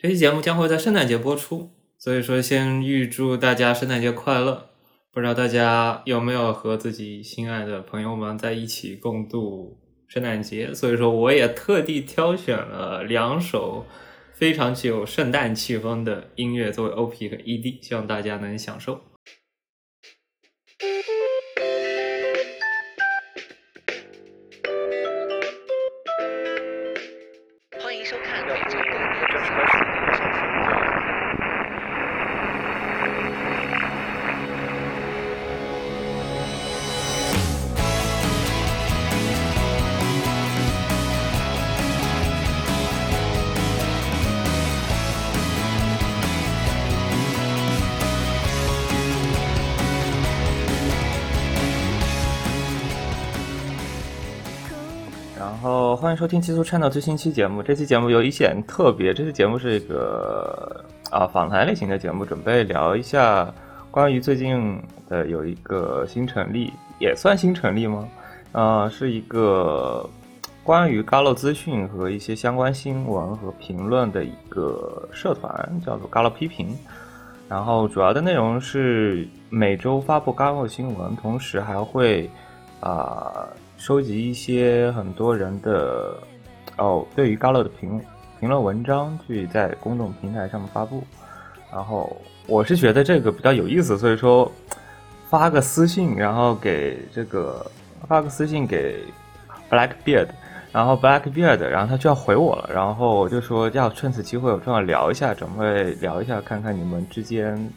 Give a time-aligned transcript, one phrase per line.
[0.00, 4.70] 这期节目将会在圣诞节播出，所以说先预祝大家圣诞节快乐。
[5.10, 9.76] 不知道大家有没有和自己心爱的朋友们在一起共度
[10.06, 10.72] 圣诞节？
[10.72, 13.86] 所以说我也特地挑选了两首
[14.32, 19.00] 非常具有圣诞气氛的音乐作为 OP 和 ED，希望大家能享受。
[56.18, 57.62] 收听极速 channel 最新期节目。
[57.62, 63.48] 这期节目有一点特别，这期节目是一个啊访谈类型的节目，准备聊一下
[63.88, 68.08] 关于最近的有一个新成立，也算新成立吗？
[68.50, 70.10] 呃，是一个
[70.64, 76.76] 关于 Galo 资讯和一些相关新闻和评论的一个社团，叫做 Galo 批评。
[77.48, 82.28] 然后主要的内容是每周发布 Galo 新闻，同时还会
[82.80, 83.46] 啊。
[83.78, 86.14] 收集一些很多人的
[86.76, 88.00] 哦，对于 Galo 的评
[88.40, 91.02] 评论文章，去在公众平台上面发布。
[91.72, 94.50] 然后我是觉得这个比较有意思，所以说
[95.30, 97.64] 发个私信，然后给这个
[98.08, 99.04] 发个私信给
[99.70, 100.28] Blackbeard，
[100.72, 102.70] 然后 Blackbeard，然后他就要回我了。
[102.74, 107.70] 然后我就说要趁此机会，我正好聊一下，准备聊一下，看看你们之间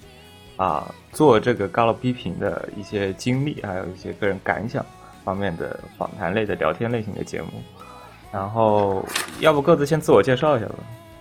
[0.57, 4.83] 啊做这个 Galo 批评的一些经历，还有一些个人感想。
[5.23, 7.47] 方面的访谈类的聊天类型的节目，
[8.31, 9.05] 然后
[9.39, 10.75] 要不各自先自我介绍一下吧。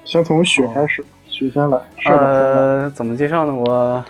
[0.04, 1.78] 先从雪开始，雪先来。
[2.06, 3.54] 呃，怎么介绍呢？
[3.54, 4.04] 我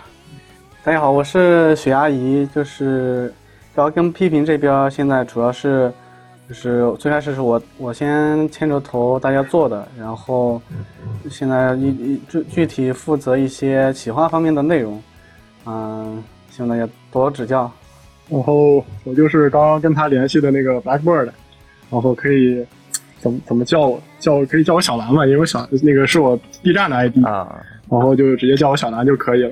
[0.83, 3.33] 大家好，我是雪阿姨，就是
[3.75, 5.91] 主要跟批评这边现在主要是
[6.47, 10.61] 就是最开始是我我先牵着头大家做的，然后
[11.29, 15.03] 现在一一具具体负责一些企划方面的内容，
[15.65, 17.71] 嗯，希望大家多指教。
[18.31, 21.29] 然后我就是刚刚跟他联系的那个 Blackbird，
[21.91, 22.65] 然后可以
[23.19, 29.51] 怎么怎么叫我叫可以叫我小蓝嘛，因为小那个是我 B 站的 ID 啊，然后就直接叫我小蓝就可以了。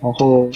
[0.00, 0.50] 然后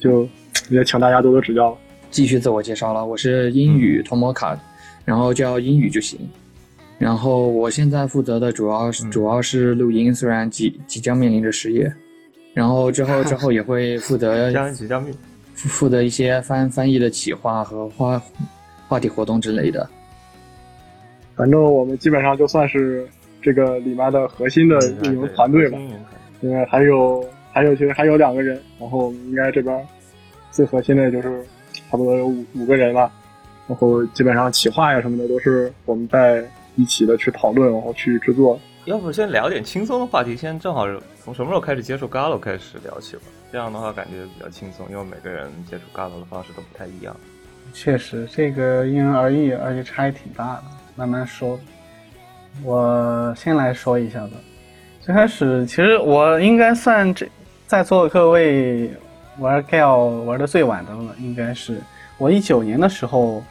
[0.00, 0.28] 就
[0.68, 1.76] 也请大家多多指教。
[2.10, 4.54] 继续自我介绍了，我是英语托摩卡，
[5.02, 6.20] 然后叫英语就行。
[6.98, 11.90] 然后我现在负责的主要是主要是录音，虽然即即将面临着失业，
[12.52, 15.14] 然后之后 之后也会负责即将面。
[15.54, 18.22] 负责一些翻翻译的企划和话
[18.88, 19.88] 话题活动之类的。
[21.34, 23.08] 反正我们基本上就算是
[23.40, 25.78] 这个里面的核心的运营团队吧，
[26.40, 29.86] 因为还有还有其实还有两个人，然后应该这边
[30.50, 31.42] 最核心的就是
[31.72, 33.10] 差不多有五五个人吧，
[33.66, 36.44] 然后基本上企划呀什么的都是我们在
[36.76, 38.58] 一起的去讨论，然后去制作。
[38.84, 40.86] 要不先聊点轻松的话题，先正好
[41.22, 43.22] 从什么时候开始接触 Galo 开始聊起吧。
[43.52, 47.14] 这样的话感觉比较轻松，因为每个人接触 Galo 的方式都不太一样。
[47.72, 50.64] 确实，这个因人而异，而且差异挺大的。
[50.96, 51.56] 慢慢说，
[52.64, 54.32] 我先来说一下吧。
[55.00, 57.28] 最开始，其实我应该算这
[57.68, 58.90] 在座的各位
[59.38, 61.80] 玩 Galo 玩的最晚的了，应该是
[62.18, 63.44] 我一九年的时候。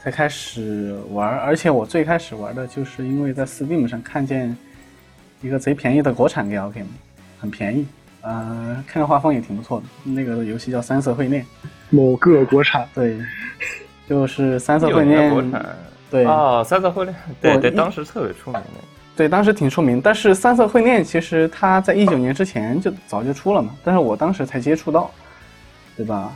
[0.00, 4.56] 才开始玩，而且我最开始玩的就是因为在 Steam 上看见
[5.40, 6.86] 一个贼便宜的国产 Gal Game，
[7.38, 7.86] 很便宜，
[8.22, 9.86] 呃，看着画风也挺不错的。
[10.10, 11.42] 那个游戏叫《三色会恋》，
[11.90, 13.18] 某个国产，对，
[14.08, 15.32] 就是《三色会恋》。
[16.10, 18.68] 对啊，《三色会恋》对对，当时特别出名的。
[19.14, 20.00] 对，当时挺出名。
[20.00, 25.10] 但是《三色会恋》其实它在一九年之前就早就出了嘛，但是我当时才接触到，
[25.96, 26.32] 对吧？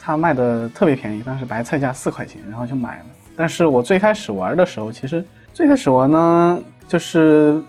[0.00, 3.04] 它卖的特别便宜，当时白菜价四块钱，然后就买了。
[3.36, 7.60] 但是我最开始玩的时候，其实最开始玩呢，就是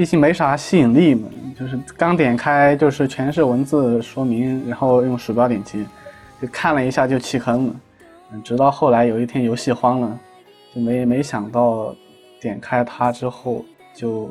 [0.00, 5.84] 毕竟没啥吸引力嘛，就是刚点开就是全是文字说明，然后用鼠标点击，
[6.40, 7.74] 就看了一下就弃坑了。
[8.42, 10.18] 直到后来有一天游戏荒了，
[10.74, 11.94] 就没没想到
[12.40, 13.62] 点开它之后
[13.94, 14.30] 就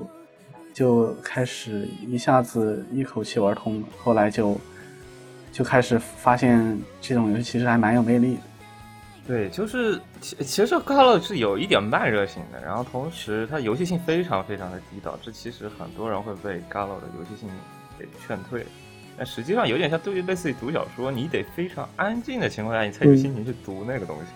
[0.74, 4.58] 就开始一下子一口气玩通了，后来就。
[5.52, 8.42] 就开始发现这种游戏其实还蛮有魅力的。
[9.30, 17.48] 对，就是其其实 Galo 是有一点慢热型的，然后同时它游戏性非常非常的低，导致其实很多人会被 Galo 的游戏性
[18.00, 18.66] 给劝退。
[19.16, 24.32] 但实际上有点像对于类似于读小说，你得非常安静的情况下，你才有心情去读那个东西。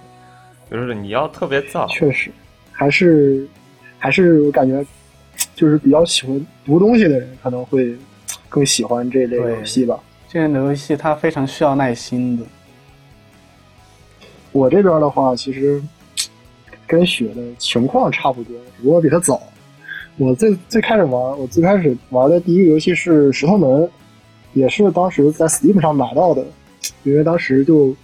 [0.69, 1.87] 就是你要特别燥。
[1.89, 2.29] 确实，
[2.71, 3.47] 还是
[3.97, 4.85] 还是我感觉
[5.55, 7.97] 就是比较喜欢读东西的人，可能会
[8.47, 9.99] 更喜欢这类游戏吧。
[10.29, 12.45] 这类游戏它非常需要耐心的。
[14.53, 15.83] 我这边的话，其实
[16.87, 19.41] 跟雪的情况差不多，只不过比他早。
[20.17, 23.69] 我最最开始玩，我最开始玩的第一个游戏是《石头门》，
[24.53, 26.45] 也是当时在 Steam 上买到的，
[27.01, 27.95] 因为当时就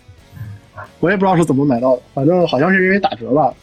[0.99, 3.53] 我也不知道是怎么买到的，反正好像是因为打折吧。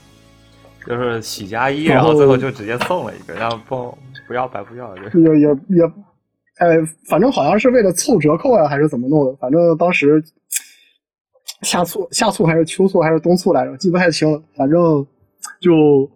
[0.87, 3.99] 就是喜加一，然后最后就直接送了一个，然后不
[4.29, 5.85] 不要白不要，就也也也，
[6.59, 6.79] 哎，
[7.09, 9.35] 反正好像是为了凑折扣呀，还是怎么弄的？
[9.41, 10.23] 反正当时
[11.63, 14.43] 夏促夏促还是秋促还是冬促来着，记不太清了。
[14.55, 15.07] 反正
[15.61, 16.11] 就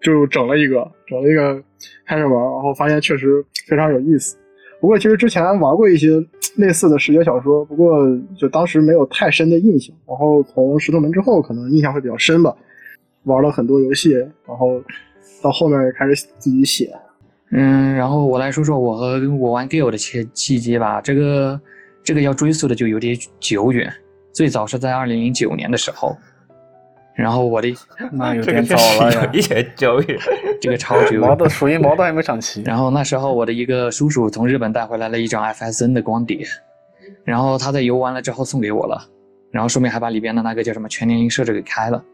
[0.00, 1.62] 就整了一个，整了一个
[2.06, 4.36] 开始玩，然后发现确实非常有意思。
[4.80, 6.22] 不过其实之前玩过一些
[6.56, 8.04] 类似的视觉小说，不过
[8.36, 9.94] 就当时没有太深的印象。
[10.06, 12.54] 然后从石头门之后，可能印象会比较深吧。
[13.24, 14.80] 玩了很多游戏，然后
[15.42, 16.92] 到后面开始自己写。
[17.50, 21.00] 嗯，然后我来说说我和我玩 Gale 的契契机吧。
[21.00, 21.60] 这个
[22.04, 23.92] 这个要追溯的就有点久远，
[24.36, 26.14] 最早是在二零零九年的时候。
[27.14, 27.74] 然后我的
[28.12, 30.18] 那有点早了呀，一点久远，
[30.60, 31.18] 这个超久。
[31.18, 32.60] 毛的属于毛都还没长齐。
[32.60, 36.46] 然后那时候我的一个叔叔从日本带回来了一张 FSN 的光碟，
[37.24, 39.02] 然后他在游完了之后送给我了，
[39.50, 42.04] 然后顺便还把里边的那个叫什么全年龄设置给开了。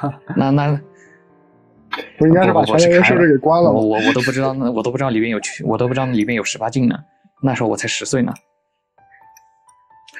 [0.34, 0.80] 那那
[2.16, 6.98] 不应该是把全年龄设置给关了我我我都不知道，那我都不知道里面有我都不知道里面有十八禁呢。
[7.42, 8.32] 那时候我才十岁呢。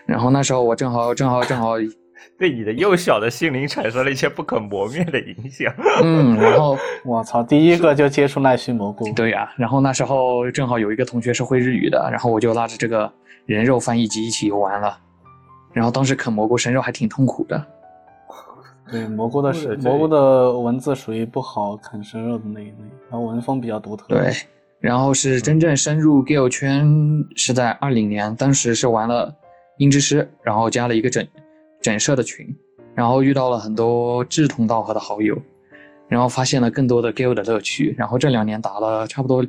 [0.06, 1.74] 然后那时候我正好正好正好
[2.38, 5.72] 对你的幼小的心灵产生了一些不可磨灭的影响。
[6.02, 9.10] 嗯，然后 我操，第一个就接触奈须蘑菇。
[9.12, 13.10] 对呀，然后那时候正好有一个同学是会日语的，然后我就拉着这个
[13.46, 14.98] 人肉翻译机一起游玩了。
[15.72, 17.66] 然后当时啃蘑菇生肉还挺痛苦的。
[18.90, 22.74] 对蘑菇的是蘑菇的文字属于不好啃生肉的那一类，
[23.08, 24.04] 然后文风比较独特。
[24.08, 24.32] 对，
[24.80, 26.84] 然后是真正深入 Gale 圈
[27.36, 29.32] 是在二零年，当时是玩了
[29.80, 31.26] 音之师，然后加了一个整
[31.80, 32.54] 整社的群，
[32.94, 35.34] 然后遇到了很多志同道合的好友，
[36.06, 37.94] 然后发现了更多的 Gale 的乐趣。
[37.96, 39.42] 然后这两年打了差不多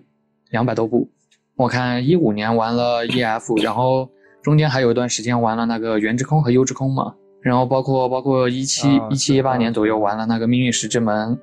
[0.51, 1.10] 两百多部，
[1.57, 4.10] 我看一五年玩了 EF，然后
[4.42, 7.13] 中间还有一段时间玩了那个原之空和幽之空嘛。
[7.42, 11.38] 然后包括包括一七一七一八年左右玩了那个命运石之门，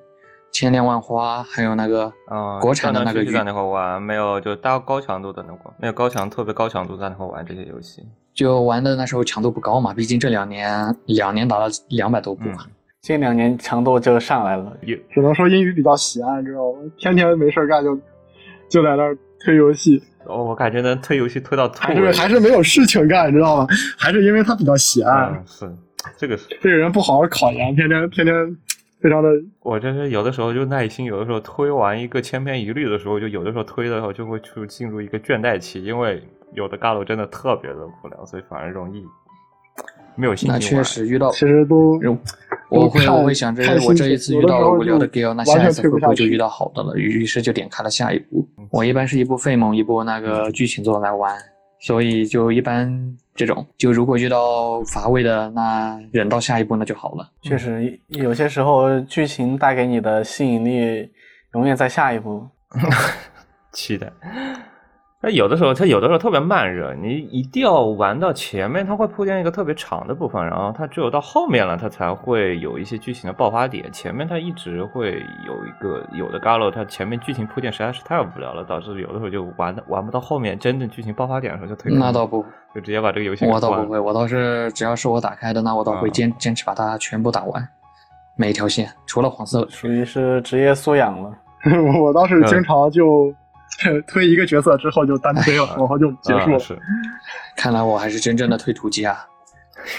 [0.53, 8.03] 千变万花，还有那个嗯国产的那个在那块玩，没有就大高强度的那块，没有高强特别高强度在那块玩这些游戏，
[8.35, 12.67] 就玩的那时候强度不高嘛，毕竟这两年两年打了两百多部嘛，
[13.01, 14.77] 这两年强度就上来了，
[15.13, 16.79] 只能说英语比较喜爱，知道吗？
[16.99, 17.97] 天天没事干就
[18.69, 23.67] 就在那儿推游戏，哦，我感觉能推游戏推到还是还是没有事情干，知道吗？
[23.97, 25.71] 还是因为他比较喜爱，是。
[26.17, 28.35] 这个是这个人不好好考研，天天天天
[29.01, 29.31] 非常的。
[29.61, 36.23] 我真是有的时候就耐心，有的时候推完一个千篇一律的时候，就有的时候推的时候就会去进入一个倦怠期，因为
[36.55, 39.05] 有的嘎鲁真的特别的无聊，所以反而容易
[40.17, 40.53] 没有心情。
[40.53, 41.99] 那确实遇到，其实都
[42.71, 46.97] 我会我会想着我这一次遇到了无聊的 g a l 那下一次会不会就遇到好的了？
[46.97, 48.47] 于是就点开了下一步。
[48.71, 51.35] 我一般是一部费蒙，一部那个剧情作来玩。
[51.81, 57.31] 所以就一般这种，就如果遇到乏味的，那忍到下一步那就好了。
[57.41, 61.09] 确实，有些时候剧情带给你的吸引力，
[61.55, 62.45] 永远在下一步。
[63.73, 64.11] 期待。
[65.21, 73.91] 那有的时候，它有的时候特别慢热，你一定要玩到前面，它会铺垫一个特别长的部分，然后它只有到后面了，它才会有一些剧情的爆发点。
[73.91, 81.93] 前面它一直会有一个有的 Galo，它前面剧情铺垫实在是太无聊了，导致有的时候就玩玩不到后面真正剧情爆发点的时候就退。
[81.93, 83.45] 那倒不，就直接把这个游戏。
[83.45, 87.69] 我倒不会，我倒是只要是我打开的，那我倒会坚坚持把它全部打完，
[88.37, 89.67] 每一条线，除了黄色。
[89.69, 91.33] 属于是职业素养了。
[92.01, 93.35] 我倒是经常就。
[94.07, 96.59] 推一个角色之后就单推了，然后就结束了。
[96.59, 96.79] 是，
[97.57, 99.27] 看来我还是真正的推图机啊！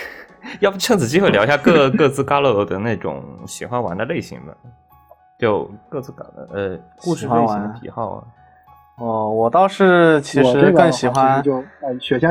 [0.59, 4.53] 要不趁此机会聊一下各各自 Galo 的那种喜欢玩的类型吧？
[5.39, 8.23] 就各自搞的呃故事类型的癖好啊。
[8.97, 11.41] 哦，我倒是其实更喜欢。
[11.41, 11.63] 就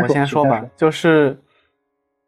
[0.03, 1.39] 我先说吧，就是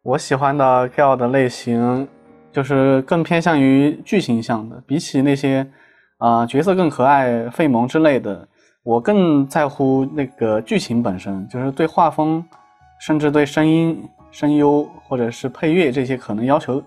[0.01, 2.07] 我喜欢的 Galo 的类型，
[2.51, 5.67] 就是更偏向于剧情向的，比起那些
[6.17, 8.47] 啊角色更可爱、费萌之类的。
[8.83, 12.43] 我更在乎那个剧情本身，就是对画风，
[12.99, 16.81] 甚至对声音、声优或者是配乐这些可能要求，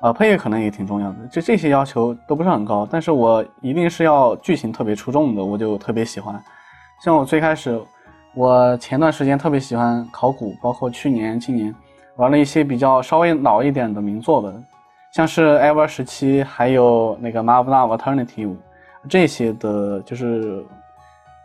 [0.00, 1.16] 呃，配乐可能也挺重要的。
[1.32, 6.40] 就这些要求都不是很高，但是我一定是要剧情特别出众的，我就特别喜欢。
[7.02, 7.80] 像我最开始，
[8.36, 11.74] 我前段时间特别喜欢考古，包括去年、今年
[12.14, 14.54] 玩了一些比较稍微老一点的名作的，
[15.12, 18.48] 像是《Ever 十七》，还有那个《Marvel Alternative》。
[19.08, 20.64] 这些的，就是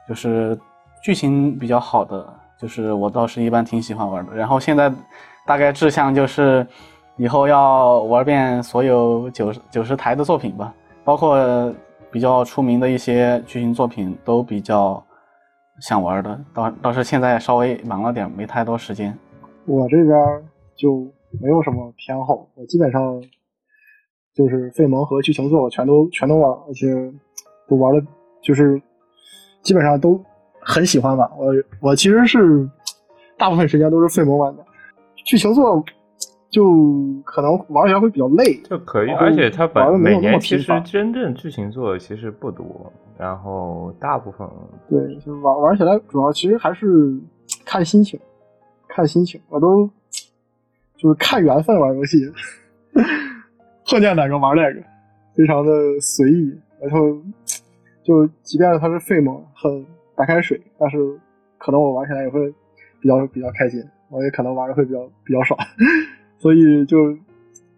[0.10, 0.58] 就是
[1.04, 2.28] 剧情比较好的，
[2.60, 4.36] 就是我倒是一般挺喜欢玩的。
[4.36, 4.92] 然后现在
[5.46, 6.66] 大概志向就是
[7.16, 10.74] 以后要玩遍所有九十九十台的作品吧，
[11.04, 11.74] 包括
[12.12, 15.02] 比较出名的一些剧情作品都比较
[15.80, 16.40] 想玩的。
[16.54, 19.16] 倒倒是现在稍微忙了点，没太多时间。
[19.68, 20.18] 我这边
[20.76, 21.08] 就
[21.40, 23.22] 没有什么偏好，我基本上。
[24.36, 26.88] 就是费蒙和剧情作我全都全都玩，而且
[27.68, 28.02] 都玩的，
[28.42, 28.82] 就是
[29.62, 30.20] 基本上都
[30.60, 31.30] 很喜欢吧。
[31.38, 32.68] 我我其实是
[33.38, 34.66] 大部分时间都是费蒙玩的，
[35.26, 35.84] 剧情作
[36.50, 36.64] 就
[37.24, 38.56] 可能玩起来会比较累。
[38.64, 44.48] 就可以，而且它本每年其实真正剧情作其实不多，然后大部分
[44.90, 47.20] 对，就玩玩起来主要其实还是
[47.66, 48.20] 看心情，
[48.88, 49.40] 看心情。
[49.50, 49.90] 我都
[50.98, 52.18] 就是看缘分玩游戏。
[53.90, 54.82] 碰见哪个玩哪个，
[55.36, 56.60] 非常的随意。
[56.82, 57.00] 然后
[58.04, 60.98] 就即便它是费蒙很白开水，但是
[61.58, 62.54] 可能我玩起来也会
[63.00, 65.60] 比较比较开心，我也可能玩的会比较比较爽。
[66.40, 67.16] 所以就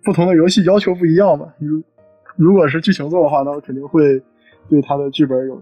[0.04, 1.52] 不同的游戏要求不一样嘛。
[1.60, 1.82] 如
[2.36, 4.22] 如果是剧情作的话，那我肯定会
[4.70, 5.62] 对它的剧本有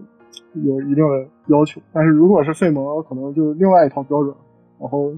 [0.62, 1.80] 有一定的要求。
[1.92, 4.34] 但是如果是费蒙，可能就另外一套标准。
[4.78, 5.12] 然后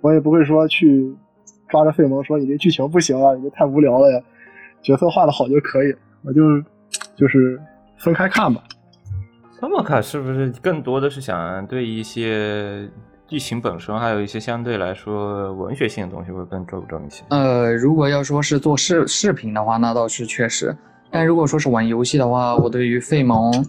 [0.00, 1.14] 我也不会说去
[1.68, 4.20] 抓着费蒙说你这剧情不行啊，你这太无聊了呀。
[4.82, 5.94] 角色画的好就可以，
[6.24, 6.40] 我就
[7.14, 7.60] 就是
[7.98, 8.62] 分开看吧。
[9.62, 12.84] 这么看是不是更多的是想对一些
[13.28, 17.22] 剧情本身，还有一些相对来说文学性的东西会更注重一些？
[17.28, 20.76] 呃，如果要说是做视视频的话，那倒是确实。
[21.12, 23.64] 但如果说是玩游戏的话，我对于费蒙，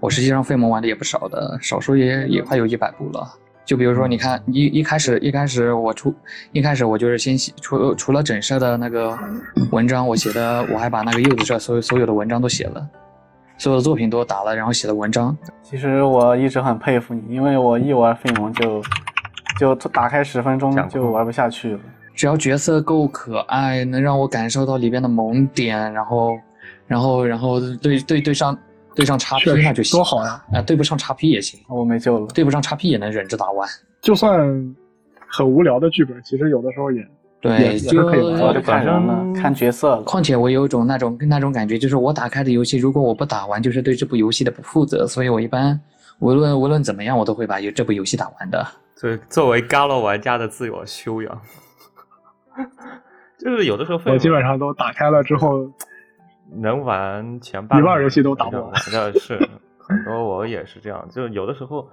[0.00, 3.26] 我实际上费蒙玩的也不少的，少说也也快有一百部了。
[3.64, 6.14] 就比如说，你看一一开始一开始我出
[6.52, 9.18] 一开始我就是先写除除了整社的那个
[9.72, 12.86] 文章，我写的我还把那个柚子社所有所有的文章都写了，
[13.58, 15.36] 所有的作品都打了，然后写的文章。
[15.62, 18.82] 其实我一直很佩服你，因为我一玩费蒙就
[19.58, 21.80] 就打开十分钟就玩不下去了。
[22.14, 26.38] 只要角色够可爱，能让我感受到里边的萌点，然后
[26.86, 28.56] 然后然后对对对上。
[28.94, 30.44] 对上叉 P 那就行，多好呀！
[30.52, 32.26] 啊，对不上叉 P 也行，我没救了。
[32.34, 33.68] 对不上叉 P 也能忍着打完。
[34.00, 34.40] 就算
[35.28, 37.00] 很无聊的剧本，其实有的时候也
[37.40, 38.62] 对，就可以玩。
[38.62, 40.00] 看人了，看角色。
[40.02, 45.06] 况且我有一种那种跟那种感觉，就是我打开的游戏，如果我不打完，就是对这部游戏的不负责。
[45.06, 45.80] 所以我一般
[46.18, 48.66] 无论无论怎么样，我都会把这部游戏打完的。
[49.00, 51.40] 对，作为 Galo 玩家的自我修养，
[53.38, 55.70] 就是有的时候我基本上都打开了之后。
[56.50, 58.74] 能玩前半一半游戏都打不完，
[59.20, 59.38] 是
[59.76, 61.86] 很多我也是这样，就有的时候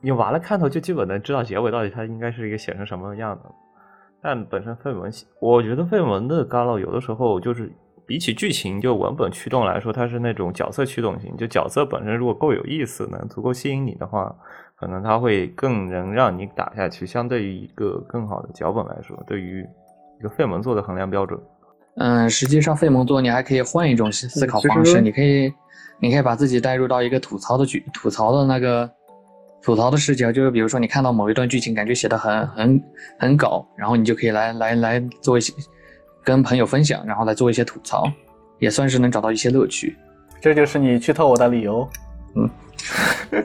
[0.00, 3.42] 你玩了看头，就基本能知道结尾到底它应该是一个写成什么样的。
[4.22, 5.10] 但本身费文，
[5.40, 7.72] 我觉得费文的《Galo》有的时候就是
[8.06, 11.36] 比起剧情就文本驱动来说，它是那种角色驱动型。
[11.36, 14.34] 就角色本身如果够有意思，能足够吸引你的话，
[14.76, 17.06] 可能它会更能让你打下去。
[17.06, 19.64] 相对于一个更好的脚本来说，对于
[20.18, 21.38] 一个费蒙做的衡量标准。
[21.96, 25.52] 嗯，实际上费蒙做你还可以换一种思考方式，你可以，
[26.00, 28.88] 你可以把自己带入到一个吐槽的剧，吐槽的那个
[29.62, 32.82] 吐槽的视角，就是比如说你看到某一段剧情，感觉写的很很
[33.18, 35.52] 很搞，然后你就可以来来来做一些
[36.24, 38.10] 跟朋友分享，然后来做一些吐槽，
[38.58, 39.96] 也算是能找到一些乐趣。
[40.40, 41.88] 这就是你剧透我的理由。
[42.36, 42.48] 嗯，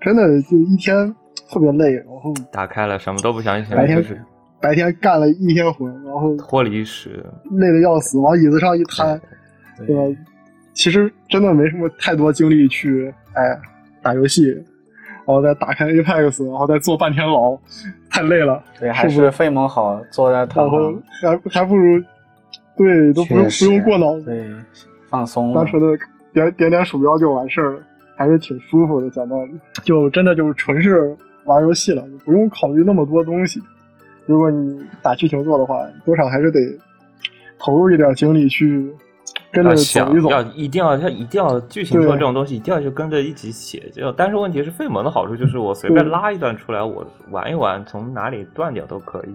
[0.00, 1.14] 真的就一天
[1.50, 4.20] 特别累，然后打开了什么都不想想，就是。
[4.58, 9.20] 白天干了一天活，然后脱离时累的要死，往椅子上一瘫，
[9.86, 10.02] 对吧？
[10.72, 13.60] 其实真的没什么太多精力去哎
[14.06, 17.58] 打游戏，然后再打开 Apex，然后再坐半天牢，
[18.08, 18.62] 太累了。
[18.78, 22.00] 对，还是费蒙好，坐在然后还还不如
[22.76, 24.48] 对都不用不用过脑子，对，
[25.10, 25.98] 放松，单纯的
[26.32, 27.80] 点点点鼠标就完事儿了，
[28.16, 33.60] 还是挺舒服的，在那里就真的就是纯是玩游戏了，不用考虑那么多东西。
[34.26, 36.60] 如果你打剧情做的话，多少还是得
[37.58, 38.88] 投入一点精力去
[39.56, 40.30] 跟着走一走。
[40.30, 43.88] 要一定要，他一定要剧情说这种东西，一定要就跟着一起写。
[43.92, 49.34] 就但是问题是，费蒙的好处就是我随便拉一段出来，我玩一玩，从哪里断掉都可以。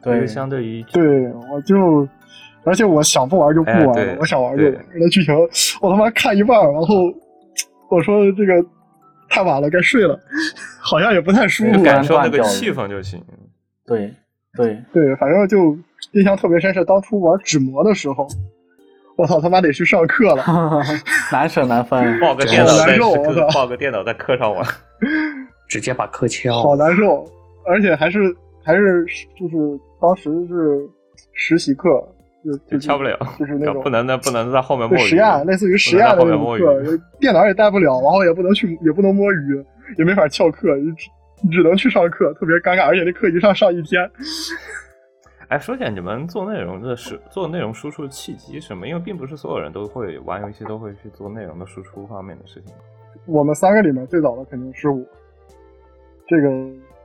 [0.00, 1.02] 对，相对于对，
[1.50, 2.06] 我就
[2.64, 4.86] 而且我想不玩就不玩，我想玩就玩。
[4.94, 5.34] 那剧情
[5.80, 7.12] 我他妈看一半，然后
[7.90, 8.52] 我说这个
[9.28, 10.18] 太晚了，该睡了，
[10.80, 13.20] 好像也不太舒服，感受那个气氛就行。
[13.86, 14.14] 对，
[14.56, 15.76] 对对，反正就
[16.12, 18.26] 印象特别深，是当初玩纸模的时候，
[19.18, 20.44] 我操他妈得去上课了，
[21.32, 22.96] 难舍难分，抱个电脑在
[23.52, 24.64] 抱个电脑在课上玩，
[25.68, 27.28] 直接把课敲，好难受，
[27.66, 28.34] 而且还是
[28.64, 29.04] 还是
[29.36, 29.56] 就是
[30.00, 30.88] 当时是
[31.32, 31.88] 实习课，
[32.70, 36.80] 就敲不了，就是那种不能在不能在后面摸鱼实验，类似于实验的那种课，
[37.18, 39.64] 电脑也带不了，然后也不能去，也不能摸鱼，
[39.98, 44.08] 也没法翘课，只只能去上课，特别尴尬，而且那课一上上一天。
[45.48, 48.86] 哎，说起来，你们做内容的是做内容输出的契机什么？
[48.86, 52.74] 因为并不是所有人都会玩游戏，都会去做内容的输出方面的事情。
[53.24, 55.02] 我们三个里面最早的肯定是我，
[56.26, 56.50] 这个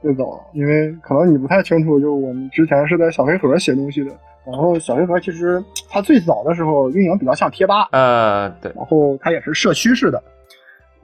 [0.01, 4.11] 最早，因为可能你不太清楚，就我们之前是在小黑盒写东西的。
[4.45, 8.69] 然后小黑盒其实它最早的时候运营比较像贴吧，呃，对。
[8.75, 10.21] 然后它也是社区式的，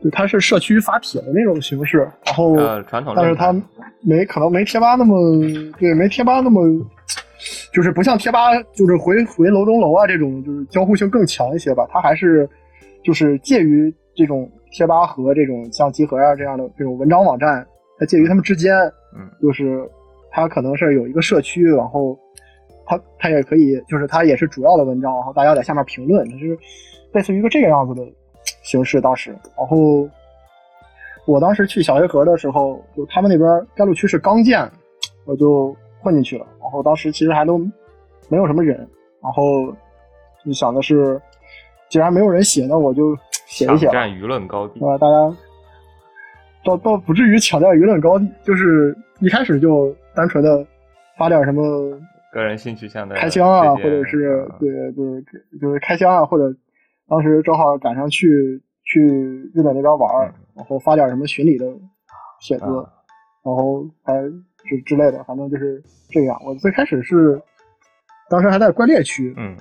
[0.03, 1.99] 就它是社区发帖的那种形式。
[2.25, 3.53] 然后，呃传统，但是它
[4.01, 5.15] 没可能没贴吧那么
[5.79, 6.61] 对，没贴吧那么。
[7.71, 11.87] 就是不像贴吧，就是回回楼中楼啊这种，就是交互性更强一些吧。
[11.91, 12.49] 它还是
[13.03, 17.65] 就是介于这种贴吧和这种像集合啊这样的这种文章网站，
[17.99, 18.75] 它介于他们之间。
[19.15, 19.87] 嗯，就是
[20.31, 22.17] 它可能是有一个社区，然后
[22.85, 26.57] 它它也可以，就是它也是主要的文章，然后大家在下面评论，就是
[27.13, 28.01] 类似于一个这个样子的
[28.63, 28.99] 形式。
[28.99, 30.09] 当时，然后
[31.25, 34.67] 我当时去小黑盒的时候，就他们那边甘露区是刚建，
[35.25, 35.75] 我就。
[36.01, 37.57] 混进去了，然后当时其实还都
[38.29, 38.77] 没有什么人，
[39.21, 39.75] 然后
[40.45, 41.19] 就想的是，
[41.89, 43.15] 既然没有人写，那我就
[43.45, 43.87] 写一写。
[43.87, 44.97] 抢占舆论高地啊！
[44.97, 45.37] 大家
[46.63, 50.65] 倒倒不至于抢占舆论高地，就是一开始就单纯的
[51.17, 51.61] 发点什么
[52.31, 55.23] 个人兴趣向的开箱啊，或者是对对，
[55.59, 56.55] 就是开箱啊，或者
[57.07, 59.01] 当时正好赶上去去
[59.53, 61.65] 日本那边玩，然后发点什么巡礼的
[62.39, 62.65] 帖子，
[63.43, 64.13] 然后还。
[64.67, 66.39] 之之类的，反正就是这样。
[66.45, 67.41] 我最开始是，
[68.29, 69.55] 当时还在怪猎区，嗯，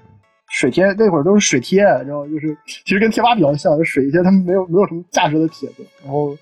[0.50, 6.36] 水贴那会儿都是水贴，然后就是其实跟贴吧比较像，就水一些他们没有没有什么价值的帖子，然后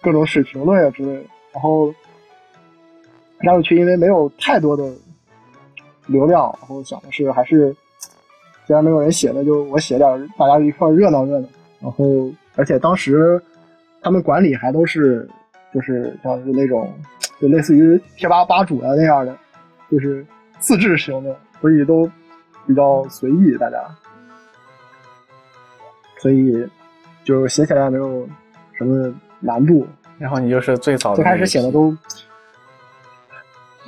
[0.00, 1.22] 各种水评论啊之类的。
[1.52, 1.92] 然后
[3.42, 4.92] 加入区因为没有太多的
[6.06, 7.72] 流量，然后想的是还是
[8.66, 11.48] 既然没有人写，那就我写点，大家一块热闹热闹。
[11.80, 13.40] 然后而且当时
[14.02, 15.28] 他们管理还都是
[15.72, 16.92] 就是像是那种。
[17.40, 19.36] 就类似于贴吧吧主啊那样的，
[19.90, 20.24] 就是
[20.60, 22.08] 自制型的，所以都
[22.66, 23.78] 比较随意，大家，
[26.18, 26.66] 所以
[27.24, 28.26] 就写起来没有
[28.72, 29.86] 什么难度。
[30.16, 31.94] 然后你就是最早最开始写的都，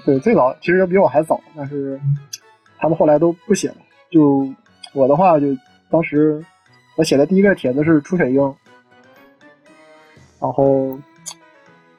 [0.05, 1.99] 对，最早其实比我还早，但是
[2.79, 3.77] 他们后来都不写了。
[4.11, 4.47] 就
[4.93, 5.47] 我的话，就
[5.89, 6.45] 当时
[6.97, 8.55] 我写的第一个帖子是出水英，
[10.41, 10.99] 然后。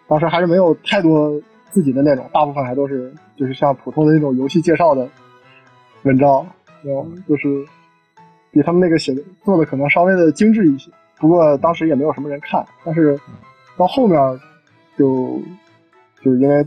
[0.07, 1.39] 当时还是没有太多
[1.69, 5.07] 自己的那种，大部分还都是就是像普通的那种游戏介绍的
[6.03, 6.47] 文章，
[6.81, 7.47] 然后就是
[8.51, 10.89] 比他们那个写的做的可能稍微的精致一些。
[11.19, 13.19] 不过当时也没有什么人看，但是
[13.75, 14.17] 到后面
[14.97, 15.41] 就
[16.23, 16.65] 就因为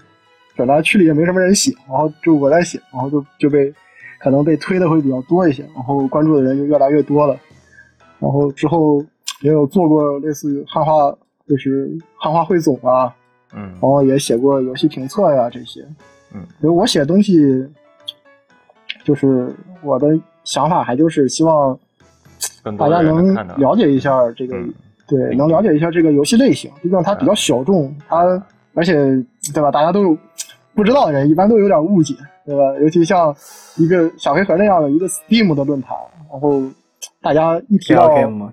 [0.54, 3.72] 转达区里也没什么人写，然后就我在写，然后就就被
[4.18, 7.34] 可能被推的会比较多一些，然后关注的人就越来越多了。
[8.18, 9.02] 然后之后
[9.40, 11.10] 也有做过类似于汉化，
[11.48, 13.16] 就是汉化汇总啊。
[13.54, 15.80] 嗯，然后也写过游戏评测呀这些，
[16.32, 17.68] 嗯，因为我写东西，
[19.04, 20.08] 就是我的
[20.44, 21.76] 想法还就是希望
[22.78, 24.56] 大家能了解一下这个，
[25.08, 28.24] 对，能了解一下这个游戏类型，毕竟它比较小众，它
[28.74, 28.94] 而且
[29.52, 30.16] 对吧，大家都有
[30.74, 32.14] 不知道的人一般都有点误解，
[32.46, 32.62] 对吧？
[32.80, 33.34] 尤其像
[33.76, 35.96] 一个小黑盒那样的一个 Steam 的论坛，
[36.30, 36.62] 然后
[37.20, 38.52] 大家一提到 Game，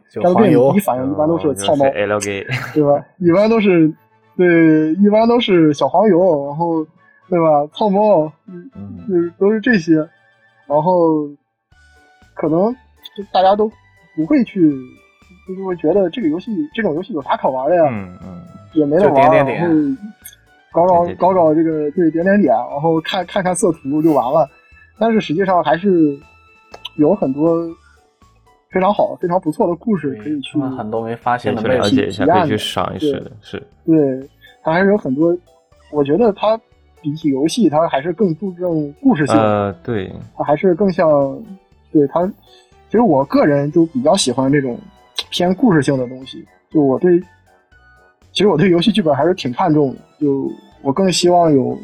[0.72, 1.86] 第一反应一般都是操猫，
[2.74, 3.06] 对吧？
[3.20, 3.94] 一般都是。
[4.38, 6.86] 对，一般都是小黄油，然后，
[7.28, 7.66] 对吧？
[7.74, 9.96] 泡沫，嗯，都是这些，
[10.68, 11.28] 然后，
[12.36, 12.72] 可能
[13.16, 13.68] 就大家都
[14.16, 14.72] 不会去，
[15.48, 17.84] 就是会觉得这个游戏这种游戏有啥可玩的呀？
[17.92, 19.66] 嗯嗯，也没得玩，然后
[20.72, 24.48] 搞搞搞搞这个对点点点，然后看看看色图就完了。
[25.00, 26.18] 但是实际上还是
[26.96, 27.68] 有很多。
[28.70, 33.32] 非常好，非常不错的故事可以去很多没发现的了解一下，可以去赏一试的。
[33.42, 34.30] 是，对，
[34.62, 35.36] 它还是有很多。
[35.90, 36.60] 我觉得它
[37.02, 39.36] 比起游戏，它还是更注重故事性。
[39.38, 41.10] 呃，对，它还是更像，
[41.94, 42.26] 对它。
[42.90, 44.78] 其实我个人就比较喜欢这种
[45.30, 46.46] 偏故事性的东西。
[46.70, 47.18] 就我对，
[48.34, 49.98] 其实我对游戏剧本还是挺看重的。
[50.20, 50.52] 就
[50.82, 51.78] 我更希望有，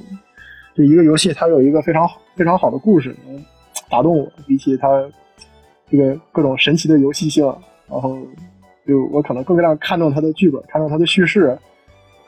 [0.76, 3.42] 就一个游戏它有一个非常好非常好的故事能
[3.90, 4.88] 打动我，比起它。
[5.94, 7.46] 这个各种神奇的游戏性，
[7.88, 8.18] 然后
[8.88, 11.56] 就我可能更加看重它的剧本，看重它的叙事，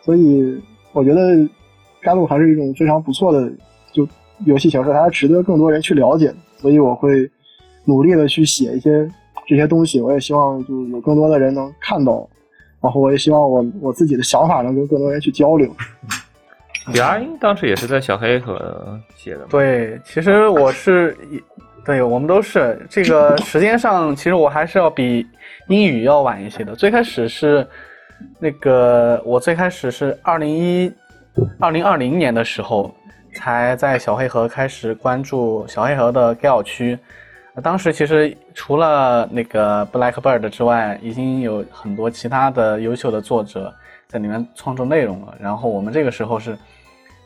[0.03, 0.61] 所以
[0.93, 1.33] 我觉得
[1.99, 3.51] 《甘露》还是一种非常不错的
[3.91, 4.07] 就
[4.45, 7.27] 游戏形式，它值得更多人去了解，所以我会
[7.85, 9.09] 努力的去写一些
[9.47, 12.29] 这些东西，我也希望就有更多的人能看到，
[12.79, 15.67] 然后我也希望我我自己的想法能跟更多人去交流。
[16.93, 21.17] 李阿英当时也是在小黑盒写的，对，其实我是
[21.85, 25.25] 对我们都是这个 时间上，其实我还是要比
[25.67, 26.75] 英语要晚一些的。
[26.75, 27.65] 最开始是
[28.39, 30.91] 那个，我最开始是二零一
[31.59, 32.91] 二零二零年的时候，
[33.35, 36.97] 才在小黑盒开始关注小黑盒的 Gal 区。
[37.61, 43.73] 当时其实除了那个 Blackbird 之外，已经有很多其他的优秀的作者
[44.07, 45.35] 在里面创作内容了。
[45.39, 46.57] 然后我们这个时候是，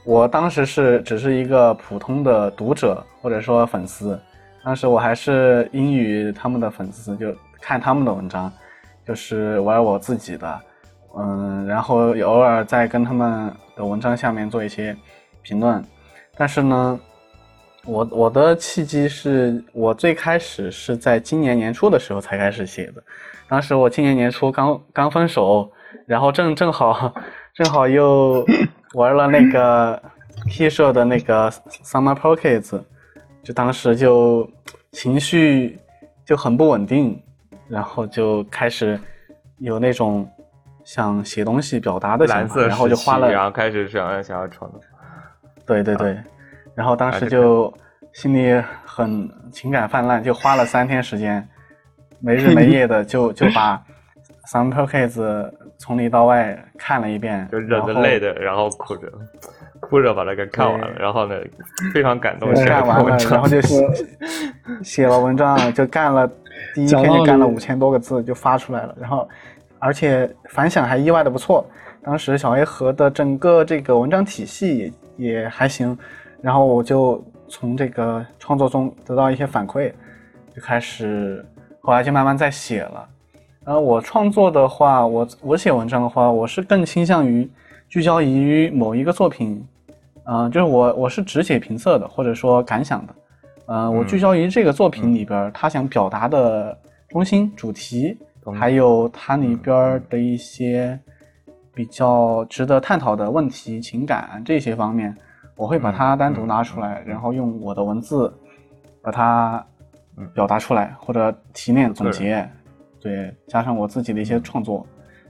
[0.06, 4.20] 我当时是只是一个普通的读者或者说粉丝。
[4.64, 8.52] 当时我还是英语他们的粉丝，就看他们的文章，
[9.08, 10.60] 就是玩我自己的，
[11.18, 14.96] 嗯，然后偶尔在跟他们的文章下面做一些
[15.42, 15.84] 评论。
[16.38, 17.00] 但是呢，
[17.86, 23.02] 我我的契机是我最开始是在今年年初的时候才开始写的。
[23.48, 25.72] 当时我今年年初刚刚分手，
[26.06, 27.14] 然后正正好
[27.56, 28.46] 正好又
[28.94, 30.00] 玩了那个
[30.52, 31.50] K 社的那个
[31.84, 32.80] Summer Pockets。
[33.44, 34.50] 就当时就
[34.92, 35.80] 情绪
[36.26, 37.22] 就很不稳定，
[37.68, 39.00] 然后就开始
[39.58, 40.30] 有那种
[40.84, 44.82] 想写东西表达的想法，然后就花了，然后开始想要想要创作，
[45.66, 46.18] 对对对，
[46.76, 47.74] 然后当时就
[48.14, 51.48] 心里很情感泛滥，就花了三天时间，
[52.20, 53.78] 没日没夜的就 就把
[54.52, 59.12] 《Some p e r k s 从里到外看了一遍，就忍着泪的，然后哭着。
[59.90, 61.36] 哭着把它给看完了，然后呢，
[61.92, 63.88] 非常感动，干完了，然后就写
[64.84, 66.30] 写了文章，就干了
[66.76, 68.96] 第一天就干了五千多个字，就发出来了。
[69.02, 69.28] 然后，
[69.80, 71.66] 而且反响还意外的不错。
[72.04, 75.98] 当时小黑盒的整个这个文章体系也还行，
[76.40, 79.92] 然后我就从这个创作中得到一些反馈，
[80.56, 81.44] 就开始
[81.82, 83.10] 后来就慢慢在写了。
[83.66, 87.50] 然后我创作的话，我我写文章的话，我是更倾向于。
[87.90, 89.68] 聚焦于某一个作品，
[90.32, 93.16] 嗯，就是我我是只写评测的，或者说感想的，
[93.66, 98.16] 嗯，我聚焦于这个作品里边他想表达的中心主题，
[98.54, 101.00] 还有它里边的一些
[101.74, 105.18] 比较值得探讨的问题、情感这些方面，
[105.56, 108.32] 我会把它单独拿出来，然后用我的文字
[109.02, 109.66] 把它
[110.32, 112.48] 表达出来，或者提炼总结，
[113.02, 114.86] 对，加上我自己的一些创作，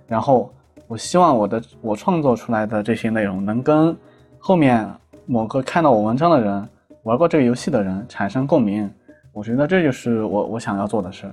[0.08, 0.54] 然后。
[0.88, 3.96] 我希望我的我创作出来的这些内容能跟
[4.40, 4.90] 后面
[5.26, 6.68] 某个看到我文章的人、
[7.04, 8.90] 玩过这个游戏的人产生共鸣。
[9.32, 11.32] 我觉得这就是我我想要做的事，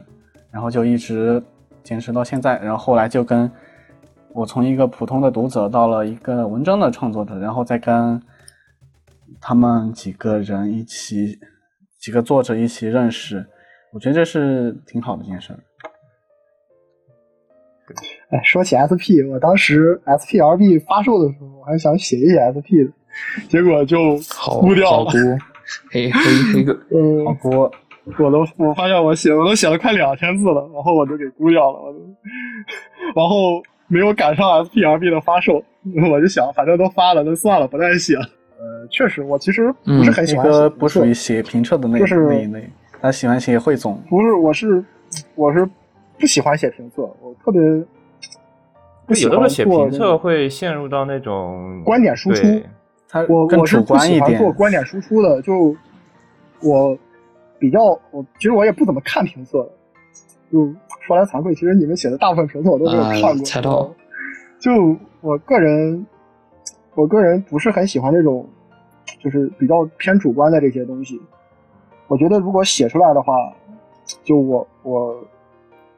[0.50, 1.42] 然后就一直
[1.82, 2.58] 坚持到现在。
[2.58, 3.50] 然后后来就跟
[4.32, 8.20] 我从一个普通的读者到了一个文章的创作者，然后再跟
[9.40, 11.38] 他们几个人一起
[11.98, 13.44] 几个作者一起认识，
[13.92, 15.52] 我觉得这是挺好的一件事。
[18.28, 22.92] 哎，说起 SP，我当时 SPLB 发售的时候，我还想写一写 SP 的，
[23.48, 24.18] 结果就
[24.60, 25.10] 估掉了。
[25.90, 26.20] 黑黑
[26.54, 27.70] 黑个，嗯，好估。
[28.18, 31.98] 我都我发现我写我都写了快两千字了，然后我就给估掉了，我就，
[33.16, 35.62] 然后没有赶上 SPRB 的发售，
[36.10, 38.22] 我就想反正都发了，那算了，不再写了。
[38.58, 40.48] 呃，确实，我其实不是很喜欢。
[40.48, 44.00] 个不属于写评测的那那一类，他喜欢写汇总。
[44.08, 44.84] 不是，我是
[45.34, 45.68] 我是。
[46.18, 47.60] 不喜欢写评测，我特别
[49.04, 52.42] 不喜欢写评测，会陷入到那种观点输出。
[53.28, 55.74] 我我是不喜欢做观点输出的，就
[56.62, 56.96] 我
[57.58, 59.70] 比较我其实我也不怎么看评测的，
[60.52, 63.44] 就说来惭愧，其实你们写的大部分评测我都没有看过。
[63.44, 63.90] 猜到。
[64.58, 66.06] 就我个人，
[66.94, 68.46] 我个人不是很喜欢这种，
[69.22, 71.20] 就是比较偏主观的这些东西。
[72.08, 73.34] 我觉得如果写出来的话，
[74.24, 75.16] 就我我。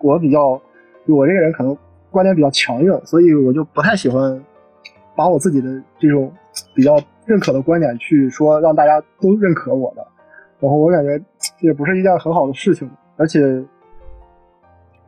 [0.01, 0.51] 我比较，
[1.07, 1.77] 我这个人可能
[2.09, 4.41] 观点比较强硬，所以我就不太喜欢
[5.17, 6.33] 把我自己的这种
[6.75, 10.07] 比较认可的观点去说让大家都认可我的。
[10.61, 12.91] 然后我感觉这也不是一件很好的事情。
[13.17, 13.41] 而且，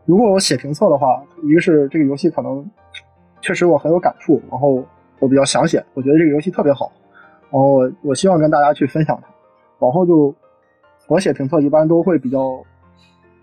[0.05, 2.69] 如果我写评测的话，一个是这个游戏可能
[3.41, 4.85] 确实我很有感触，然后
[5.19, 6.91] 我比较想写，我觉得这个游戏特别好，
[7.51, 9.29] 然后我希望跟大家去分享它。
[9.79, 10.35] 然后就
[11.09, 12.63] 我写评测一般都会比较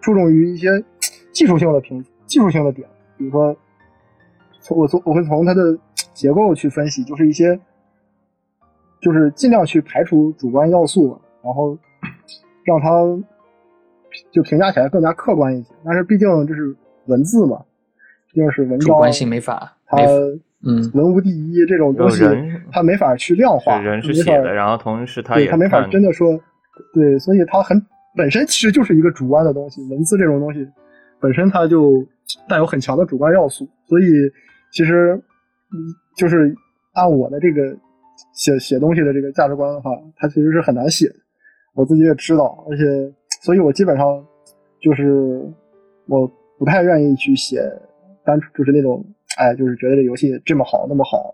[0.02, 0.84] 注重于一些。
[1.34, 3.56] 技术性的评技术性的点，比如说，
[4.60, 5.78] 从我从我会从它的
[6.12, 7.60] 结构去分析，就是一些，
[9.02, 11.78] 就是尽量去排除主观要素，然后
[12.64, 12.90] 让它
[14.32, 15.70] 就评价起来更加客观一些。
[15.86, 17.64] 但是毕竟这是文字嘛，
[18.32, 19.98] 毕竟是文章，主观性没法，它
[20.64, 22.24] 嗯文无第一这种东西，
[22.72, 26.40] 它没法去量化，人是写的，然后同时它也它没法真的说，
[26.94, 27.80] 对，所以它很
[28.16, 30.68] 本身其实就是一个主观的东西，文字这种东西。
[31.20, 32.06] 本身它就
[32.48, 34.04] 带有很强的主观要素，所以
[34.72, 35.16] 其实，
[35.74, 35.78] 嗯，
[36.16, 36.56] 就是
[36.94, 37.76] 按我的这个
[38.34, 41.16] 写写东西的这个价值观的话，它其实是很难写的。
[41.74, 42.84] 我自己也知道，而且
[43.42, 44.06] 所以我基本上
[44.82, 45.42] 就是
[46.08, 46.28] 我
[46.58, 47.62] 不太愿意去写
[48.26, 49.06] 单纯就是那种
[49.38, 51.34] 哎，就是觉得这游戏这么好那么好，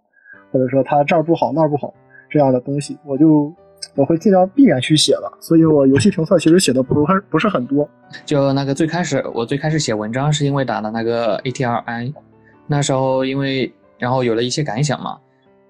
[0.52, 1.94] 或者说它这儿不好那儿不好
[2.30, 3.54] 这样的东西，我就
[3.96, 5.38] 我会尽量避免去写了。
[5.40, 7.90] 所以我游戏评测其实写的不是不是很多。
[8.26, 12.14] 就那个最开始我最开始写文章是因为打了那个 ATRI，
[12.68, 15.18] 那时候因为然后有了一些感想嘛，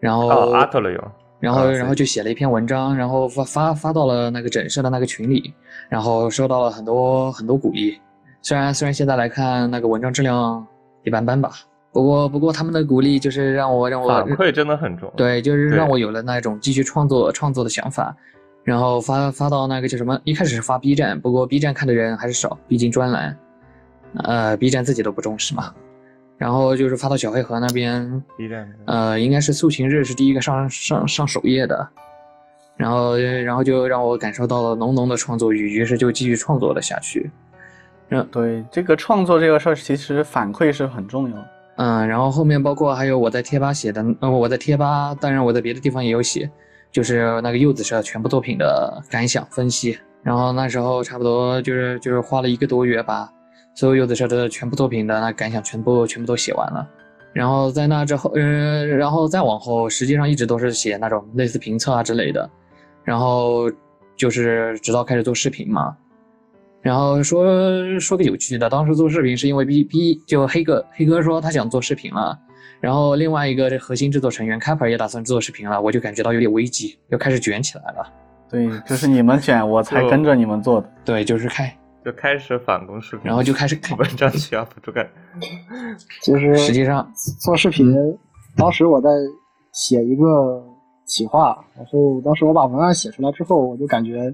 [0.03, 1.11] 然后阿特了有。
[1.39, 5.53] 然后，然后就写了一篇文章，然后发发发到了那个整社的那个群里，
[5.89, 7.99] 然后收到了很多很多鼓励。
[8.41, 10.65] 虽然虽然现在来看那个文章质量
[11.03, 11.51] 一般般吧，
[11.91, 15.11] 不过不过他们的鼓励就是让我让我反馈真的很重。
[15.17, 18.15] 对，就是让我有了那种继续创作创作的想法。
[18.63, 20.17] 然后发发到那个叫什么？
[20.23, 23.37] 一开始是发 B 站，不过 B 站看的人还是少，毕竟专栏，
[24.23, 25.73] 呃，B 站自己都不重视嘛。
[26.37, 28.23] 然后就是发到小黑盒那边，
[28.85, 31.87] 呃，应该是素琴日是第一个上上上首页的，
[32.75, 37.29] 然后然后就让我感受到了浓浓的创作欲，于是就继续创作了下去。
[38.09, 41.37] 嗯，对，这个创作这个事儿其实反馈是很重要。
[41.77, 46.49] 嗯，然后后面包括还有我在贴吧写的，呃，我在贴吧，当然我在别的地方也有写，
[46.91, 49.97] 就是那个柚子社全部作品的感想分析。
[50.21, 53.29] 然后那时候差不多就是就是花了一个多月吧。
[53.75, 56.87] 所有柚子社的全部作品的那感想全部全部都写完了，
[57.33, 62.49] 然后在那之后，嗯，然后再往后，实际上一直都是写那种类似评测啊之类的，
[63.03, 63.71] 然后
[64.15, 65.95] 就是直到开始做视频嘛。
[66.81, 72.37] 然后说说个有趣的，当时做视频是因为 B B 就黑哥黑哥说他想做视频了，
[72.81, 78.05] 然后另外一个这核心制作成员 Kapper 也打算做视频了，我就感觉到有点危机，又开始卷起来了。
[78.49, 80.89] 对，就是你们卷，我才跟着你们做的。
[81.05, 81.73] 对，就是开。
[82.03, 85.09] 就开始反攻视频，然后就开始 文章去 UP 主干。
[86.21, 87.95] 其实实际上做视频，
[88.55, 89.09] 当时我在
[89.71, 90.63] 写一个
[91.05, 94.33] 企划，然后当时我把文案写出来之后，我就感觉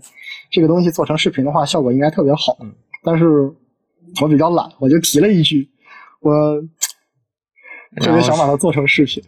[0.49, 2.57] 这个东西做成视频的话，效果应该特别好。
[3.03, 3.27] 但是
[4.21, 5.69] 我比较懒，我就提了一句，
[6.21, 6.61] 我
[8.01, 9.23] 特别想把它做成视频，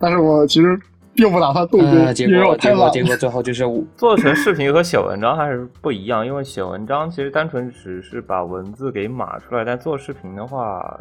[0.00, 0.78] 但是我其实。
[1.18, 3.64] 并不打算动工，结果结果结果 最后就是
[3.96, 11.00] 做成视频和写文章还是不一样，因为写文章其实单纯只是把文字给码出来，但做视频的话，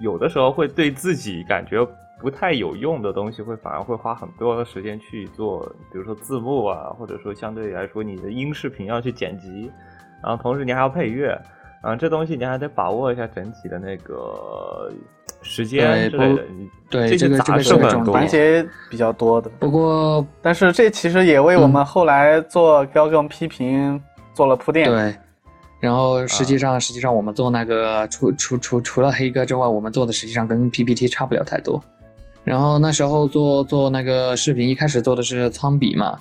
[0.00, 1.86] 有的时候会对自己感觉
[2.20, 9.70] 不太有用的东西，会反而会花很多的时间去做，比如说字幕啊，或者说相对来说你的音视频要去剪辑，
[10.20, 11.40] 然后同时你还要配乐。
[11.82, 14.90] 啊，这东西你还得把握一下整体的那个
[15.46, 16.42] 时间之类的，
[16.90, 19.48] 对这个这个是环节比较多的。
[19.58, 24.00] 不过，但是这其实也为我们后来做标更批评
[24.34, 24.90] 做了铺垫。
[24.90, 25.14] 对，
[25.80, 31.82] 然后实际上实际上我们做那个除除除除了黑哥之外，我们做的实际上跟 PPT 差不了太多。
[32.44, 36.18] 然后那时候做做那个视频，一开始做的是仓比嘛，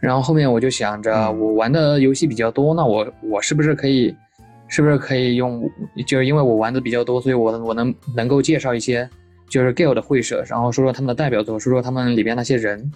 [0.00, 4.14] 然后后面我就想着，我玩的游戏比较多，那我我是不是可以？
[4.68, 5.68] 是不是可以用？
[6.06, 9.08] 就是因为我玩的比较多，所以我我能能够介绍一些，
[9.48, 12.92] 就是 Gale 的会社，然后说说他们的代表作，说说他们里边那些人，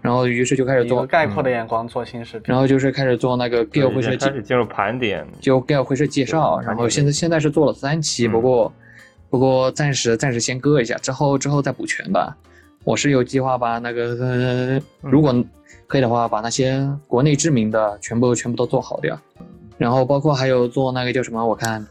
[0.00, 8.72] 然后于是就开始做概括的眼光做新视频，然后就是开始做那个 Gale 会社开始进入盘点，就 Gale 会社介绍，然后现在现在是做了三期，不过
[9.28, 12.36] 不过暂时暂时先搁一下，之后之后再补全吧。
[12.84, 15.34] 我是有计划把那个如果
[15.86, 19.18] 可以的话，把那些国内知名的全部全部都做好掉。
[19.80, 21.42] 然后包括还有做那个叫什么？
[21.42, 21.84] 我看，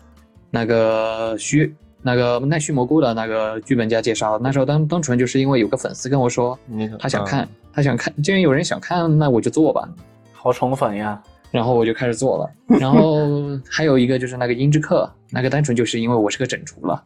[0.52, 1.74] 那个虚
[2.04, 6.56] 那个奈须蘑菇的那个剧本家介绍，那时候单单纯就是因为有个粉丝跟我说，
[7.00, 9.90] 他想看，他想看，既然有人想看，那我就做吧。
[10.32, 11.20] 好宠粉呀！
[11.50, 12.78] 然后我就开始做了。
[12.80, 13.28] 然后
[13.68, 17.04] 还有一个就是那个音之客，那个单纯就是因为我是个整厨了。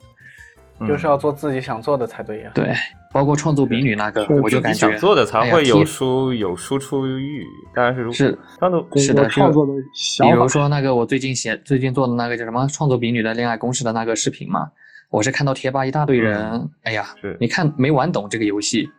[0.87, 2.51] 就是要做自己想做的才对呀。
[2.53, 2.73] 对，
[3.11, 7.43] 包括创作比女那个，我就感觉想做的才会有输有输出欲。
[7.73, 10.27] 当然是如是创作是的创作的想。
[10.27, 14.69] 比如说那个我最近写最近做的那个叫什么创作比女的恋爱公式的那个视频嘛，
[15.09, 17.05] 我是看到贴吧一大堆人，哎呀，
[17.39, 18.89] 你看没玩懂这个游戏，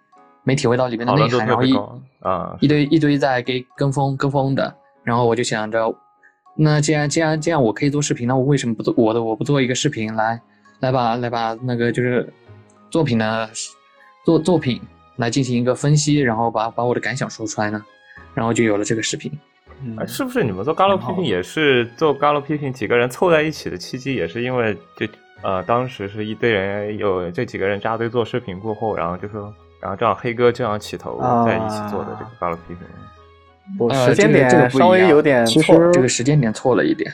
[0.42, 1.76] 没体会到里面的内涵，然后一
[2.20, 5.94] 啊一堆一堆在给跟风跟风的，然后我就想着，
[6.56, 10.40] 那既然既然这样我可以做视频，那我为什么不做我的我不做一个视频来？
[10.84, 12.30] 来把来把那个就是
[12.90, 13.48] 作品呢
[14.22, 14.78] 作作品
[15.16, 17.82] 来进行一个分析，然后把把我的感想说出来呢，
[18.34, 19.32] 然后就有了这个视频。
[19.82, 25.08] 嗯，是不是你们做高楼批评也是做高楼批评几个人凑在一起的契机，也是因为这
[25.42, 32.86] 呃当时是一堆人有这几个人扎堆做视频过后，然后就说，然后正好黑哥这样起头在一起做的这个高楼批评。
[33.78, 37.10] 我时间点稍微有点错，这个时间点错了一点。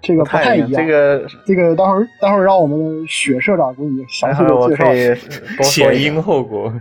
[0.00, 6.72] 这个不太一样，这个这个待会儿待会儿让我们的雪社长给你详细的介绍前 因后果。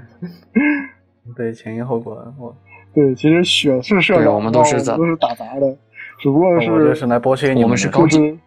[1.36, 2.56] 对前因后果，我
[2.94, 5.76] 对其实雪是社长，我们都是都是打杂的，
[6.20, 8.40] 只不过是是来剥削你们是高级。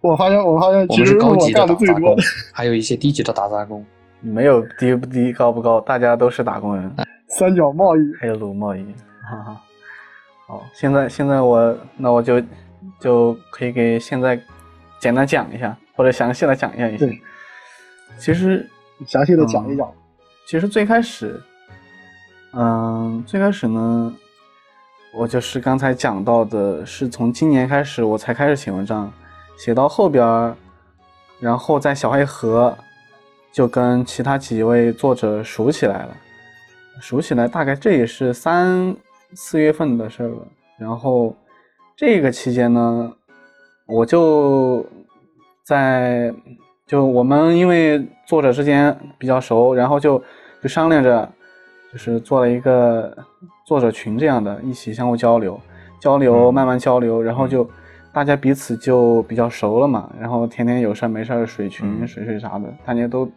[0.00, 2.22] 我发现，我发现，其实我干的最多的，
[2.52, 3.84] 还有一些低级的打杂工。
[4.20, 6.92] 没有低不低，高不高，大家都是打工人。
[7.26, 8.84] 三角贸易，黑奴贸易。
[9.22, 9.60] 哈哈。
[10.46, 12.40] 好，现在现在我那我就
[13.02, 14.40] 就可以给现在
[15.00, 17.10] 简单讲一下，或者详细的讲一下一些。
[18.16, 18.64] 其实
[19.04, 19.92] 详细的讲一讲。
[20.46, 21.42] 其实最开始，
[22.52, 24.14] 嗯，最开始呢，
[25.12, 29.12] 我就是刚才讲到的，是从今年开始我才开始写文章，
[29.58, 30.54] 写到后边，
[31.40, 32.76] 然后在小黑盒
[33.52, 36.16] 就跟其他几位作者熟起来了，
[37.00, 38.94] 熟起来大概这也是三
[39.34, 40.46] 四月份的事了。
[40.78, 41.34] 然后
[41.96, 43.12] 这个期间呢，
[43.86, 44.84] 我就
[45.62, 46.34] 在
[46.86, 50.22] 就我们因为作者之间比较熟，然后就
[50.60, 51.30] 就商量着，
[51.92, 53.16] 就是做了一个
[53.66, 55.60] 作者群这样的，一起相互交流
[56.00, 57.68] 交流，慢慢交流，然后就
[58.12, 60.10] 大家彼此就比较熟了嘛。
[60.18, 63.30] 然后天天有事没事水群水水啥的，大家都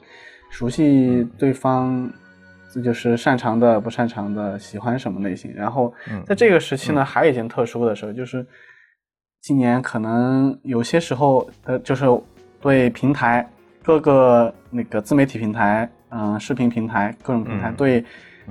[0.49, 2.11] 熟悉对方。
[2.75, 5.49] 这就是擅长的、不擅长的、喜欢什么类型。
[5.55, 5.93] 然后
[6.25, 8.45] 在这个时期呢，还有一件特殊的事，就是
[9.39, 12.05] 今年可能有些时候，呃，就是
[12.59, 13.49] 对平台
[13.81, 18.03] 各个那个自媒体平台，嗯，视频平台各种平台对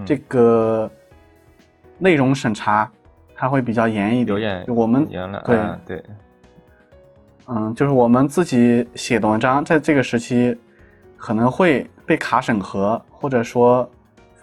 [0.07, 0.91] 这个
[1.99, 2.91] 内容审查，
[3.35, 4.65] 它会比较严一点。
[4.69, 5.07] 我们
[5.45, 6.05] 对对，
[7.49, 10.59] 嗯，就是我们自己写的文章，在这个时期
[11.19, 13.87] 可能会被卡审核，或者说。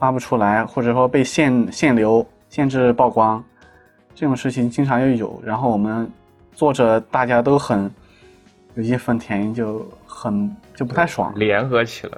[0.01, 3.41] 发不出来，或者说被限限流、限制曝光，
[4.15, 5.39] 这种事情经常又有。
[5.45, 6.11] 然后我们
[6.55, 7.87] 作者大家都很
[8.73, 11.31] 有义愤填膺，就很就不太爽。
[11.35, 12.17] 联合起来，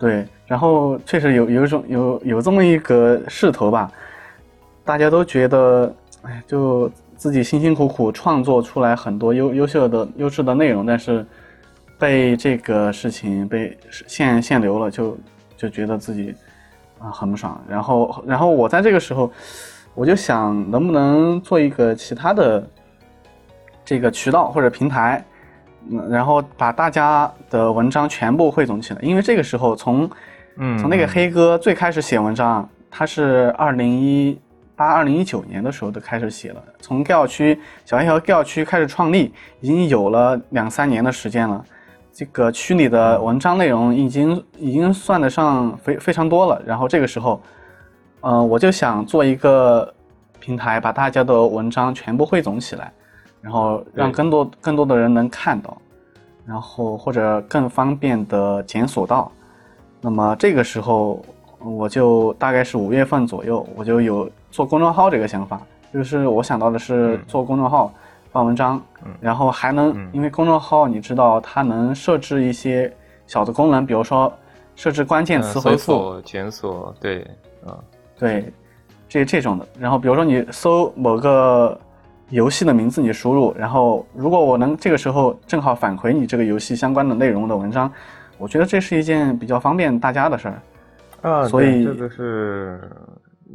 [0.00, 3.88] 对，然后确实有有一种有有这么一个势头吧，
[4.84, 11.24] 大家都觉得，哎，就自己辛辛苦苦创作出来很多优优秀的优质的内容，但是
[12.00, 15.16] 被这个事情被限限流了，就
[15.56, 16.34] 就觉得自己。
[17.04, 17.60] 啊，很不爽。
[17.68, 19.30] 然后，然后我在这个时候，
[19.94, 22.66] 我就想，能不能做一个其他的
[23.84, 25.22] 这个渠道或者平台，
[25.90, 29.00] 嗯，然后把大家的文章全部汇总起来。
[29.02, 30.08] 因为这个时候，从
[30.56, 34.40] 嗯，从那个黑哥最开始写文章，他是二零一
[34.74, 36.62] 八、二零一九年的时候就开始写了。
[36.80, 41.62] 从 Gal 区小黑和 Gal 区开始创立，已经有了两三年的时间了。
[42.14, 47.40] 这个区里的文章内容已经已经算得上非非常多了，然后这个时候，
[48.20, 49.92] 嗯，我就想做一个
[50.38, 52.92] 平台，把大家的文章全部汇总起来，
[53.40, 55.76] 然后让更多更多的人能看到，
[56.46, 59.32] 然后或者更方便的检索到。
[60.00, 61.20] 那么这个时候，
[61.58, 65.60] 我就大概是五月份左右，我就有做公众号这个想法，
[65.92, 67.92] 就是我想到的是做公众号。
[68.34, 68.82] 发文章，
[69.20, 72.92] 然后还能，因为公众号你知道它能设置一些
[73.28, 74.30] 小的功能，比如说
[74.74, 77.24] 设置关键词回复、检索，对，
[77.64, 77.78] 啊，
[78.18, 78.52] 对，
[79.08, 79.64] 这这种的。
[79.78, 81.78] 然后比如说你搜某个
[82.30, 87.88] 游戏的名字，你输入，然后如果我能这个时候正好返回你这个游戏相关的内容的文章，
[88.36, 90.60] 我觉得这是一件比较方便大家的事儿。
[91.22, 92.80] 啊，所以这个是。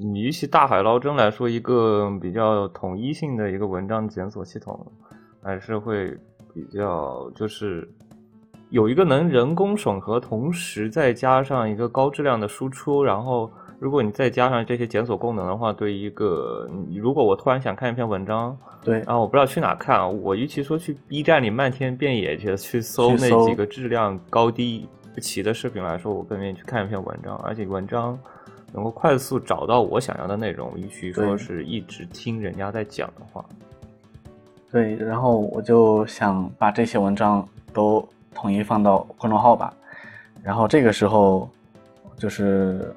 [0.02, 4.80] 你与其大海捞针来说，一个比较统一性的一个文章检索系统，
[5.44, 6.18] 还是会
[6.54, 7.88] 比较就是
[8.70, 13.04] 有一个能人工审核，同时再加上一个高质量的输出。
[13.04, 28.18] 然后，如果你再加上这些检索功能的话，对一个如果我突然想看一篇文章，对，然后我不知道去哪看，我与其说去 B 站里漫天遍野去去搜那几个质量高低不齐的视频来说，我更愿意去看一篇文章，而且文章。
[28.74, 33.44] 能够快速找到我想要的内容，与其说是一直听人家在讲的话。
[34.72, 39.74] 对，然后我就想把这些文章都统一放到公众号吧。
[40.44, 41.50] 然后这个时候，
[42.16, 42.94] 就是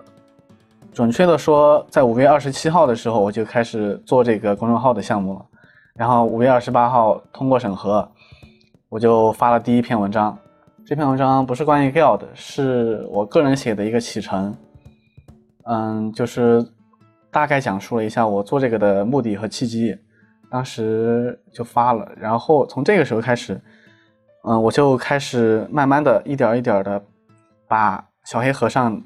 [0.93, 5.47] 准确的说，在五月二十七号的时候，我就开始做这个公众号的项目了。
[5.95, 8.07] 然后五月二十八号通过审核，
[8.91, 10.37] 我就发了第一篇文章。
[10.85, 14.55] 这篇文章不是关于 Gal 的，是我个人写的一个启程。
[15.65, 16.65] 嗯，就是
[17.31, 19.97] 大概讲述了一下我做这个的目的和契机，
[20.51, 22.11] 当时就发了。
[22.17, 23.61] 然后从这个时候开始，
[24.45, 27.03] 嗯，我就开始慢慢的一点一点的
[27.69, 29.01] 把小黑盒上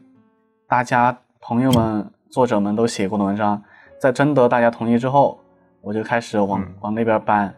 [0.67, 3.63] 大家朋友们、作者们都写过的文章，
[4.01, 5.39] 在征得大家同意之后，
[5.81, 7.55] 我就开始往往那边搬。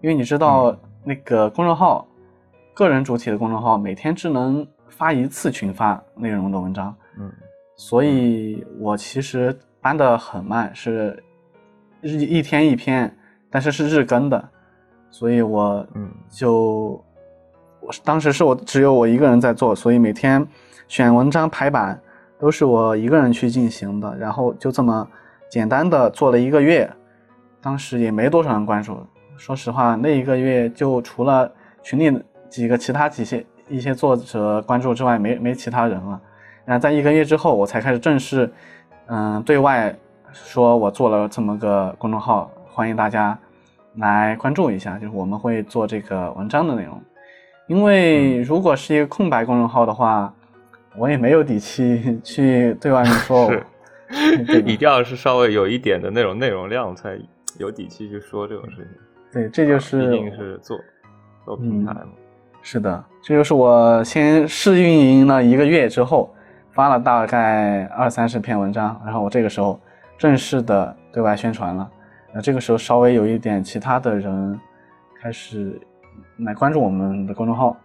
[0.00, 2.06] 因为你知道，那个公众号，
[2.72, 6.94] 个人主体的公众号，每天只能发一次群发内容的文章。
[7.18, 7.30] 嗯。
[7.80, 11.22] 所以我其实搬的很慢，是
[12.00, 13.16] 日一天一篇，
[13.48, 14.48] 但是是日更的，
[15.10, 17.02] 所以我嗯就
[17.80, 20.44] 我当时是我只有我一个人在做，所以每天
[20.88, 21.98] 选文章排版
[22.36, 25.08] 都是我一个人去进行的，然后就这么
[25.48, 26.92] 简单的做了一个月，
[27.60, 28.98] 当时也没多少人关注，
[29.36, 31.48] 说实话那一个月就除了
[31.80, 36.20] 群里几个其他几些一些作者关注之外，没没其他人了。
[36.68, 38.52] 然后在一个月之后，我才开始正式
[39.06, 39.96] 嗯对外
[40.34, 43.36] 说我做了这么个公众号，欢迎大家
[43.96, 47.00] 来关注一下，就是我们会做这个文章的内容。
[47.68, 50.30] 因为如果是一个空白公众号的话，
[50.94, 53.50] 我也没有底气 去对外面说。
[53.50, 57.18] 是， 一定要是稍微有一点的那种内容量，才
[57.56, 58.86] 有底气去说这种事情。
[59.32, 60.78] 对，这就是一定是做
[61.46, 62.08] 做平台嘛。
[62.60, 66.34] 是的，这就是我先试运营了一个月之后，
[66.78, 69.80] 发了大概二三十篇文章，然后我这个时候
[70.16, 71.90] 正式的对外宣传了。
[72.32, 74.56] 那这个时候稍微有一点其他的人
[75.20, 75.76] 开始
[76.36, 77.76] 来关注我们的公众号。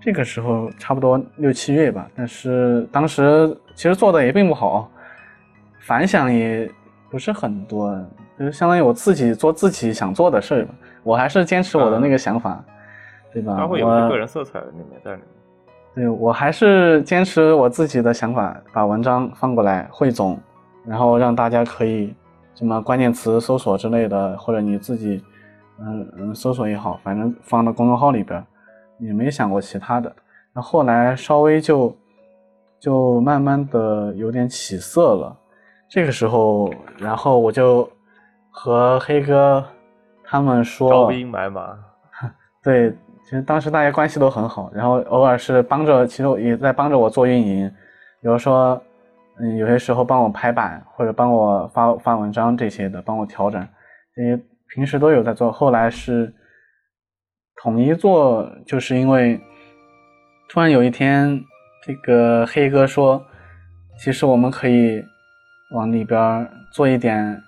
[0.00, 4.90] 这个时候差不多六七月吧，但是当时其实做的也并不好，
[5.78, 6.68] 反响也
[7.08, 7.96] 不是很多，
[8.36, 10.74] 就是相当于我自己做自己想做的事儿吧。
[11.04, 12.60] 我还是坚持我的那个想法，
[13.32, 13.54] 对吧？
[13.56, 15.26] 它会有个人色彩在里面在里面。
[15.94, 20.38] 对我还是坚持我自己的想法，把文章放过来汇总，
[20.86, 22.14] 然后让大家可以
[22.54, 25.22] 什么关键词搜索之类的，或者你自己
[25.78, 28.42] 嗯嗯搜索也好，反正放到公众号里边。
[28.98, 30.14] 也没想过其他的，
[30.52, 31.92] 那后来稍微就
[32.78, 35.36] 就慢慢的有点起色了。
[35.88, 37.90] 这个时候，然后我就
[38.48, 39.64] 和黑哥
[40.22, 41.76] 他们说，招兵买马。
[42.62, 42.96] 对，
[43.32, 47.66] 其实当时大家关系都很好，然后偶尔是帮着，其实也在帮着我做运营，
[48.20, 48.78] 比如说，
[49.40, 53.66] 嗯，有些时候帮我排版或者帮我发发文章这些的，帮我调整，
[54.14, 54.38] 这些
[54.74, 55.50] 平时都有在做。
[55.50, 56.30] 后来是。
[57.62, 59.40] 统一做，就是因为
[60.48, 61.40] 突然有一天，
[61.86, 63.24] 这个黑哥说，
[63.96, 65.00] 其实我们可以
[65.72, 67.40] 往里边做一点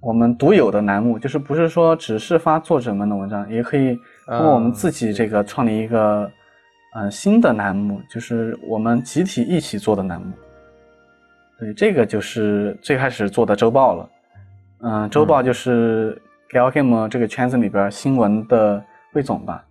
[0.00, 6.30] 我们独有的栏目，就是不是说只是发作者们的文章，也可以通过我们自己这个创立一个
[6.94, 10.32] 嗯新的栏目，就是我们集体一起做的栏目。
[11.58, 14.10] 对，这个就是最开始做的周报了。
[14.80, 16.20] 嗯，周报就是
[16.50, 18.84] Gal Game 这个圈子里边新闻的。
[19.14, 19.64] 汇总吧，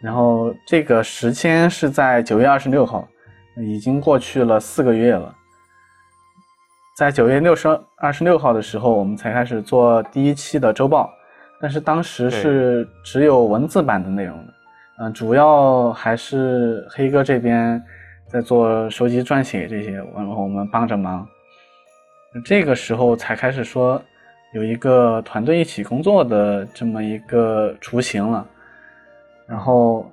[0.00, 3.08] 然后这个时间是在九月二十六号，
[3.56, 5.34] 已经过去了四个月了。
[6.96, 11.10] 在九月六十二十六号的时候，我们才开始做第一期的周报，
[11.60, 14.52] 但是当时是只有文字版的内容的，
[14.98, 17.82] 嗯，主要还是黑哥这边
[18.26, 21.26] 在做收集撰写这些，然后我们帮着忙。
[22.44, 24.02] 这个时候才开始说。
[24.52, 28.46] 有一个团队一起工作的这么一个雏形了，
[29.46, 30.10] 然后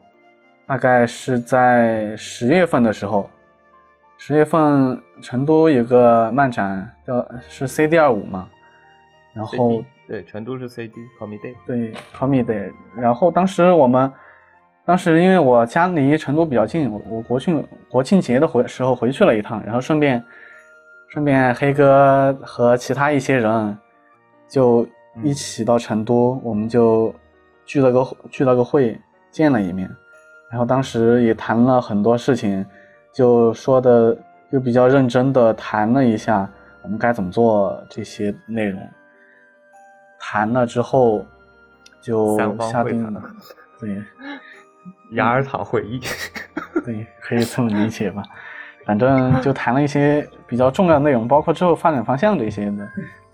[0.66, 3.30] 大概是在十月份的时候，
[4.18, 8.50] 十月份成都有个漫展叫是 CD 二五嘛，
[9.34, 9.82] 然后
[10.14, 14.12] 对成都是 CD，Call Me Day，对 Call Me Day，然后当时我们
[14.86, 20.24] 当时因为我家离成都比较近，我我国庆国庆节的回时候回去了一趟，然后顺便
[21.10, 23.76] 顺便黑哥和其他一些人。
[24.48, 24.88] 就
[25.24, 27.12] 一起到成都，我们就
[27.66, 28.96] 聚了个聚了个会，
[29.32, 29.90] 见了一面，
[30.52, 32.64] 然后当时也谈了很多事情，
[33.12, 34.16] 就说的
[34.52, 36.48] 就比较认真的谈了一下
[36.84, 38.80] 我们该怎么做这些内容。
[40.26, 41.26] 谈了之后
[42.02, 43.22] 就下定了，
[43.78, 44.02] 对，
[45.18, 46.00] 雅尔塔会议，
[46.86, 48.24] 对，可以这么理解吧。
[48.86, 52.90] 反正就谈了一些比较重要的内容，包括之后发展方向这些的。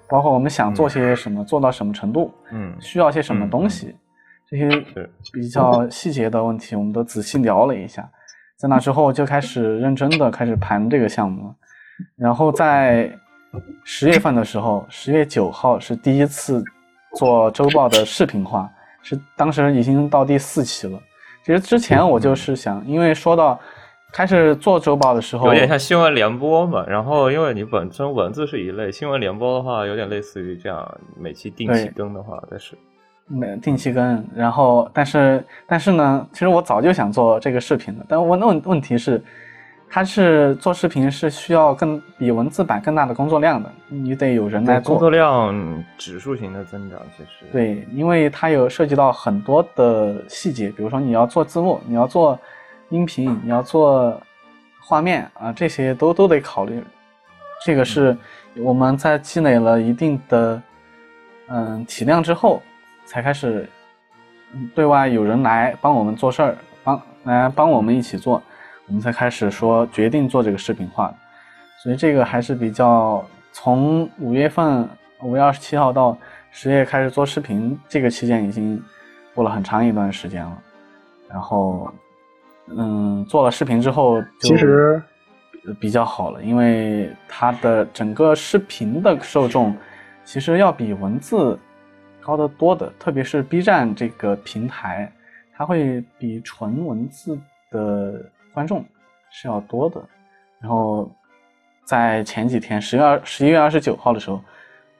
[0.10, 3.96] 包括我们想做些什么，做到什么程度，嗯，需要些什么东西，
[4.48, 4.68] 这些
[5.32, 8.10] 比较细节的问题，我们都仔细聊了一下。
[8.58, 11.54] 在那之后，就开始认真的开始盘这个项目。
[12.16, 13.12] 然后在
[13.84, 16.64] 十月份的时候，十月九号是第一次
[17.16, 18.70] 做周报的视频化，
[19.02, 21.00] 是当时已经到第四期了。
[21.44, 23.60] 其实之前我就是想，因为说到。
[24.12, 26.84] 开始做周报的时候，有点像新闻联播嘛。
[26.88, 32.76] 然后，因为你本身文字是一类，新闻联播的话，有点类似于这样，每期定期更的话，但是，
[33.28, 34.28] 每定期更。
[34.34, 39.24] 然后，但是，但是呢，其实我早就想做这个视频了，但问问问题是，
[39.90, 44.96] 它是做视频是需要更比文字版更大的工作量的，你得有人来做。
[44.96, 52.40] 工作量指数型的增长，其实对，因为它有涉及到很多的细节，比如说你要做字幕，你要做。
[52.92, 54.20] 音频你要做
[54.82, 56.84] 画面啊，这些都都得考虑。
[57.64, 58.18] 这个是
[58.58, 60.60] 我们在积累了一定的
[61.50, 62.64] 嗯体量之后，
[63.06, 63.70] 才开始
[64.74, 68.42] 对外有人来帮我们做事儿，帮来帮我们一起做，
[68.90, 71.16] 我们才开始说决定做这个视频化的。
[71.82, 74.86] 所以这个还是比较从五月份
[75.22, 76.18] 五月二十七号到
[76.52, 78.84] 十月开始做视频，这个期间已经
[79.34, 80.62] 过了很长一段时间了。
[81.30, 81.90] 然后，
[82.68, 85.02] 嗯，做了视频之后，其实
[85.80, 89.76] 比较好了，因为它的整个视频的受众
[90.26, 91.58] 其实要比文字
[92.20, 95.12] 高得多的，特别是 B 站这个平台，
[95.56, 98.86] 它会比纯文字的观众
[99.32, 100.02] 是要多的。
[100.60, 101.10] 然后
[101.86, 104.42] 在前几天，十月二十一月二十九号的时候，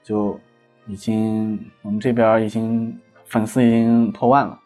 [0.02, 0.40] 就
[0.88, 4.60] 已经我们这边已经粉丝已经破万了。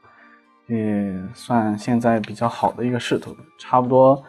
[0.68, 4.24] 也算现在比较好的一个势头，差不多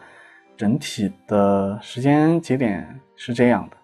[0.57, 3.77] 整体的时间节点是这样的。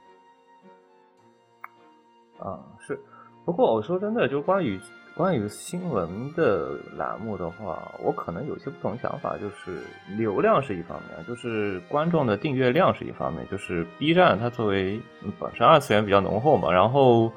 [2.45, 2.99] 啊，是。
[3.45, 4.77] 不过我说真的，就关于
[5.21, 9.37] 关于新闻的栏目的话，我可能有些不同想法。
[9.37, 9.83] 就是
[10.17, 13.47] 流量是一方面，就是观众的订阅量是一方面。
[13.51, 14.99] 就是 B 站它作为
[15.39, 17.31] 本身二次元比较浓厚嘛，然后。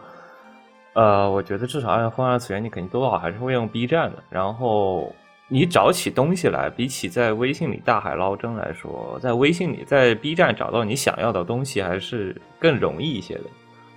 [0.94, 4.22] 呃，我觉得至少按风二次元，你肯定多少还是会用 B 站的。
[4.30, 5.12] 然后
[5.48, 13.44] 你找起东西来，比起在微信里大海捞针来说，在微信里，在 B 站找到你想要的东西还是更容易一些的。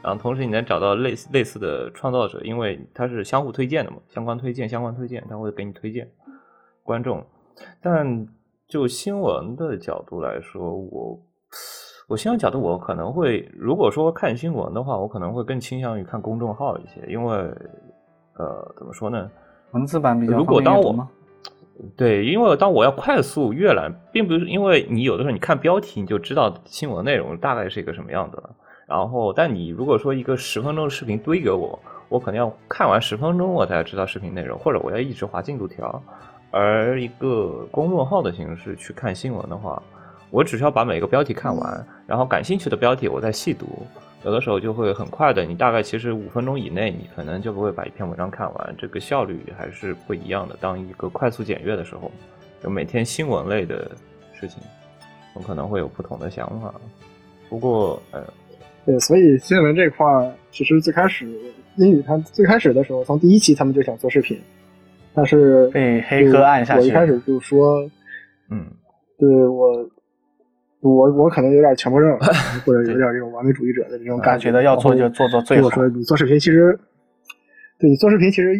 [0.03, 6.09] 然后同时你能找到类似类似的创造者，因为它是相互推荐的嘛，相关推荐，相关推荐，他会给你推荐
[6.83, 7.25] 观众。
[7.81, 8.27] 但
[8.67, 11.19] 就新闻的角度来说，我。
[12.09, 17.35] 我新闻角度，我可能会如果说看新闻的话，我可能会更倾向于看公众号一些，因为
[18.37, 19.29] 呃，怎么说呢？
[19.71, 21.05] 文字版比较如果当我
[21.97, 28.55] 对，因为当我要快速阅览，并不是因为你有的时候你看标题你就知道新闻内容大概是一个什么样子了。
[28.87, 31.77] 然后，但你如果说一个十分钟的视频堆给我，
[32.09, 36.01] 我可能要看完十分钟我才知道视频内容，或者我要一直划进度条。
[36.49, 39.81] 而一个公众号的形式去看新闻的话。
[40.29, 43.65] 我只需要把每个标题看完，然后感兴趣的标题我再细读，
[44.25, 45.45] 有的时候就会很快的。
[45.45, 50.57] 你大概其实五分钟以内，你可能就不会把一篇文章看完，这个效率还是不一样的。
[50.59, 52.11] 当一个快速检阅的时候，
[52.61, 53.89] 就每天新闻类的
[54.33, 54.61] 事情，
[55.33, 56.73] 我可能会有不同的想法。
[57.47, 58.21] 不过，呃，
[58.87, 61.27] 对，所以新闻这块儿，其实最开始
[61.75, 64.39] 英语它最开始的时候，从第一期他们就想做视频，
[65.13, 66.79] 但是被黑客按下去。
[66.79, 67.81] 我一开始就说，
[68.49, 68.65] 嗯，
[69.19, 69.87] 对我。
[70.79, 72.17] 我我可能有点强迫症，
[72.63, 75.65] 或者有点这种完美主义者的这种感觉，得要做就做做最好。
[75.65, 76.79] 我说你做视频，其实
[77.79, 78.53] 对你做视频，其实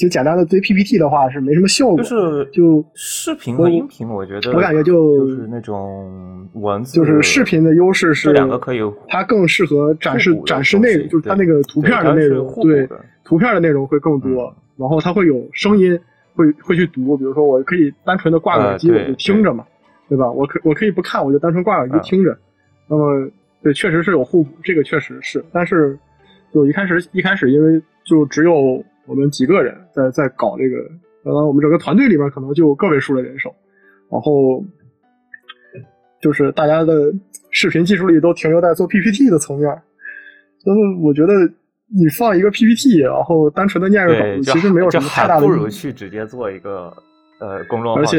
[0.00, 1.96] 就简单的堆 PPT 的话是没什么效果。
[1.98, 12.88] 就是就视频和音频，我觉得我感觉就就是那种文字，就是视频的优势是两个可以，它更适合展示展示内容，就是它那个图片的内容，对
[13.24, 15.98] 图片的内容会更多，然后它会有声音，
[16.34, 19.64] 会会去读，比如说我可以单纯的挂耳机我就听着嘛。
[20.08, 20.28] 对吧？
[20.28, 22.36] 我可我可以不看，我就单纯挂耳机听着。
[22.88, 23.30] 那么，
[23.62, 25.40] 对，确实是有互补，这个确实是。
[25.52, 25.96] 但是，
[26.52, 30.76] 就一开始一开始，因为就只有我们几个人在在搞这个，
[31.24, 33.52] 呃，我们整个团队里边可能就个位数的人手，
[34.08, 34.64] 然后
[36.22, 37.12] 就是大家的
[37.50, 39.68] 视频技术力都停留在做 PPT 的层面。
[40.58, 41.32] 所以我觉得
[41.88, 45.46] 你放一个 PPT，然后单纯的念个稿子，其实没有什么太大的。
[45.46, 46.92] 不如去直接做一个
[47.40, 48.00] 呃公众号。
[48.00, 48.18] 而且。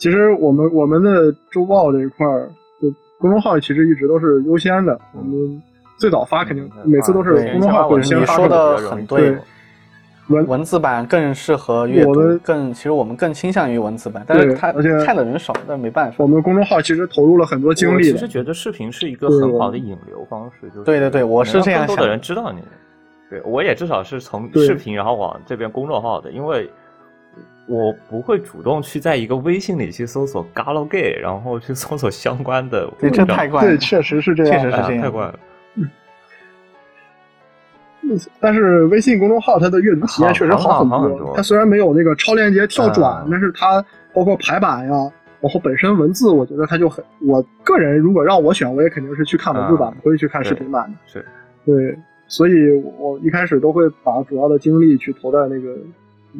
[0.00, 2.48] 其实我们我们的周报这一块儿，
[2.80, 2.88] 就
[3.18, 4.96] 公众号其实一直都是优先的。
[5.12, 5.60] 我们
[5.98, 8.36] 最早发肯定每次都是公众号会先发。
[8.36, 9.36] 你说的很对，
[10.28, 16.16] 文文字版更适合阅读，更其实我们更倾向于文字版，但是它而且看的人少，但没办法。
[16.18, 18.04] 我们公众号其实投入了很多精力。
[18.04, 21.88] 其实觉得视频是一个很好的引流方式，就是对对对，我是这样想。
[21.88, 22.60] 更多的人知道你，
[23.28, 26.70] 对我也至少是从视频然后往这边公众号的，因为。
[27.70, 32.90] 我不会主动去在一个微信里去搜索 “galgay”，然后去搜索相关的。
[32.98, 35.38] 这太怪了，对，确实是这样，确实是这样，太怪了。
[38.40, 41.34] 但是微信公众号它的阅读体验确实好很多。
[41.36, 43.84] 它虽然没有那个超链接跳转，但是它
[44.14, 47.04] 包括排版呀，然后本身文字，我觉得它就很。
[47.20, 50.98] 我个人如果让我选，我也肯定是去看文字版，不会去看视频版的。
[51.06, 51.24] 是，
[51.64, 55.76] 对，所以我一开始都会把主要的精力去投在那个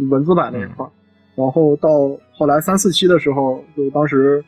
[0.09, 0.87] 文字版那一块。
[1.35, 1.89] 然后到
[2.33, 4.43] 后来三四期的时候，就当时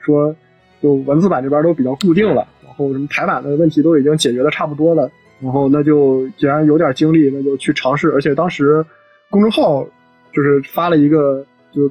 [0.00, 0.34] 说，
[0.82, 5.10] 就文字版这边都比较固定了，然后什么排版的问题都已经解决的差不多了，
[5.44, 8.10] 然后那就既然有点精力，那就去尝试。
[8.10, 8.84] 而且当时
[9.30, 9.86] 公众号
[10.32, 11.88] 就是发了一个，就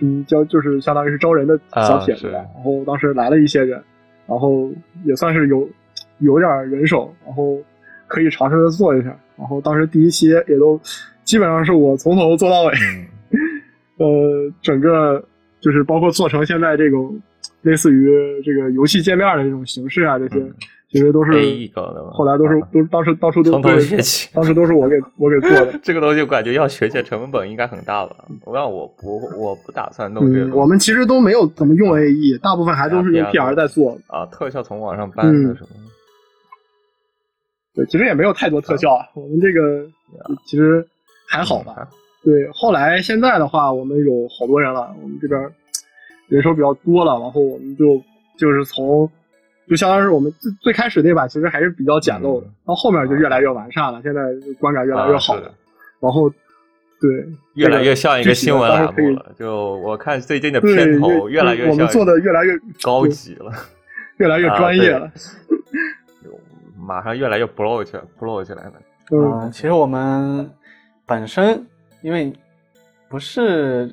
[0.00, 3.80] 嗯叫就是相当于是招人的小帖子，然后当时来了一些人，
[4.26, 4.70] 然后
[5.04, 5.66] 也算是有
[6.18, 7.62] 有点人手，然后
[8.08, 9.16] 可以尝试着做一下。
[9.38, 10.78] 然后当时第一期也都。
[11.26, 12.72] 基本上是我从头做到尾，
[13.98, 15.20] 呃，整个
[15.58, 17.20] 就是包括做成现在这种
[17.62, 18.08] 类似于
[18.44, 20.36] 这个游戏界面的这种形式啊，这些。
[20.96, 21.32] 其实都是
[22.10, 25.78] 后来都是都当时当初都从头学起，当时都是我给我给做的。
[25.84, 28.16] 这个东西我感觉要学起来成本应该很大吧？
[28.42, 30.56] 不然我不我不打算弄这个。
[30.56, 35.68] 我们其实都没有怎么用 AE，大部分还都是用 PR 在做啊，特效从网上搬的什么。
[37.74, 39.04] 对，其实也没有太多特效啊。
[39.14, 39.86] 我们这个
[40.46, 40.82] 其实
[41.28, 41.86] 还好吧？
[42.24, 45.38] 对，后来现在的话，我们有好多人了，我们这边
[46.28, 48.02] 人手比较多了，然后我们就
[48.38, 49.06] 就是从。
[49.68, 54.22] 就相当于是我们最最开始那版其实还是比较简陋的，到后面就越来越完善了，现在
[54.60, 55.52] 观感越来越好了。
[55.98, 56.30] 然后，
[57.00, 59.32] 对，越来越像一个新闻栏目了。
[59.36, 63.50] 就我看最近的片头越来越，我们做的越来越高级了，
[64.18, 65.10] 越来越专业了。
[66.78, 68.72] 马上越来越 blow 起来，blow 起来了。
[69.10, 70.48] 嗯，其实我们
[71.04, 71.66] 本身
[72.02, 72.32] 因为
[73.08, 73.92] 不是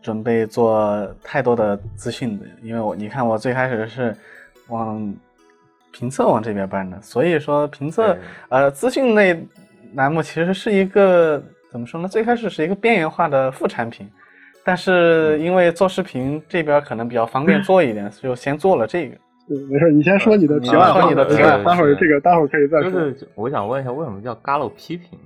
[0.00, 4.16] 准备做太多的资讯的，因为我你看我最开始是。
[4.70, 5.14] 往
[5.92, 8.16] 评测往这边搬的，所以说评测
[8.48, 9.46] 呃资讯类
[9.94, 12.08] 栏目其实是一个怎么说呢？
[12.08, 14.08] 最开始是一个边缘化的副产品，
[14.64, 19.16] 但是因为做视频这边可能比较方便做一点， 就先做了这个。
[19.50, 22.90] 嗯，没事，你先说你的题外话，你的题外，待会儿这个待会儿可以再说。
[22.90, 25.18] 就是我想问一下，为什么叫 Galo 批评？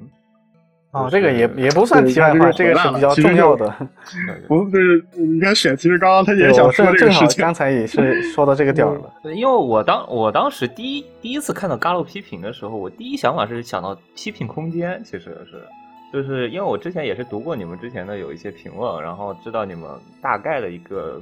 [0.95, 3.68] 哦，这个也也不算题外话，这个是比较重要的。
[4.47, 7.42] 不是，你看选，其实刚刚他也想说这个事情。
[7.42, 9.12] 刚才也是 说到这个点了。
[9.34, 15.66] 因为我当我当时第一第一次看到 Galo 批评的时候，我第一想法是想到批评空间，其实是
[16.12, 19.90] 就是因为我之前也是读过你们之前的有一些评论，然后知道你们
[20.22, 21.20] 大概的一个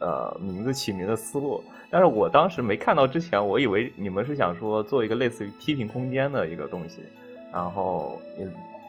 [0.00, 7.02] 呃名字起名的思路，但是我当时没看到之前，我以为你们是想说做一个类似于批评空间的一个东西，
[7.52, 8.44] 然后也。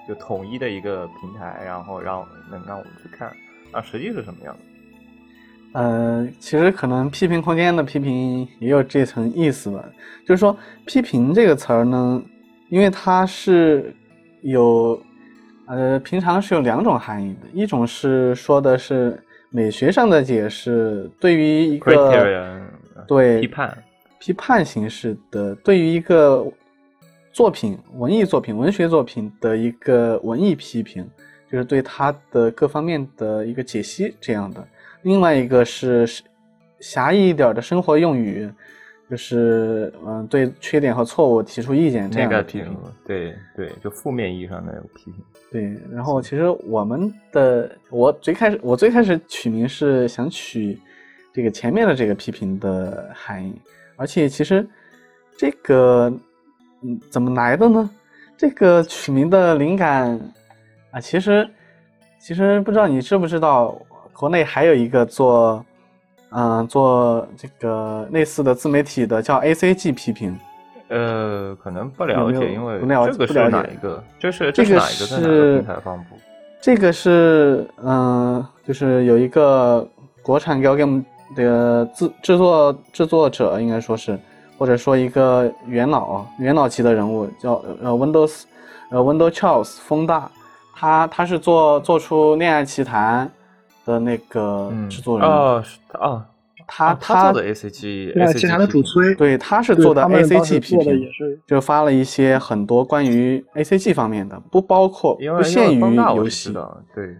[0.07, 3.31] 就统一的一个平台，然后让能让我们去看，
[3.71, 5.79] 啊，实际是什么样的？
[5.79, 9.83] 呃，其实可能批评空间的批评也有这层意思吧。
[10.25, 12.21] 就是说，批评这个词儿呢，
[12.69, 13.95] 因为它是
[14.41, 15.01] 有，
[15.67, 19.17] 呃，平常是有两种含义的，一种是说的是
[19.49, 22.61] 美学上的解释，对于一个
[23.07, 23.83] 对批判
[24.19, 26.45] 批判形式的，对于一个。
[27.33, 31.09] 作品、文艺作品、文学作品的一个文艺批评，
[31.51, 34.65] 就是对它的各方面的一个解析这样的。
[35.01, 36.07] 另外一个是
[36.79, 38.47] 狭义一点的生活用语，
[39.09, 42.77] 就是嗯，对缺点和错误提出意见这样的批评。
[43.03, 45.15] 对对，就负面意义上的批评。
[45.51, 50.79] 对，然后其实我们的我最开始我最开始取名是想取
[51.33, 53.59] 这个前面的这个批评的含义，
[53.95, 54.63] 而且其实
[55.35, 56.13] 这个。
[56.83, 57.89] 嗯，怎么来的呢？
[58.35, 60.19] 这个取名的灵感
[60.91, 61.47] 啊，其实
[62.19, 63.75] 其实不知道你知不知道，
[64.11, 65.63] 国内还有一个做
[66.31, 70.37] 嗯做这个类似的自媒体的叫 A C G 批评。
[70.89, 74.03] 呃，可能不了解，因为不了这个是哪一个？
[74.19, 76.03] 这是这是哪一个在哪个平台发布？
[76.59, 79.87] 这个是嗯，就是有一个
[80.21, 81.03] 国产 game
[81.35, 84.19] 的制制作制作者，应该说是。
[84.63, 88.43] 或者说一个元老元老级的人物叫呃 Windows，
[88.91, 90.31] 呃 Windows Charles 风大，
[90.73, 93.29] 他他是做做出恋爱奇谭
[93.83, 95.61] 的那个制作人哦
[95.95, 96.23] 哦，
[96.65, 101.09] 他他做的 A C G 恋爱奇谭的主推对他是做的 A C G 批评
[101.45, 106.53] 就发了一些很多关于 A C G 方面的，不包括不限于游戏
[106.95, 107.17] 对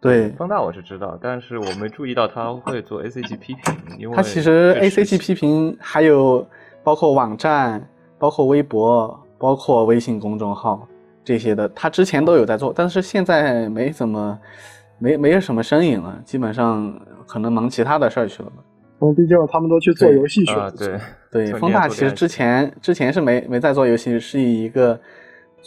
[0.00, 6.48] 对风大我是知道，但是我没注意到他会做 A C G 批评，因为他其实 A C G 批评还有。
[6.86, 7.84] 包括网站，
[8.16, 10.86] 包括微博，包括微信公众号
[11.24, 14.38] 这些的，他之前都有在做，但是现在没怎么，
[15.00, 18.62] 没没有什么身影了，基本上可能忙其他的事儿去了吧。
[19.00, 20.70] 嗯，毕竟他们都去做游戏去了。
[20.70, 21.00] 对
[21.32, 24.96] 对，风大其实之前之前是没没在做游戏，是以一个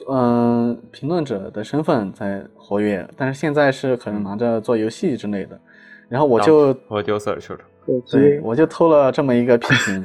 [0.09, 5.59] 嗯评论者的身份在活跃，但是现在是可能忙着做游戏之类的。
[6.07, 7.59] 然后我就我丢色去了。
[8.09, 10.01] 对，我就偷了这么一个批评。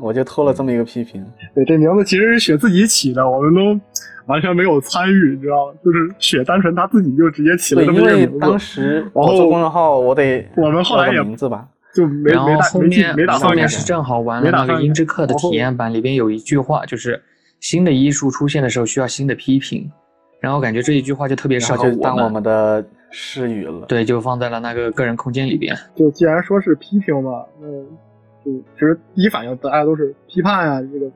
[0.00, 1.24] 我就偷了这么一个批评。
[1.54, 3.80] 对，这名字其实是雪自己起的，我们都
[4.26, 5.78] 完全没有参与，你知道吗？
[5.84, 8.38] 就是雪单纯他自己就直接起了这么一个名字。
[8.38, 17.20] 当时我做公众号，我得我们后来也名字吧，就没没打后面没打后面是正好玩了那个音之客的体验版，里边有一句话，就是
[17.58, 19.90] 新的艺术出现的时候需要新的批评，
[20.40, 23.86] 然后感觉这一句话就特别适合当我们的诗语了。
[23.88, 25.76] 对，就放在了那个个人空间里边。
[25.96, 27.86] 就既然说是批评嘛，嗯。
[28.50, 31.06] 就其实第一反应大家都是批判啊，这个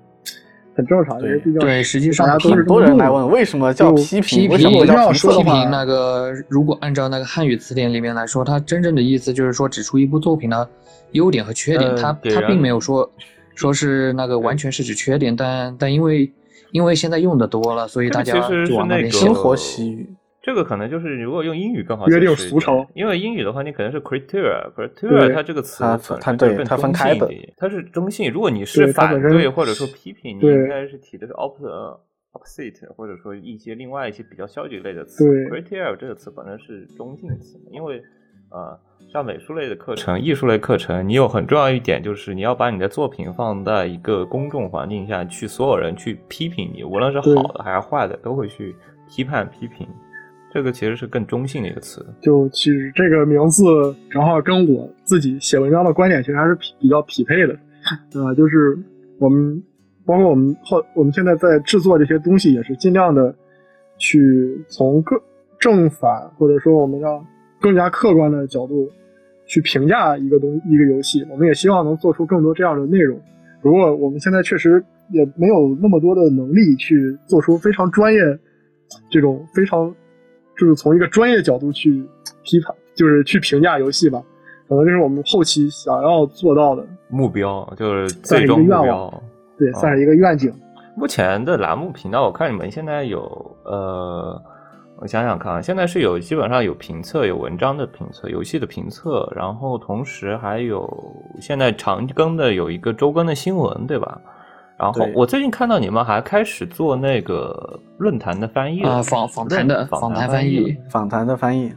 [0.77, 5.71] 很正常，因为毕竟对，实际上大家都是很多人来问为什么叫批评，为什么叫评批评？
[5.71, 10.69] 那个如果按照那个汉语词典里面来说，它真正的意思就是说指出一部作品的
[11.13, 13.09] 优点和缺点，它它并没有说
[13.55, 16.33] 说是那个完全是指缺点，但但因为
[16.73, 18.35] 因为现在用的多了，所以大家
[18.67, 20.09] 就往那边生活习语。
[20.45, 25.83] 这个可能就是如果用英语更好约定俗成，因为英语的话，你可能是 criteria，criteria 它这个词
[26.21, 27.27] 它对它分开的，
[27.57, 28.31] 它是中性。
[28.31, 31.99] 如果你是反对或者说批评，你应该是提的是 opposite
[32.33, 35.25] opposite，或者说一些另外一些比较消极类的词。
[35.49, 38.03] criteria 这个词本身是中性词，因为
[38.51, 38.79] 呃，
[39.11, 48.77] 像美术类的课程、艺术类课程，你有很重要一点就是你要把你的作品放在一个公众环境下去，所有人去批评你，无论是好的还是坏的，都会去
[49.09, 49.89] 批判批评。
[50.55, 53.65] 这个其实是更中性的一个词，就其实这个名字
[54.09, 57.55] 正好跟我自己写文章的观点其实还是比较匹配的，
[58.23, 58.79] 啊，就是
[59.19, 59.61] 我们
[60.07, 63.35] 包括我们后我们现在在制作这些东西，也是尽量的
[63.99, 65.21] 去从各
[65.59, 67.27] 正反或者说我们要
[67.61, 68.89] 更加客观的角度
[69.47, 73.21] 去评价一个东一个游戏，我们也希望能做出更多这样的内容。
[73.61, 78.21] 如果我们现在确实也没有那么多的能力去做出非常专业
[79.11, 79.93] 这种非常。
[80.57, 82.07] 就是从一个专业角度去
[82.43, 84.23] 批判，就是去评价游戏吧，
[84.69, 89.23] 可能就是我们后期想要做到的目标，就是最终目标，
[89.59, 90.53] 对，算是一个愿景。
[90.97, 93.21] 目前的栏目频道，我看你们现在有，
[93.65, 94.41] 呃，
[94.99, 100.89] 我想想看，现在是有基本上有评测，有文章的评测，游戏的评测，然后同时还有
[101.41, 104.21] 现在长更的有一个周更的新闻，对吧？
[104.77, 111.73] 然后我最近看到你们还开始做那个论坛的翻译啊，访访谈的访谈翻译，访谈的翻译，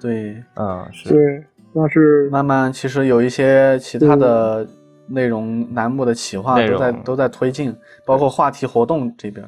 [0.00, 1.44] 对，嗯，是，对，
[1.74, 4.66] 那是慢慢其实有一些其他的
[5.06, 7.76] 内容栏目的企划都在都在推进，
[8.06, 9.46] 包括话题活动这边，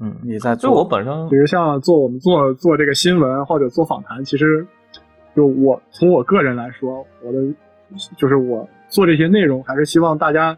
[0.00, 0.70] 嗯，你在做。
[0.70, 4.66] 就我本身，比如像做我们做做这个新闻或者做访谈，其实
[5.36, 7.38] 就我从我个人来说，我的
[8.16, 10.56] 就是我做这些内容，还是希望大家。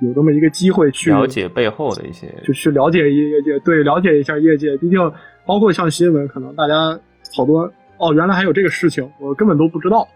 [0.00, 4.76] 有这么一个机会去了解背后的一些，就去了解业界，对，了解一下业界。
[4.78, 5.12] 毕竟，
[5.46, 6.98] 包括像新闻，可能大家
[7.34, 10.06] 好多哦，原来还有这个事情，我根本都不知道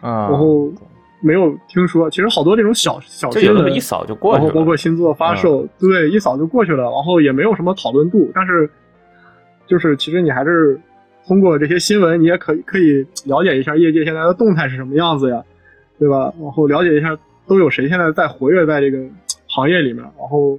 [0.00, 0.30] 啊。
[0.30, 0.72] 然后
[1.20, 4.44] 没有听说，其实好多这种小小新闻一扫就过去了。
[4.44, 6.84] 然后包括新作发售，对，一扫就过去了。
[6.84, 8.70] 然后也没有什么讨论度，但是
[9.66, 10.80] 就是其实你还是
[11.26, 15.42] 通过这些新闻，你也可以可以了解一下业界现在的动态是什么样子呀，
[15.98, 16.32] 对吧？
[16.40, 17.18] 然后了解一下
[17.48, 18.98] 都有谁现在在活跃在这个。
[19.54, 20.58] 行业里面，然后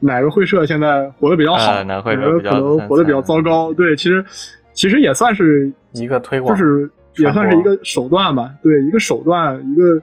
[0.00, 3.70] 哪个会社现在活得比较好，哪个可能活得比较糟糕？
[3.74, 4.24] 对，其实
[4.72, 8.50] 其实也算是一个推广，就是也算是一个手段吧。
[8.62, 10.00] 对，一个手段，一个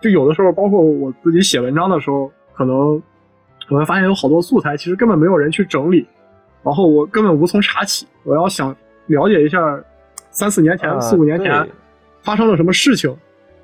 [0.00, 3.02] 就有的时候，包括我自己写文章的时候，可能
[3.70, 6.06] 我会发现有好多素材，其实根本没有人去整理，
[6.62, 8.06] 然后我根本无从查起。
[8.22, 8.74] 我要想
[9.06, 9.82] 了解一下
[10.30, 11.68] 三四年前、四五年前
[12.22, 13.14] 发生了什么事情，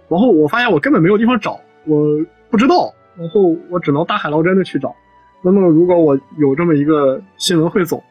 [0.08, 2.04] 然后我发现我根本没有地方找，我
[2.50, 2.92] 不知道。
[3.16, 4.94] 然后我只能大海捞针的去找。
[5.42, 8.02] 那么如果我有这么一个新闻汇总，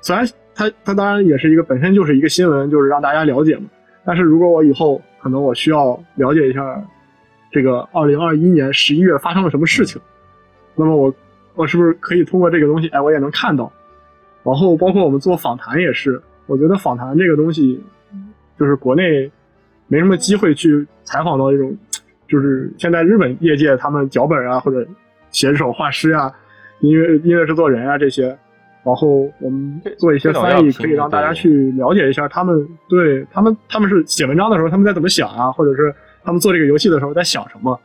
[0.00, 0.24] 虽然
[0.54, 3.64] 它它当然也是一个本身就是一个新闻，就是让大家了解嘛。
[4.04, 6.82] 但是如果我以后可能我需要了解一下
[7.50, 10.00] 这个二零二一年十一月发生了什么事情，
[10.76, 11.12] 那么我
[11.54, 13.70] 我是不是可以通过这个东西，哎，我也能看到。
[14.44, 17.82] 然后包括我们做访谈也是，我觉得访谈这个东西，
[18.58, 19.30] 就是国内
[19.88, 21.76] 没什么机会去采访到这种。
[22.28, 24.86] 就是现在日本业界，他们脚本啊，或者
[25.30, 26.30] 写手、画师啊，
[26.80, 28.26] 音乐音乐制作人啊这些，
[28.84, 37.78] 然后我们做一些翻译，可以让大家去了解一下他们对他们他们是写文章的时候他们在怎么想啊，或者是他们做这个游戏的时候在想什么。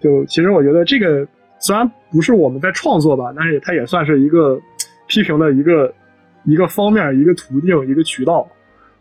[0.00, 1.26] 就其实我觉得这个
[1.58, 4.60] 虽然不是我们在创作吧，但是它也算是一个
[5.08, 5.92] 批评的一个
[6.44, 8.46] 一个方面、一个途径、一个渠道。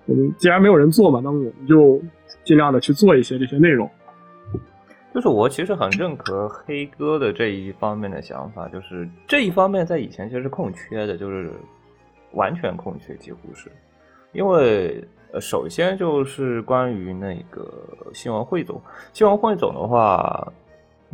[0.05, 2.01] 我们既然没有人做嘛，那么我们就
[2.43, 3.89] 尽量的去做一些这些内容。
[5.14, 11.51] 就是我其实很认可黑哥的这一方面的想法，就是这一方面在以前其实是空缺的，就是
[12.32, 13.72] 完全空缺，几乎是。
[14.32, 17.72] 因为呃，首先就是关于那个
[18.11, 18.82] 新闻汇总，
[19.14, 20.51] 新闻汇总的话，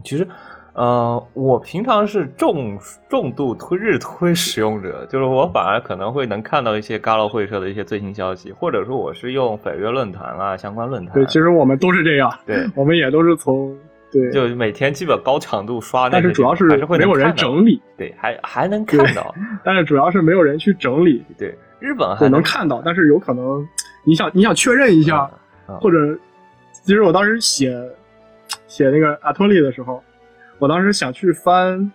[0.02, 0.26] 其实
[0.72, 2.80] 呃，我平常是重
[3.10, 11.14] 重度推日推使用者，就是我反而可能会能看到一些 Galo 会社的一些最新消息，或者说我是用北约论坛啊相关论坛。
[11.14, 13.78] 对，其实我们都是这样，对，我们也都是从。
[14.12, 19.34] 对，就每天基本高强度刷，但是主要是没有人整理，对，还还能看到，
[19.64, 23.68] 但是主要是没有人去整理，对，日本还能看到，但是有可能
[24.04, 25.30] 你想你想确认一下，
[25.80, 25.98] 或者
[26.72, 27.72] 其实我当时写
[28.68, 30.04] 写那个阿托利的时候，
[30.58, 31.92] 我当时想去翻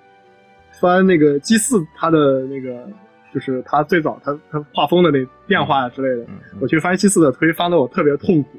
[0.81, 2.89] 翻那个祭祀他的那个
[3.33, 6.27] 就是他最早他他画风的那变化啊之类的，
[6.61, 8.51] 我去翻 G 四的推，翻的我特别痛苦。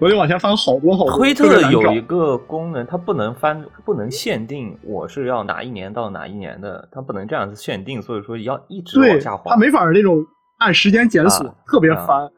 [0.00, 1.16] 我就往前翻好多好多。
[1.16, 9.52] 推特有一个功能，它不能翻，不能限定我是要哪一年到哪一年的，它不能这样子限定，所以说要一直往下滑。
[9.52, 10.24] 它没法那种
[10.58, 12.28] 按时间检索，特别烦。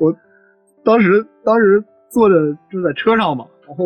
[0.00, 0.14] 我
[0.84, 2.34] 当时当时坐着
[2.70, 3.84] 就是在车上嘛，然后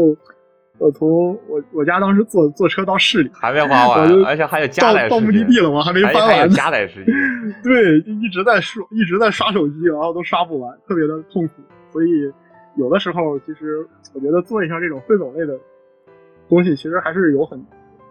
[0.79, 5.83] 我从我我家当时坐坐车到市里，还没花完，而且还有加载到目的地了吗？
[5.83, 7.15] 还没翻完，加载时间。
[7.63, 11.55] 对，一直在刷，一直在刷手机，然后都刷不完，特别的痛苦，
[11.93, 12.33] 所以。
[12.79, 15.59] 有的时候，其实我觉得做一下这种汇总类的
[16.49, 17.59] 东西，其实还是有很，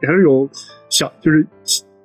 [0.03, 0.47] 也是有
[0.89, 1.47] 想就是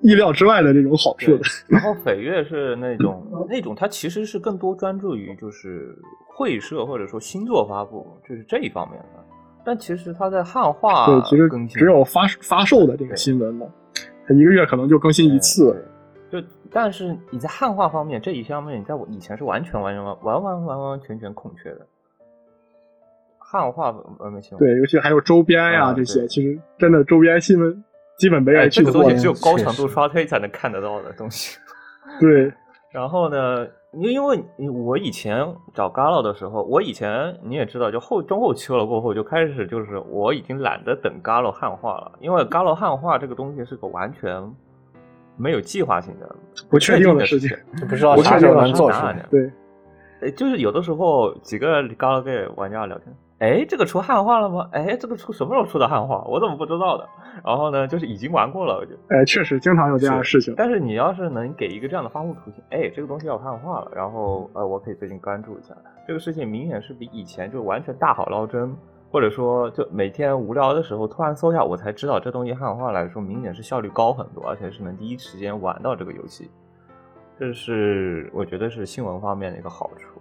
[0.01, 1.43] 意料之外的这种好处的。
[1.69, 5.95] 然后斐月是那种那种，它其实是更多专注于就是
[6.27, 9.25] 会社或者说星座发布，就是这一方面的。
[9.65, 13.67] 但其实它在汉化，对，其实只有发发售的这个新闻嘛，
[14.27, 15.85] 它一个月可能就更新一次。
[16.31, 21.87] 就但是你在汉化方面这一方面，你在我以前是完全完全完完完完完全全空缺的。
[23.53, 27.85] 汉化呃没行，对，尤其还有周边呀这些，其实真的周边新闻
[28.17, 28.91] 基本没人去做。
[28.91, 31.59] 这个东西只有高强度刷推才能看得到的东西。
[32.19, 32.51] 对，
[32.91, 44.43] 然后呢，因因为我以前找 Galo 的时候，我以前你也知道，就后中后期了过后，就开始就是我已经懒得等 Galo 汉化了，因为 Galo 汉化这个东西是个完全
[45.37, 46.35] 没有计划性的、
[46.71, 47.55] 不确定的事情，
[47.87, 49.27] 不知道啥时候能做出来。
[49.31, 49.51] 对，
[50.23, 53.15] 哎，就是有的时候几个 Galo 跟玩家聊天。
[53.43, 54.69] 哎，这个出汉化了吗？
[54.71, 56.23] 哎，这个出什么时候出的汉化？
[56.29, 57.09] 我怎么不知道的？
[57.45, 58.95] 然后呢，就是已经玩过了，我就。
[59.09, 60.55] 哎，确实经常有这样的事情。
[60.57, 65.75] 但是你要是能给一个这样的发布途径，哎，这个东西要汉化了，然后呃，我可以最近关注一下。
[66.07, 68.73] 这个事情明显是比以前就完全大好捞针，
[69.11, 76.49] 或者说就每天无聊的时候突然搜一下，我才知道这东西汉化来说，明显是效率高很多，而且是能第一时间玩到这个游戏。
[77.41, 80.12] 这是我觉得是新闻方面的一个好处。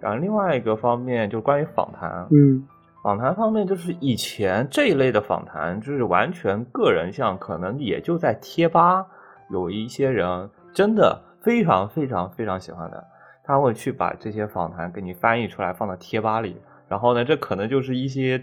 [0.00, 2.66] 然后另外一个方面就是关于访谈，嗯，
[3.02, 9.06] 访谈方面就是以前这一类的访谈就是完全个人像，可能也就在贴吧
[9.50, 13.04] 有一些人真的非常非常非常喜欢的，
[13.44, 16.56] 他会去把这些访谈给你翻译出来放到贴吧里，
[16.88, 18.42] 然后呢，这可能就是一些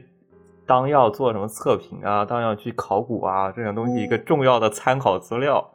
[0.65, 5.67] 当要做什么测评啊，当要去考古啊这种东西一个重要的参考资料，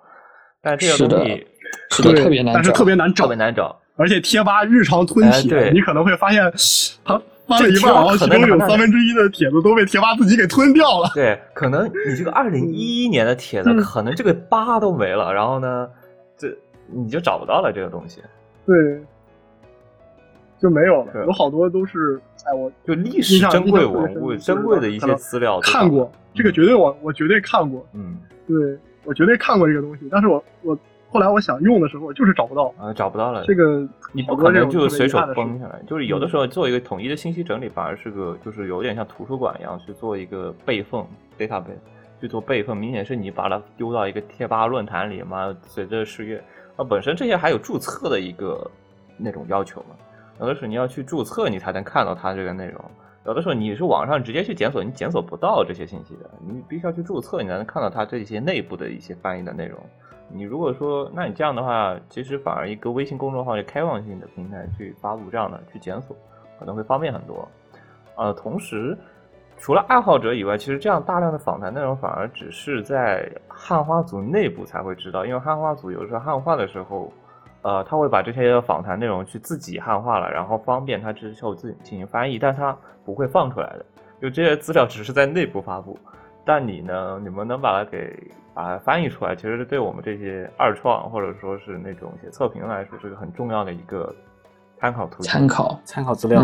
[0.61, 1.47] 但这个东西
[1.91, 3.82] 是的特别难，但是特别难找，特别难找。
[3.97, 6.43] 而且贴吧日常吞帖，你可能会发现，
[7.05, 11.11] 他发了一半，然后其中有三分之一的帖子都被贴吧自己给吞掉了。
[11.15, 15.89] 对，可能你这个二零一一年的帖子，可能这个吧都没了，然后呢，
[16.39, 16.49] 这
[16.87, 18.23] 你就找不到了这个东西。
[18.65, 18.75] 对，
[20.59, 21.13] 就没有了。
[21.27, 27.87] 有好多都是，哎，我就历史珍贵文物、珍贵的一些资料看过，这个绝对我我绝对看过。
[27.93, 28.17] 嗯，
[28.49, 28.57] 对
[29.05, 30.79] 我绝对看过这个东西，但是我我。
[31.13, 33.45] 后来我想用的时候，就是找不到啊，找不到了。
[33.45, 41.05] 这个你不可能就随手崩下来，就是有的时候做一个统一的信息整理，反而是个就是有点像图书馆一样去做一个备份
[41.39, 41.77] database
[42.19, 45.55] 去做备份，明显是你把它丢到一个贴吧论坛里嘛。
[45.67, 46.43] 随着岁月
[46.77, 48.67] 啊，本身这些还有注册的一个
[49.19, 49.95] 那种要求嘛。
[50.41, 52.83] 有的时候你要去注册，你才能看到它这个内容。
[53.27, 59.79] 有的时候你是网上直接去检索，你检索不到这些信息的，你必须要去注册，你才能看到它这些内部的一些翻译的内容。
[60.35, 66.17] 你如果说，那你这样的话，其实反而一个微信公众号，就开放性的平台去发布这样的去检索，
[66.59, 67.47] 可能会方便很多。
[68.17, 68.97] 呃，同时，
[69.59, 77.13] 除了爱好者以外，其实这样大量的访谈内容反而只是在汉化组内部才会知道，因为汉化组有时候汉化的时候，
[77.63, 83.85] 呃，他会把这些访谈内容去自己汉化了，然后方便他之后自己进行翻译，但他不会放出来的，
[84.21, 85.99] 就这些资料只是在内部发布。
[86.45, 87.21] 但你呢？
[87.23, 88.13] 你们能把它给
[88.53, 94.13] 把它翻译出来，其实是对我们这些二创或者说是那种写测评来说，是个很重要的一个
[94.81, 95.23] 参考图。
[95.23, 96.43] 参考参考资料，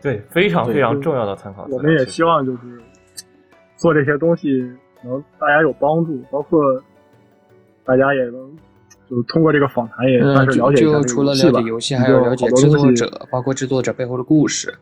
[0.00, 1.66] 对，非常非常重要的参考。
[1.70, 2.80] 我们也希望就是
[3.76, 4.62] 做这些东西
[5.02, 6.60] 能大家有帮助，包括
[7.84, 8.56] 大家也能
[9.10, 14.72] 就通过这个访谈也算是了解就除了了解游戏，还有了解制作者，包括制作者背后的故事。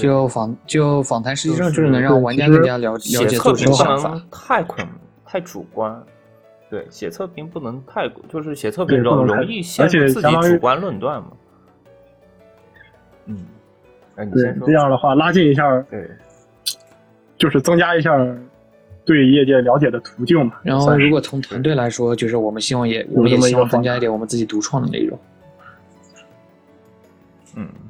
[0.00, 4.20] 就访就访谈，实际上就是能让玩家更加了了解作者想法。
[4.30, 4.86] 太困
[5.24, 6.02] 太主观，
[6.68, 11.28] 对，写测评不能太，就是写测评容容易陷入自己主观论断嘛。
[13.26, 13.46] 嗯，
[14.16, 14.66] 哎，你先说。
[14.66, 16.10] 这样的话，拉近一下，对，
[17.36, 18.16] 就是增加一下
[19.04, 20.54] 对业界了解的途径嘛。
[20.62, 25.18] 然后，如果从团队来说，就是我们希望也我们也希望增加一点我们自己独创的内容。
[27.56, 27.68] 嗯，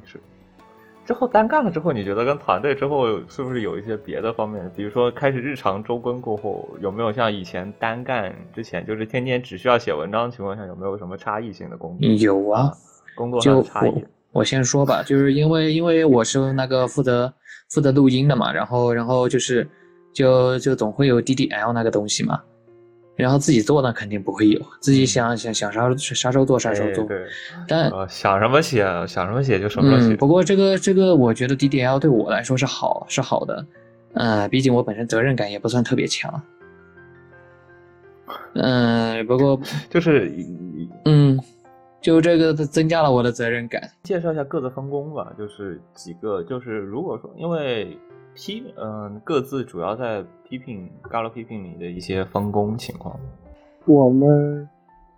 [1.05, 4.71] 之后单干了之后，你觉得跟团队之后是不是有一些别的方面？
[4.75, 12.07] 比如说开始日常周更过后，有没有像以前单干之前，就是天天只需要写文章的情况下，有没有什么差异性的工作？
[12.07, 12.71] 有啊，
[13.15, 14.05] 工作上的差异。
[14.31, 17.33] 我先说吧，就是因为因为我是那个负责
[17.71, 19.67] 负责录音的嘛，然后然后就是
[20.13, 22.41] 就就总会有 DDL 那个东西嘛。
[23.21, 24.59] 然后自己做呢，肯定不会有。
[24.79, 27.03] 自己想想想啥啥时候做啥时候做。
[27.05, 27.23] 对。
[27.67, 30.15] 但想什么写，想什么写就什么时候写。
[30.15, 33.63] 不过这个这个，我觉得 DDL 对我来说是好是好的。
[34.13, 36.41] 呃，毕竟我本身责任感也不算特别强。
[38.55, 40.33] 嗯，不过 就是
[41.05, 41.39] 嗯，
[42.01, 43.81] 就这个增加了我的责任感。
[44.01, 47.95] 介绍一下各自分工吧，就是几个，就是如果说因为。
[48.33, 53.19] 批嗯，各自主要在批评 Galo 批评里的一些分工情况。
[53.85, 54.67] 我们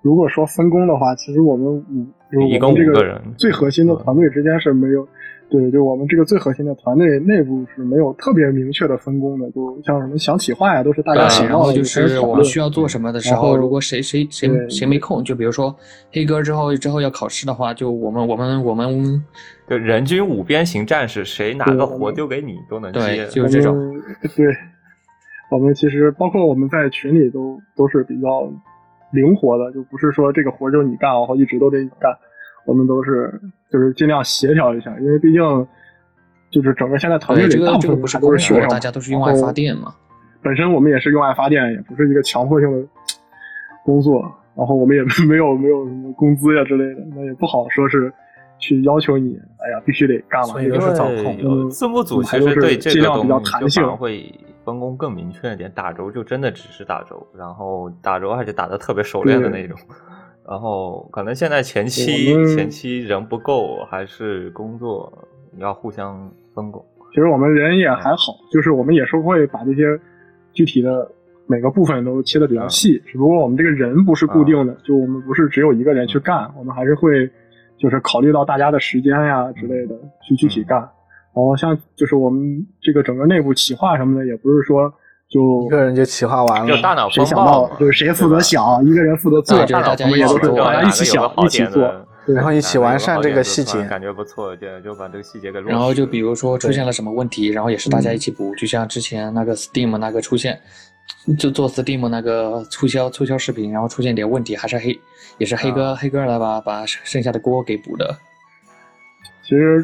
[0.01, 1.66] 如果说分工的话，其实我们
[2.34, 5.07] 五一共五个人，最核心的团队之间是没有。
[5.53, 15.75] 对，就我们这个最核心的团队内部是没有特别明确的分工的，就像什么想企划呀，都是大家想到就是我们需要做什么的时候，如果谁谁谁谁没空，就比如说
[16.11, 19.23] 黑哥之后之后要考试的话，就我们我们我们
[19.69, 23.77] 就人均五边形战士，谁哪个活丢给你都能接，就是这种。
[24.35, 24.47] 对，
[25.51, 28.51] 我们其实包括我们在群里都都是比较
[29.11, 32.11] 灵活的，就不是说这个活就你干，然后一直都得你干。
[32.66, 35.41] 我们都是就是尽量协调一下，因为毕竟
[36.49, 39.93] 就是整个现在团队里大部分不是都是学生，大家都是用爱发电嘛。
[40.41, 42.88] 本身我们也是用爱发电，也不是一个强迫性的
[43.86, 44.22] 工作，
[44.55, 48.11] 然后我们也没有没有什么工资呀之类的，那也不好说是
[48.59, 50.47] 去要求你，哎呀必须得干了。
[50.47, 51.70] 所以都是操控。
[51.70, 54.34] 字幕组其实对这个东西就会
[54.64, 59.78] 分工更明确一点，打轴就真的只是打轴，然后打轴还是打的特别熟练的那种。
[60.45, 65.11] 然后可能现在前期前期人不够，还是工作
[65.57, 66.85] 要互相分工。
[67.11, 69.83] 其实我们人也还好，就是我们也是会把这些
[70.51, 71.09] 具体的
[71.47, 73.01] 每个部分都切的比较细。
[73.05, 77.29] 只不过我们这个人不是固定的，就我们不是只有一个人去干，我们还是会
[77.77, 80.77] 就是考虑到大家的时间呀之类的去具体干。
[80.79, 84.93] 然后像就是我们这个整个内部企划什么的，也不是说。
[85.34, 91.91] 就一个人就企划完了，就大脑谁想到，就是谁负责想，一个人负责做，大家也都是大家一起想，一起做，
[92.27, 95.59] 然后一起完善这个细节，感觉不错，就就把这个细节给。
[95.61, 100.59] 然后就比如说出现了什么问题，然后也是大家一起补，就像之前那个 Steam 那个出现，
[101.39, 104.99] 就做 Steam 那个促销促销视频，然后出现点问题，还是黑
[105.39, 108.15] 也是黑哥黑哥来把把剩下的锅给补的。
[109.41, 109.84] 其实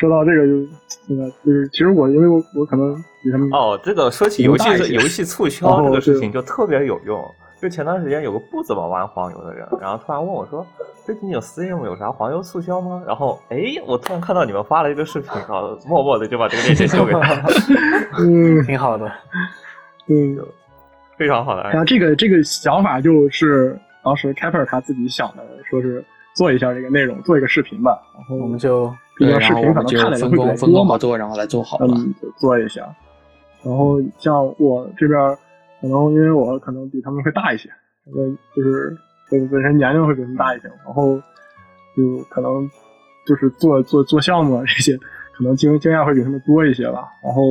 [0.00, 0.66] 说到这个就。
[1.06, 7.20] 那个就是，其实我因为我我可能比他们哦，这个说起游戏游戏促销这个事情就特别有用。
[7.60, 10.64] 就前段时间有个不怎么玩黄油的人，然后突然问我说
[11.04, 17.42] ：“最近有 Steam 有啥黄油促销吗？”然后哎，我突然看到你们发了一个视频，然后默默的就把这个链接丢给他。
[18.18, 19.10] 嗯，挺好的，
[20.06, 20.38] 嗯，
[21.18, 21.64] 非常好的。
[21.64, 28.00] 然后这个这个想法就是当时 Kapper 他自己想的，说是做一下这个内容，做一个视频吧。
[28.14, 28.94] 然后我们就。
[29.40, 31.88] 视频可能看的人会比较多嘛，做然后来做好了，
[32.20, 32.82] 就做一下。
[33.62, 35.18] 然后像我这边，
[35.80, 37.68] 可能因为我可能比他们会大一些，
[38.06, 38.96] 因为就是
[39.30, 41.16] 本本身年龄会比他们大一些，然后
[41.96, 42.68] 就可能
[43.26, 44.96] 就是做做做项目啊这些，
[45.36, 47.08] 可能经经验会比他们多一些吧。
[47.22, 47.42] 然后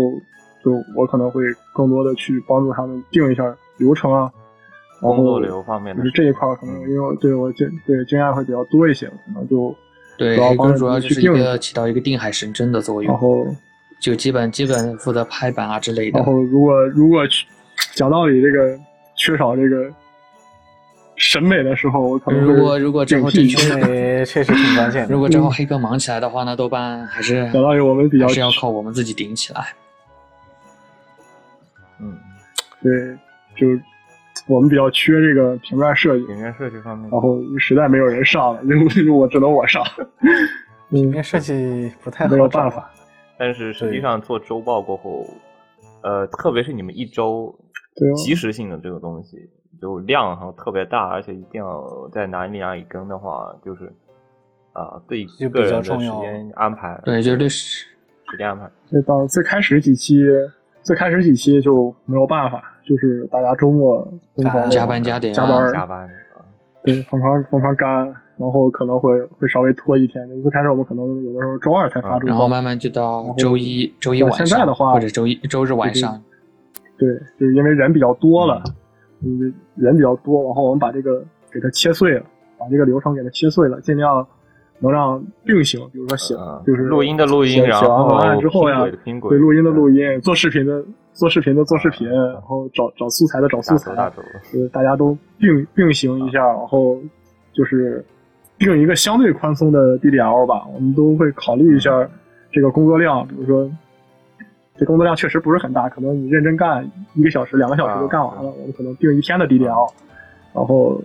[0.63, 1.43] 就我可能会
[1.73, 3.43] 更多的去帮助他们定一下
[3.77, 4.31] 流程啊，
[5.01, 9.75] 然后流方面就是这一块可能因为对我经对经验会比较多一些，可能就。
[10.19, 13.47] 对，黑哥主要就是一个起到一个定海神针的作用，然后
[14.01, 16.19] 就基本基本负责拍板啊之类的。
[16.19, 17.23] 然后如果如果
[17.95, 18.77] 讲道理，这个
[19.15, 19.89] 缺少这个
[21.15, 25.07] 审美的时候，我可能如果如果之后确实 确实挺关键。
[25.09, 29.73] 如果之后黑哥忙起来的话，那多半还是讲道理，我们比较是要靠我们自己顶起来。
[32.01, 32.13] 嗯，
[32.83, 32.91] 对，
[33.55, 33.81] 就。
[34.49, 39.83] 我们比较缺这个平面设计，平面设计方面，然后实在没有人上了，就我只能我上。
[40.89, 42.89] 平面设计不太没有办法，
[43.37, 45.23] 但是实际上做周报过后，
[46.01, 47.55] 呃，特别是你们一周
[48.17, 49.37] 及时性的这个东西，
[49.79, 53.85] 就量哈特别大，而且一定要在哪里哪里更的话，就是
[54.73, 57.85] 啊，对个人的时间安排，对，就是对时
[58.31, 58.67] 时间安排。
[58.91, 60.25] 就到最开始几期，
[60.81, 62.63] 最开始几期就没有办法。
[62.89, 64.01] 就是大家周末
[64.35, 66.09] 疯狂加班加点加班加班，
[66.83, 67.87] 对，疯狂疯狂干，
[68.35, 70.27] 然后可能会会稍微拖一天。
[70.41, 76.19] 最开始我们可能有的时候周二才发出，然后慢慢就到周一周一晚上，现在的话或者周一周日晚上。
[76.97, 78.63] 对，就是因为人比较多了，
[79.23, 81.23] 嗯人比较多，然后我们把这个
[81.53, 82.23] 给它切碎了，
[82.57, 84.25] 把这个流程给它切碎了，尽量
[84.79, 86.33] 能让并行，比如说写
[86.65, 88.83] 就是录音的录音，然后写完文案之后呀，
[89.29, 90.83] 对录音的录音，做视频的
[91.19, 93.93] 做视频的做视频，然后找找素材的找素材，
[94.51, 96.97] 就是大家都并并行一下，然后
[97.53, 98.03] 就是
[98.57, 101.91] 定一个相对宽松的 DDL 吧，我们都会考虑一下
[102.51, 103.69] 这个工作量，比如说
[104.77, 109.91] 这工作量确实不是很大，可能你认真干一个小时、两个小时就干完了，我们可能定一天的 DDL，
[110.55, 110.99] 然后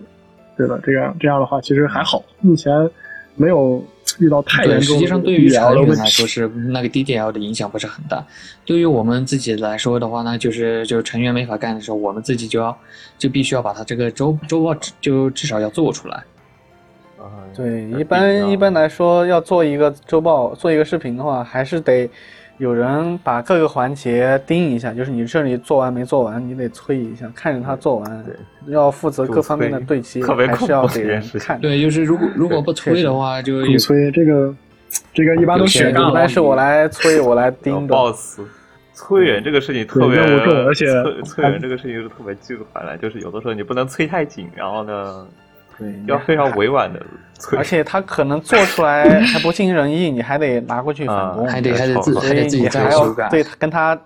[0.57, 2.89] 对的，这样这样的话其实还好，目前。
[3.37, 3.83] 没有
[4.19, 4.95] 遇到太严重。
[4.95, 8.25] 实际上，对于成员来说是那个 DDL 的影响不是很大。
[8.65, 12.77] 对于我们自己来说的话呢，就是就是成员没法干的时候，我们自己就要
[13.17, 16.23] 就必须要把它这个周周报就至少要做出来。
[17.17, 22.09] 啊，对，一般一般来说要做一个周报，做一个视频的话，还是得。
[22.57, 28.23] 有人把各个环节盯一下，就是你这里做完没做完，你得催一下，看着他做完。
[28.23, 28.33] 对，
[28.73, 31.59] 要负责各方面的对齐，还是要给人看。
[31.59, 34.09] 对，就是如果如果不催的话，就不催。
[34.11, 34.55] 这个
[35.13, 37.93] 这个一般都选干，一般是我来催， 我来盯的。
[37.93, 38.39] boss，
[38.93, 40.85] 催人这个事情特别重，而且
[41.23, 45.27] 催人这个事情是特别忌烦的，就是有的时候你不能催太紧，然后呢。
[45.77, 46.99] 对，要非常委婉的，
[47.57, 53.99] 而且他可能做出来 还不尽人意，你还得拿过去返工，还得还得自还得自己还要对跟他，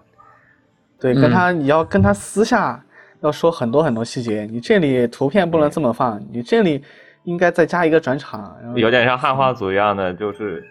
[1.00, 2.84] 对跟他你要跟他私下
[3.22, 6.84] 要说很多很多细节，你这里图片不能这么放，你这里
[7.24, 10.66] 应该再加一个转场，有点像汉化组一样的，就是。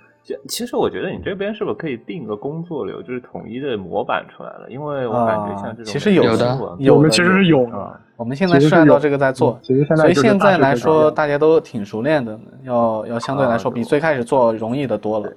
[0.47, 4.67] 其实我觉得你这边是不是可以定个工作流，就是统一的模板出来了？
[4.69, 6.55] 因为我感觉像这种其实有的，
[6.93, 8.01] 我们其实是有的。
[8.19, 15.33] 我们现在是按照这个在做，所以现在来说大家都挺熟练的，要要相对来说比最开始做容易的多了。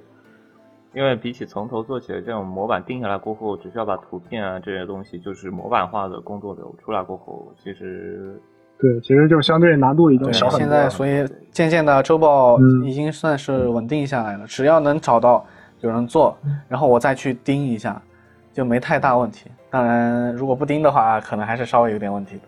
[0.92, 8.38] 因为比起从头做起来，这种模板定下来过后，只需要把图片啊这些东西，就是模板化的工作流出来过后，其实。
[8.80, 10.58] 对，其实就相对难度已经小很多。
[10.58, 14.44] 现在，所以渐渐的周报已经算是稳定下来了。
[14.44, 15.46] 只要能找到
[15.82, 16.36] 有人做，
[16.68, 18.02] 然后我再去盯一下，
[18.52, 19.48] 就没太大问题。
[19.70, 22.42] 当然，如果不盯的话，可能还是稍微有点问题的。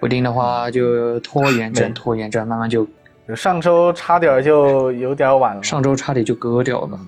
[0.00, 2.86] 不定的话，就拖延症，拖延症，慢慢就
[3.34, 5.62] 上周差点就有点晚了。
[5.62, 6.98] 上周差点就割掉了，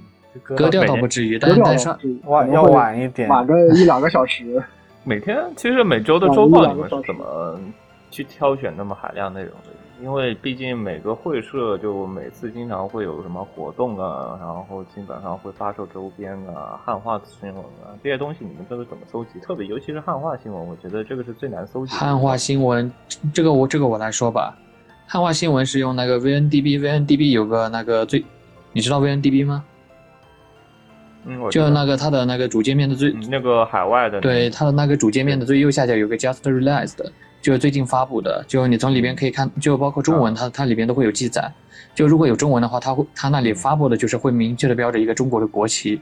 [0.43, 1.89] 割掉倒不至于，但是
[2.25, 4.63] 晚要晚一点，晚个一两个小时。
[5.03, 7.59] 每天其实每周的周报你们是怎么？
[8.11, 9.71] 去挑选那么海量内容的，
[10.03, 19.39] 因为毕竟每个会社就每次经常会有什么活动啊，然后基本上会发售周边啊、汉化新闻啊这些东西，你们都是怎么搜集？
[19.41, 21.93] 特别尤其是汉化新闻，我觉得这个是最难搜集。
[21.93, 22.91] 汉化新闻，
[23.35, 24.57] 这个我这个我来说吧，
[25.07, 28.25] 汉化新闻是用那个 VNDB，VNDB 有个那个最，
[28.73, 29.65] 你知道 VNDB 吗？
[31.27, 37.05] 嗯，就那个它的那个主界面的最那个海外的，对它的那个主界面的最右下角有个 Just Released。
[37.41, 41.51] 就是最近发布的，就你从里边可以看，就包括中文，它它里边都会有记载。
[41.95, 45.95] 就如果有中文的话，它会它那里发布的就是会明确的标着一个中国的国旗，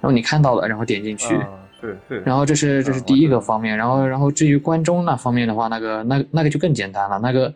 [0.00, 1.38] 然后你看到了，然后点进去。
[1.80, 2.22] 对对。
[2.24, 7.54] 然后这是这是第一个方面，然后然后至于关中那方面的话，那个那那个就更简单了，那个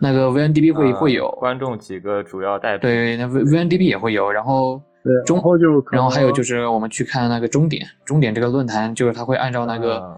[0.00, 2.88] 那个 VNDB 会会有观众几个主要代表。
[2.88, 4.80] 对，那 V VNDB 也会有，然后
[5.26, 10.16] 中后就然后还有就是我们去看那个终点，终点这个论坛就是它会按照那个。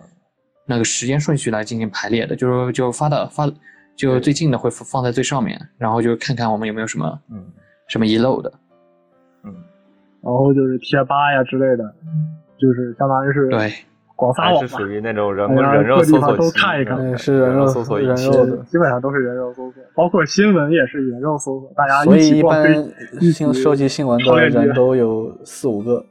[0.68, 3.50] 那个时间顺序来进行排列的，就是就发的发，
[3.96, 7.44] 就最近的会放在最上面，然后就看看我们有没有什么嗯。
[7.90, 8.52] 什么遗漏的，
[9.44, 9.54] 嗯，
[10.20, 11.84] 然后就是贴吧呀之类的，
[12.60, 13.72] 就是相当于是对。
[14.14, 22.74] 广撒网是属于那种人人肉搜索都看一看，是人肉搜索人肉的，基本上都是人肉搜索，包括新闻也是人肉搜索，大家所以一般
[23.32, 26.04] 新收集新闻的人都有四五个。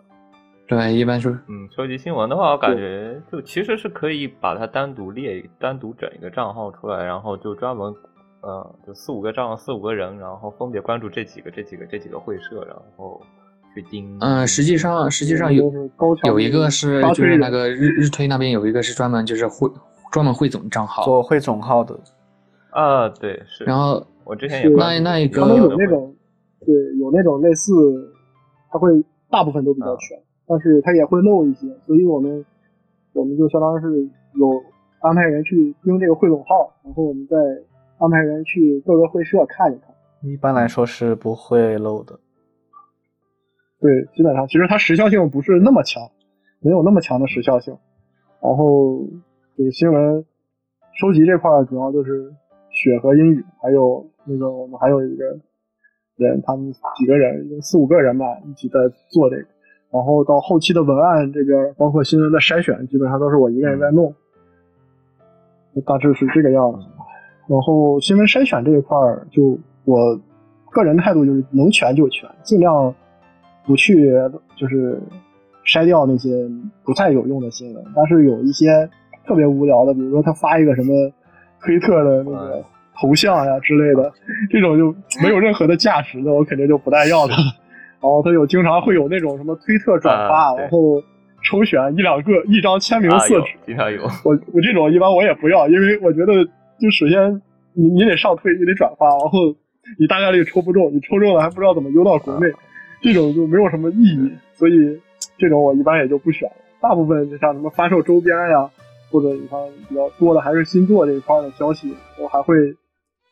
[0.67, 7.87] 对，一般是嗯，收集新闻的话，我感觉就其实是可以把它单独列、单独整一个账号出来，然后就专门，
[8.41, 13.21] 呃，就四五个账号、四五个人，然后分别关注这几个、这几个、这几个会社，然后
[13.73, 14.17] 去盯。
[14.19, 15.71] 嗯，实际上实际上有
[16.25, 19.69] 有一个是就是那个日日推那边有一个是专门就是汇
[20.11, 21.97] 专门汇总账号做汇总号的。
[22.71, 23.63] 啊，对，是。
[23.63, 26.13] 然后我之前也那那一个他们有那种
[26.59, 27.71] 对有那种类似，
[28.69, 28.89] 他会
[29.31, 30.17] 大部分都比较全。
[30.47, 32.45] 但是他也会漏一些，所以我们
[33.13, 34.63] 我们就相当于是有
[35.01, 37.35] 安排人去盯这个汇总号，然后我们再
[37.97, 39.93] 安排人去各个会社看一看。
[40.23, 42.17] 一般来说是不会漏的。
[43.79, 46.01] 对，基本上其实它时效性不是那么强，
[46.61, 47.77] 没有那么强的时效性。
[48.41, 49.05] 然后
[49.57, 50.25] 就是新闻
[50.93, 52.33] 收集这块主要就是
[52.71, 55.25] 雪和英语，还有那个我们还有一个
[56.15, 58.79] 人，他们几个人，四五个人吧，一起在
[59.09, 59.47] 做这个。
[59.91, 64.13] 然后到后期的文案这边，包括新闻的筛选，基本上都是我一个人在弄，
[65.85, 66.79] 大致是这个样子。
[67.47, 70.19] 然后新闻筛选这一块儿，就我
[70.69, 72.93] 个人态度就是能全就全，尽量
[73.65, 74.11] 不去
[74.57, 75.01] 就是
[75.65, 76.49] 筛掉那些
[76.83, 77.83] 不太有用的新闻。
[77.95, 78.89] 但是有一些
[79.25, 80.93] 特别无聊的，比如说他发一个什么
[81.61, 82.61] 推特的那个
[82.99, 84.11] 头像呀之类的，
[84.51, 84.93] 这种就
[85.23, 87.33] 没有任何的价值的，我肯定就不带要的。
[87.99, 91.01] 然后他有经常会有那种什么推特转发，然后
[91.43, 94.03] 抽选一两个一张签名色纸，经常有。
[94.23, 96.45] 我我这种一般我也不要，因为我觉得
[96.79, 97.41] 就首先
[97.73, 99.39] 你你得上推，你得转发，然后
[99.99, 102.51] 你大概率抽不中，你抽中了还不知道怎么邮到国内，
[103.01, 104.31] 这种就没有什么意义。
[104.53, 104.99] 所以
[105.37, 106.55] 这种我一般也就不选了。
[106.79, 108.69] 大部分就像什么发售周边呀，
[109.11, 109.59] 或者你看
[109.89, 112.55] 比较多的还是星座这一块的消息，我还会。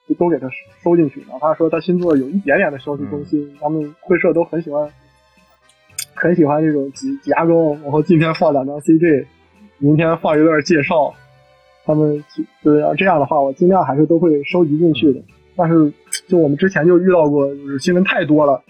[0.07, 0.47] 就都给他
[0.83, 4.87] 收进去，哪怕说他新作有一点点的消息更新，他们会社都很喜欢，
[6.13, 7.79] 很喜欢这种挤挤压工。
[7.81, 9.25] 然后今天放两张 CG，
[9.79, 11.11] 明天放一段介绍，
[11.85, 12.23] 他们
[12.61, 15.19] 就是要这样的话，我尽量还是都会收集进去的。
[15.55, 15.91] 但是
[16.27, 18.61] 就我们之前就遇到过，就是新闻太多了，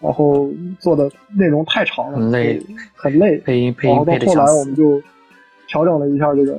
[0.00, 2.60] 然后做的内容太长了，很累，
[2.94, 3.38] 很累。
[3.38, 5.00] 配音配音配的然后到后来我们就
[5.66, 6.58] 调整了一下这个。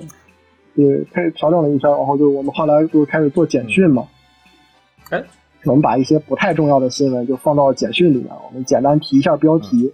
[0.81, 4.07] 对，开调整了一下，然后就我们后来就开始做简讯嘛。
[5.09, 5.21] 哎，
[5.65, 9.91] 我们把一些不太重要的新闻就放到简讯里面，我们简单提一下标题，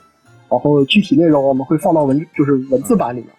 [0.48, 3.30] 然后具体内容我们会放到文就是文字版里面。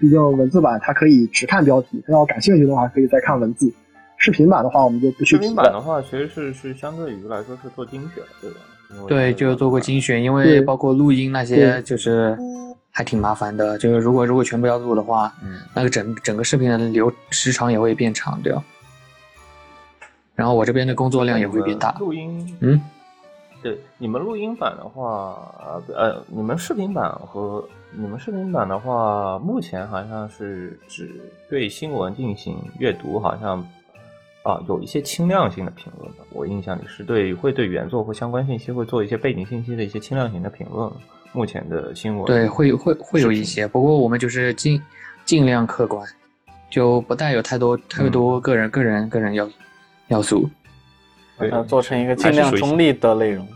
[0.00, 3.72] 毕竟文字版它可以只看标题，他要感兴趣的话可以再看文字。
[4.16, 5.36] 视频版的话我们就不去。
[5.36, 9.06] 视频版的话其实是是相对于来说是做精选，对吧？
[9.06, 12.36] 对，就做过精选，因为包括录音那些就是。
[12.98, 18.60] 还挺麻烦的，就是如果如果全部要录的话，嗯，那个整整个视频的流时长也会变长掉，
[20.34, 21.92] 然后我这边的工作量也会变大。
[22.00, 22.82] 录音，嗯，
[23.62, 25.38] 对，你们录音版的话，
[25.94, 31.08] 呃，你们视频版和你们视频版的话，目前好像是只
[31.48, 33.60] 对新闻进行阅读，好像
[34.42, 36.24] 啊有一些轻量性的评论吧。
[36.32, 40.90] 我印象里是对会对原作或相关信息会做一些背景信息的一些轻量型的评论。
[41.32, 44.80] 目前的新闻对会会会有一些，不过我们就是尽
[45.24, 46.04] 尽量客观，
[46.70, 49.48] 就不带有太多太多个人个人个人要
[50.08, 50.48] 要素，
[51.36, 53.46] 把它做成一个尽量中立的内容。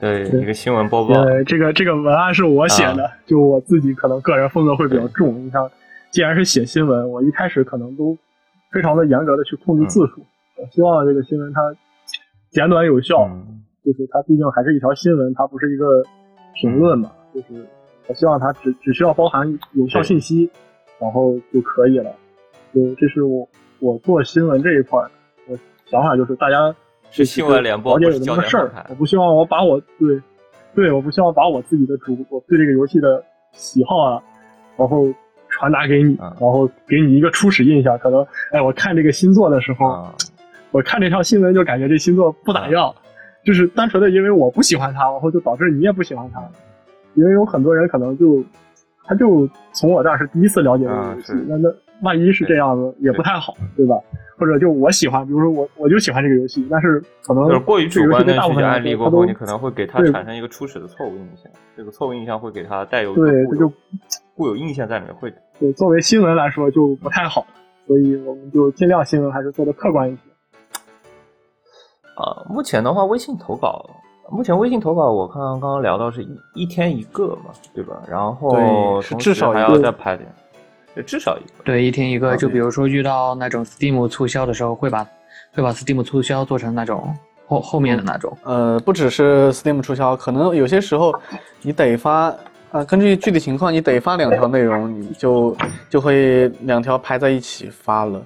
[0.00, 1.24] 对，一个新闻播报。
[1.24, 5.44] 对，这个这个文案是我写的，就我自己可能个人风格会比较重。
[5.44, 5.70] 你像，
[6.10, 8.16] 既然是写新闻，我一开始可能都
[8.72, 10.22] 非常的严格的去控制字数，
[10.56, 11.60] 我希望这个新闻它
[12.50, 13.28] 简短有效，
[13.84, 16.02] 就是它毕竟还是一条新闻，它不是一个。
[16.54, 17.66] 评论嘛，就是
[18.06, 20.50] 我希望它只只需要包含有效信息，
[20.98, 22.10] 然后就可以了。
[22.74, 23.48] 就这是我
[23.78, 25.00] 我做新闻这一块，
[25.46, 26.74] 我想法就是大家
[27.10, 28.70] 是新闻联播，了解有这么个事儿。
[28.88, 30.20] 我不希望我把我对
[30.74, 34.22] 对，我不希望把我自己的主我对这个游戏的喜好啊，
[34.76, 35.06] 然后
[35.48, 37.98] 传达给你，然后给你一个初始印象。
[37.98, 40.08] 可能哎，我看这个新作的时候，
[40.70, 42.94] 我看这条新闻就感觉这新作不咋样。
[43.44, 46.42] 就是单纯的因为我不喜欢他，然后就导致你也不喜欢他，
[47.14, 48.42] 因为有很多人可能就，
[49.04, 51.68] 他就从我这儿是第一次了解这个游戏，那那
[52.02, 53.96] 万一是这样子也不太好，对吧？
[54.38, 63.70] 或者就我喜欢，比如说我我就喜欢这个游戏，但是可能过于主观的大部分案例过后，你可能会给他产生一个初始的错误印象，这个错误印象会给他带有对他就
[64.34, 67.46] 固有印象在里面，会对作为新闻来说就不太好，
[67.86, 70.22] 所以我们就尽量新闻还是做的客观一些。
[72.20, 73.88] 啊，目前的话，微信投稿，
[74.30, 77.96] 目前微信投稿，我看刚刚聊到是一一天一个嘛，对吧？
[78.06, 80.28] 然后至少还要再排点，
[80.94, 81.64] 对，至少一个。
[81.64, 82.36] 对，一天一个。
[82.36, 85.02] 就比如说遇到那种 Steam 促销的时候，会把
[85.54, 87.14] 会把 Steam 促销做成那种
[87.46, 88.36] 后后面的那种。
[88.44, 91.14] 呃，不只是 Steam 促销，可能有些时候
[91.62, 92.34] 你得发，
[92.70, 95.56] 啊，根据具体情况，你得发两条内容，你就
[95.88, 98.20] 就会两条排在一起发了。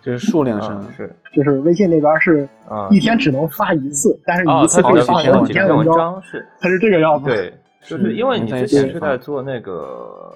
[0.00, 2.48] 就是数量上是，就是微信那边是
[2.90, 7.28] 一天只能发一次，但是一次可以发好几篇文章，是它是这个样子。
[7.28, 7.52] 对，
[7.82, 10.34] 就是因为你之前是在做那个，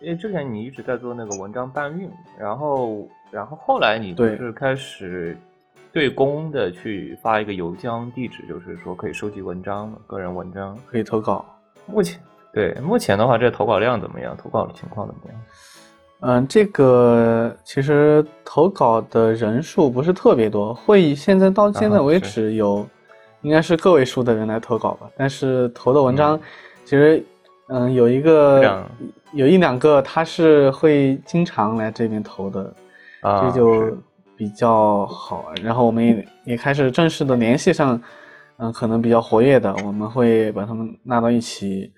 [0.00, 2.08] 因为之前你一直在做那个文章搬运，
[2.38, 5.36] 然后然后后来你就是开始
[5.92, 11.44] 对公的去发一个邮箱地址，就是说可以收集文章，个人文章可以投稿。
[11.86, 12.20] 目前
[12.52, 14.36] 对目前的话，这投稿量怎么样？
[14.36, 15.40] 投稿的情况怎么样？
[16.24, 22.86] 嗯，这个其实投稿的人数不是特别多，会议现在到现在为止有，
[23.40, 25.10] 应该是个位数的人来投稿吧。
[25.16, 26.38] 但是投的文章，
[26.84, 27.24] 其实
[27.66, 28.86] 嗯有一个
[29.32, 32.72] 有一两个他是会经常来这边投的，
[33.20, 33.92] 这就
[34.36, 35.52] 比较好。
[35.60, 38.00] 然后我们也也开始正式的联系上，
[38.58, 41.92] 嗯，可能比较活跃的，我们会把他们拉到一起，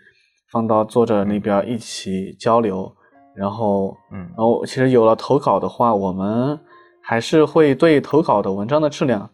[0.51, 2.91] 放到作者那边一起交流。
[3.35, 6.59] 然后，嗯，然后其实有了投稿的话，我们
[7.01, 9.29] 还是会对投稿的文章的质量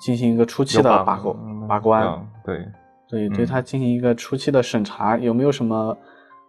[0.00, 1.36] 进行一个初期的把关
[1.68, 2.66] 把关，对。
[3.08, 5.96] 对，对它进行一个初期的审查，有没有什么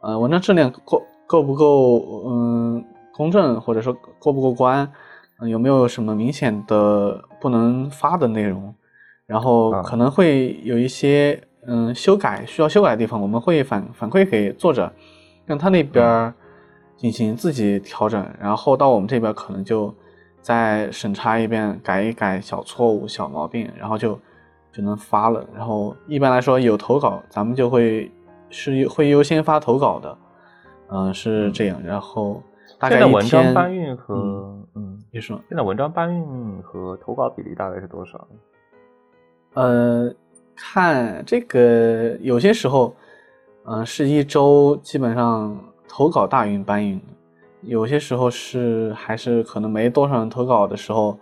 [0.01, 2.83] 呃文章质量够够不够嗯
[3.13, 4.91] 公正，或者说过不过关，
[5.47, 8.73] 有没有什么明显的不能发的内容，
[9.27, 14.91] 然后可能会有一些嗯修改需要修改的地方，我们会反反馈给作者，
[15.45, 16.33] 让他那边
[16.97, 19.93] 进行自己调整，然后到我们这边可能就。
[20.39, 24.17] 再审查一遍，改一改小错误、小毛病，然后就
[24.71, 25.45] 就能发了。
[25.53, 28.09] 然后一般来说有投稿，咱们就会
[28.49, 30.17] 是会优先发投稿的，
[30.87, 31.81] 嗯，是这样。
[31.83, 32.41] 然后
[32.79, 38.25] 大概文章搬运和嗯，你说现在文章搬运和投稿比例大概是多少？
[39.55, 40.09] 呃，
[40.55, 42.95] 看这个有些时候，
[43.65, 45.59] 嗯，是一周基本上
[45.97, 47.01] 投稿大运搬运。
[47.61, 51.17] 有些时候是还是可能没多少人投稿的时候，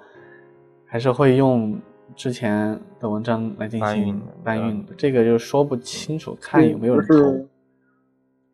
[0.86, 1.80] 还是会用
[2.14, 7.48] 之前的文章来进行搬运的，这个就说不清楚，看有没有人投。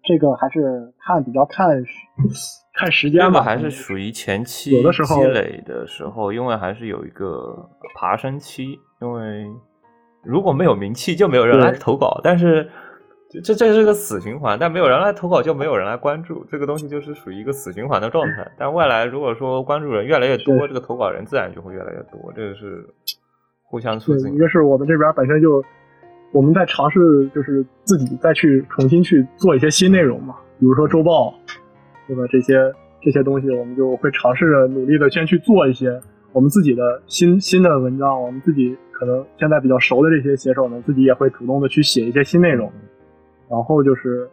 [0.03, 1.68] 这个还是看比较看
[2.76, 9.48] 看时间吧，还是属于前期有的时候积累的时候，因为还是有一个爬升期，因为
[10.23, 12.69] 如果没有名气，就没有人来投稿，但是。
[13.39, 18.51] 这这是个死循环，但没有人来投稿，就没有人来关注这个东西，就是属于一个死循环的状态。
[18.57, 22.85] 但未来如果说关注人越来越多，这个投稿人自然就会越来越多，这个是
[23.63, 24.33] 互相促进。
[24.33, 25.63] 一个是我们这边本身就
[26.33, 31.33] 我们在尝试，就是自己再去重新去做一些新内容嘛，比如说周报，
[32.07, 32.23] 对吧？
[32.29, 35.97] 这些这些东西，我们就会尝试着努力的先去做一些
[36.33, 42.71] 我们自己的新新的文章，我们自己可能现在比较熟的这些写手呢，自己也会主动的去写一些新内容。
[43.52, 44.30] 然后就是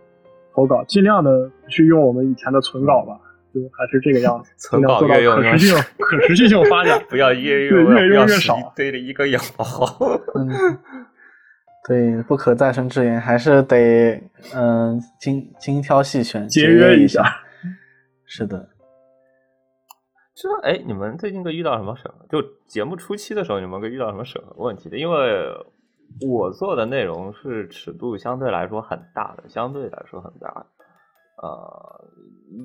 [0.54, 3.18] 投稿，尽量的去用我们以前的存稿吧，
[3.52, 4.52] 就还是这个样子。
[4.56, 9.98] 存稿越用可持续性，可持续性发展， 不要越用越用越少，堆了一个养好。
[10.36, 10.48] 嗯，
[11.88, 14.22] 对，不可再生资源还是得
[14.54, 17.24] 嗯精精挑细选，节约一下。
[18.24, 18.68] 是的。
[20.36, 22.24] 这哎，你们最近都遇到什么审核？
[22.30, 24.96] 就节目初期的时候，你们会遇到什么审核问题的？
[24.96, 25.44] 因为。
[26.20, 30.66] 我做的内容是尺度相对来说很大的，相对来说很大，
[31.42, 32.04] 呃，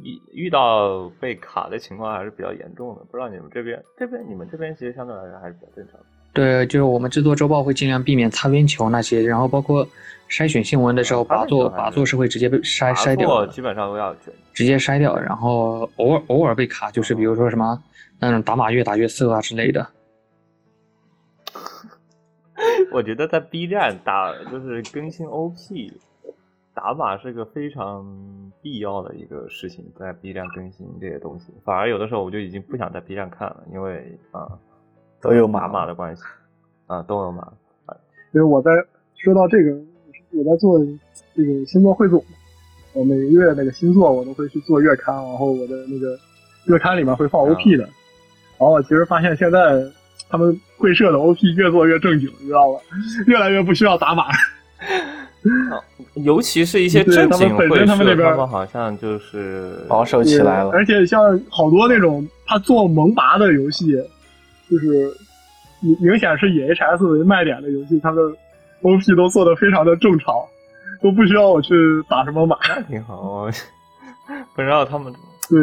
[0.03, 3.03] 遇遇到被卡的情况还是比较严重的。
[3.11, 6.05] 不知道你们这边，这边你们这边其实相对来说还是比较正常的。
[6.33, 9.87] 对，就是我们制作周报会尽量避免擦边球那些，然后包括
[10.27, 14.15] 筛选新闻的时候，把座把座是会直接被筛筛掉，基本上都要
[14.51, 15.15] 直接筛掉。
[15.15, 17.79] 然后偶尔偶尔被卡，就是比如说什么
[18.19, 19.87] 那种打码越打越色啊之类的。
[22.91, 25.93] 我觉得在 B 站打就是更新 OP
[26.73, 28.03] 打码是个非常
[28.61, 34.47] 必要的一个事情，在 B 站更新这些东西，反而有的时候我就已经不想在 B 站看了，因为啊
[35.21, 36.23] 都有码码的关系
[36.87, 37.51] 啊都有码。
[38.31, 38.71] 因为我在
[39.15, 39.75] 说到这个，
[40.31, 40.79] 我在做
[41.35, 42.23] 这个星座汇总，
[42.93, 46.17] 我每个月那个星座我都会去做月刊，然后我的那个
[46.65, 49.83] 月刊里面会放 OP 的，然后我其实发现现在。
[50.29, 52.79] 他们会社的 OP 越做越正经，你知道吧？
[53.27, 54.25] 越来越不需要打码。
[56.15, 60.69] 尤其是一些正经会社，他们那边好像就是保守起来了。
[60.69, 63.91] 而且像好多那种他做萌拔的游戏，
[64.69, 65.11] 就是
[65.81, 68.23] 明明显是以 HS 为卖点的游戏，他们
[68.83, 70.33] OP 都做的非常的正常，
[71.01, 71.73] 都不需要我去
[72.07, 72.55] 打什么码。
[72.69, 73.47] 那挺好，
[74.55, 75.11] 不知道他们
[75.49, 75.59] 对。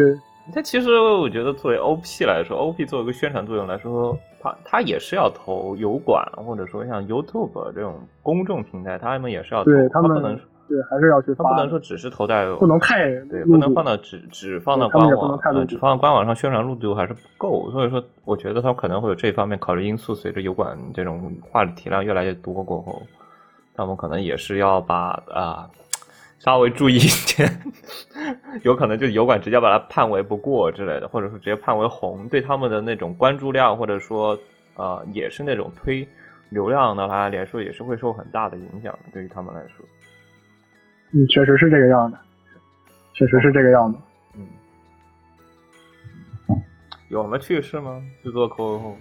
[0.54, 10.34] 但其实我觉得作为 OP 来说，OP 作为一个宣传作用来说，它它也是要投油管，或者说像 YouTube 这种公众平台，他们也是要投，他们不能
[10.68, 20.14] 对还是要去发，不能说只是投在不能太对，不能放到只只放到官网，只放到官网上宣传力度还是不够，所以说我觉得他可能会有这方面考虑因素。
[20.14, 23.02] 随着油管这种话题量越来越多过后，
[23.74, 25.68] 他们可能也是要把啊。
[26.40, 27.62] 稍微注意一点，
[28.64, 34.36] 有可能就油管直接把它判为不过之类的，或者说直接判为红，对他们的那种关注量，或者说
[34.74, 36.08] 呃，也是那种推
[36.48, 39.00] 流量的话来说，也是会受很大的影响的。
[39.12, 39.84] 对于他们来说，
[41.12, 42.18] 嗯，确实是这个样的，
[43.12, 43.98] 确实是这个样子。
[44.34, 44.46] 嗯，
[47.10, 48.02] 有什么趣事吗？
[48.24, 48.96] 制作过后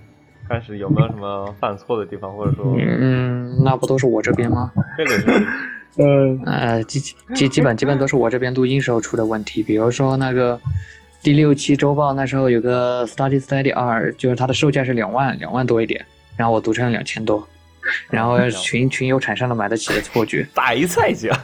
[0.50, 4.74] 开始有没有什么犯错的地方，或者说，嗯，那不都是我这边吗？
[4.98, 5.48] 这个是。
[5.98, 6.42] 嗯。
[6.46, 7.00] 呃基
[7.36, 10.60] 基基本基本都是我这边录音时候出的问题，比如说那个
[11.22, 16.06] 第六期周报那时候有个 Study Study 二，就是它的售价是两万两万多一点，
[16.38, 17.46] 然后我读成了两千多，
[18.10, 21.38] 然后群群友产生了买得起的错觉， 白菜价。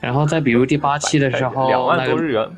[0.00, 2.48] 然后再比如第八期的时候，两万多日元，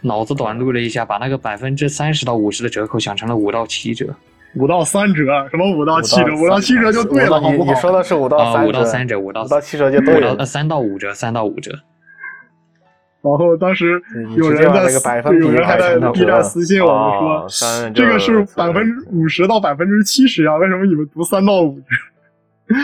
[0.00, 4.14] 脑子短路了一下，把那个百分之三十到五十的折扣想成了五到七折，
[4.54, 6.34] 五到三折，什么五到七折？
[6.34, 7.72] 五到七折就对了，好不好？
[7.72, 10.44] 你说的是五到三折，五到三折，五到七折就对了。
[10.44, 11.72] 三到五折，三到五折。
[13.20, 14.00] 然后当时
[14.36, 22.74] 有人在，有人还在 B 站私信我们说，这个是百分之五十到百分之七十啊，为什么你们读三到五折？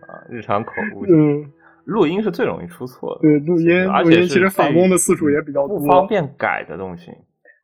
[0.00, 1.04] 啊，日常口误。
[1.06, 1.44] 嗯，
[1.84, 3.20] 录音是最容易出错的。
[3.20, 7.12] 对，录音，录音其实返工的次数也比较多，不方便改的东西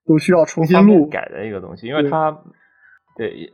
[0.06, 2.30] 都需要重新录改的一个东西，因为它，
[3.16, 3.52] 对。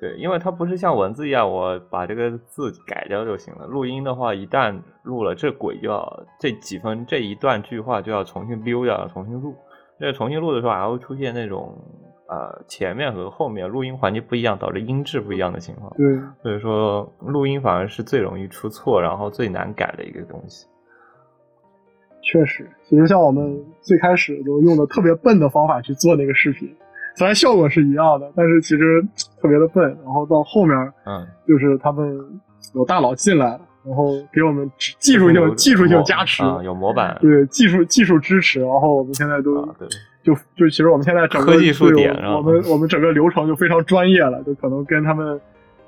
[0.00, 3.66] 对，因为它不是像文字一样，我把这个字改掉就行了。
[3.66, 9.54] 录音的话，一旦录了，这轨就要这几分这一段句话就要重新溜掉，重新录。
[10.00, 11.78] 这重新录的时候还会出现那种
[12.28, 15.94] 呃前面和后面录音环节不一样，导致音质不一样的情况。
[15.96, 20.66] 对，所以说录音反而是最容易出错，然后最难改的一个东西。
[22.22, 26.72] 确实，其实像我们最开始都用的特别笨的方法去做那个视频。
[27.14, 29.02] 虽然效果是一样的，但是其实
[29.40, 29.84] 特别的笨。
[30.02, 32.18] 然后到后面，嗯，就是他们
[32.74, 33.46] 有大佬进来，
[33.84, 38.60] 然后给我们技术性技术性加持，有模板，对技术技术支持。
[38.60, 39.54] 然后我们现在都
[40.22, 45.38] 就就其实我们现在整个科技数点，我们我们整个流程就非常专业了，就可能跟他们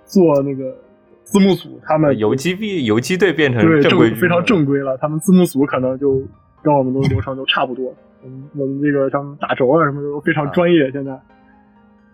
[0.04, 0.76] 做那个
[1.24, 4.96] 字幕组，他们游击币游击队变成正规非常正规了。
[4.98, 6.22] 他们字幕组可能就
[6.62, 7.92] 跟我们的流程都差不多。
[8.22, 11.18] 我们，我们这个像打轴啊什么的都非常专业，现在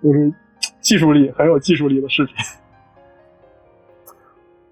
[0.03, 0.33] 就是
[0.81, 2.35] 技术力很有技术力的视频。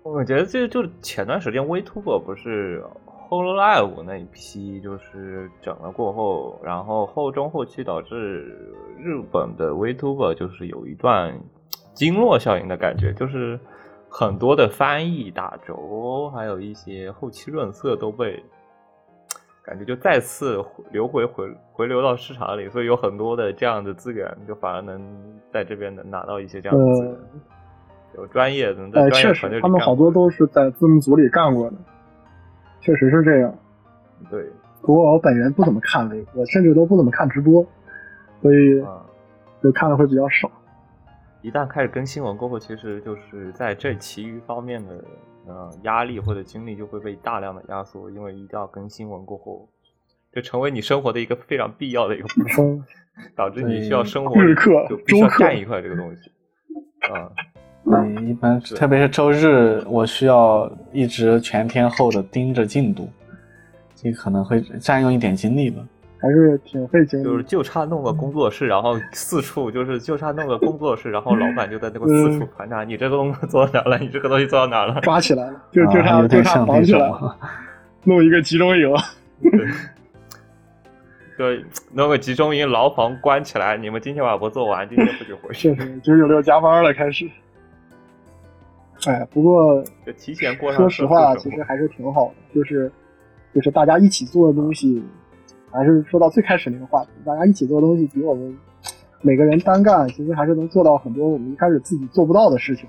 [0.02, 2.82] 我觉得这就是前段时间 Vtuber 不是
[3.28, 8.56] Hololive 那一批，就是整了过后，然后后中后期导致
[8.98, 11.38] 日本的 Vtuber 就是有一段
[11.92, 13.60] 经络效应的感觉，就是
[14.08, 18.42] 很多的翻译打轴，还有一些后期润色都被。
[19.64, 24.98] 感觉就再次流回回回流到市场里，所以有很多的这样的资源，就反而能
[25.52, 27.14] 在这边能拿到一些这样的资源。
[28.16, 31.76] 有专业的，在专业团队他们好多都是在字幕组里干过的，
[32.80, 33.54] 确实是这样。
[34.30, 34.42] 对，
[34.80, 37.62] 不过我本人不怎么看微，我甚至都不怎么看直播，
[38.40, 38.82] 所以
[39.62, 40.50] 就看的会比较少。
[41.48, 45.04] 一旦开始更新完过后，其实就是在这其余方面的。
[45.50, 49.66] 呃，压力或者精力就会被大量的压缩，因为一定要更新闻过后，
[50.30, 52.84] 就成为你生活的一个非常必要的一个部分，
[53.34, 56.30] 导致你需要生活日课、周课干一块这个东西。
[57.10, 57.32] 啊，
[57.82, 63.08] 对，一般特别是周日，我需要一直全天候的盯着进度，
[63.94, 65.82] 这可能会占用一点精力吧。
[66.20, 73.98] 还是挺费劲，就是就差弄个工作室，然后四处就是就差弄个工作室，然后老板就在那个四处盘查，你这个东西做到哪了？
[73.98, 75.00] 你这个东西做到哪了？
[75.00, 77.36] 抓起来了，就就差就差绑起来了，
[78.02, 78.92] 弄一个集中营，
[81.38, 85.72] 对，弄个集中营牢房关起来，你们今天晚上不做完，今天不许回去。
[85.72, 87.30] 确实，九九六加班了，开始。
[89.06, 90.80] 哎，不过就提前过上。
[90.80, 92.90] 说实话，其实还是挺好的，就是
[93.54, 95.00] 就是大家一起做的东西。
[95.70, 98.56] 还是说到最开始那个话题，大家一起做东西，比我们
[99.20, 102.88] 每个人单干，其实还是能做到很多我们一开始自己做不到的事情。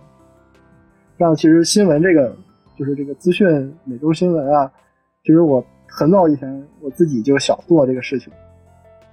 [1.17, 2.35] 像其实新闻这个，
[2.77, 4.71] 就是这个资讯每周新闻啊，
[5.23, 8.31] 其实我很早以前我自己就想做这个事情，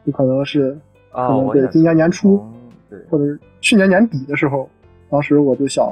[0.05, 0.79] 就可能是
[1.11, 2.41] 啊，对，今年年初，
[2.89, 4.69] 对，或者是去年年底的时候，
[5.11, 5.85] 当时我就想，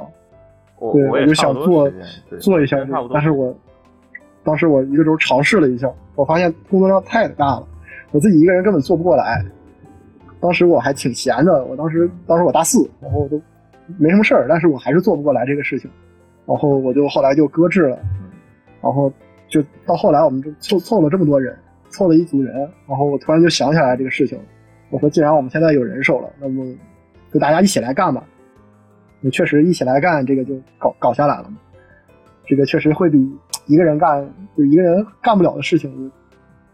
[0.78, 1.90] 对，我就想做
[2.38, 2.78] 做一下，
[3.12, 3.54] 但是我。
[4.44, 7.66] 当时我一个周尝试了一下，我发现工作量太大了，
[8.12, 9.44] 我自己一个人根本做不过来。
[10.40, 13.40] 当时我还挺闲的，我当时当时我大四，然后我都
[13.98, 15.90] 没什么事儿，但是我还是做不过来这个事情，
[16.46, 17.98] 然后我就后来就搁置了。
[18.82, 19.10] 然后
[19.48, 21.56] 就到后来，我们就凑凑了这么多人，
[21.88, 22.54] 凑了一组人，
[22.86, 24.38] 然后我突然就想起来这个事情，
[24.90, 26.62] 我说既然我们现在有人手了，那么
[27.32, 28.22] 就大家一起来干吧。
[29.20, 31.50] 你确实一起来干，这个就搞搞下来了。
[32.46, 33.18] 这个确实会比
[33.66, 36.10] 一个人干就一个人干不了的事情。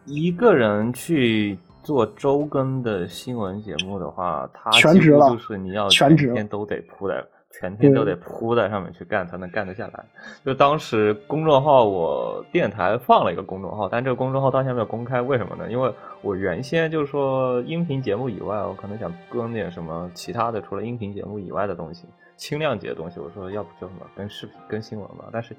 [0.07, 7.23] 一个人去做周更的新闻节目的话，他全职了，就是你要全天都得扑在，
[7.53, 10.05] 全天都得扑在上面去干，才能干得下来。
[10.45, 15.71] 就当时公众号，我电台放了一个公众号，但这个公众号到现在没有公开，为什么呢？
[15.71, 15.93] 因为
[16.23, 22.07] 我原先就是说音频节目以外，我可能想更点什么其他的，除了音频节目以外的东西。
[22.37, 25.27] 轻量级的东西，我说要不就什么跟视频、跟新闻吧。
[25.31, 25.55] 但是，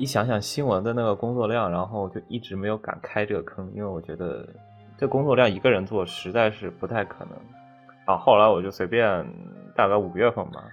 [0.00, 4.48] 一想想新闻的那个工作量，然后就一直没有敢开这个坑，因为我觉得
[4.96, 7.34] 这工作量一个人做实在是不太可能。
[8.06, 9.22] 啊，后来我就随便，
[9.76, 10.64] 大概五月份吧，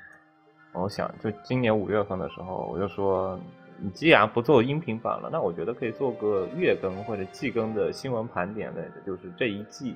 [0.71, 3.37] 我想就今年五月份的时候，我就说，
[3.81, 9.93] 你既然不做音频版了，那我觉得可以做个月更或者季更的新闻盘点类的，就是这一季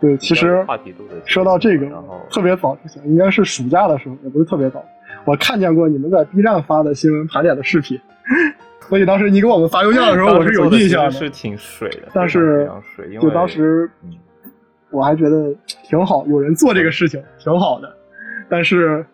[0.00, 1.14] 对，其实话题度的。
[1.24, 1.88] 说到这个，
[2.28, 4.84] 特别早之前，应该是暑假的时候，也不是特别早，
[5.24, 7.98] 我看见过你们在 B 站发的新闻盘点的视频，
[8.88, 11.10] 所以当时你给我们发邮件的时候，我是有印象的。
[11.10, 12.70] 是挺水的，但是
[13.20, 13.90] 就当时
[14.90, 17.96] 我还觉得挺好，有人做这个事情挺好的，
[18.48, 19.04] 但是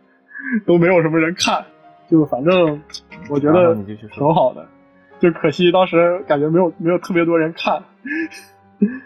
[0.67, 1.65] 都没有什么人看，
[2.11, 2.81] 就反正
[3.29, 3.75] 我觉得
[4.13, 4.67] 挺好的，
[5.19, 7.83] 就可惜当时感觉没有没有特别多人看。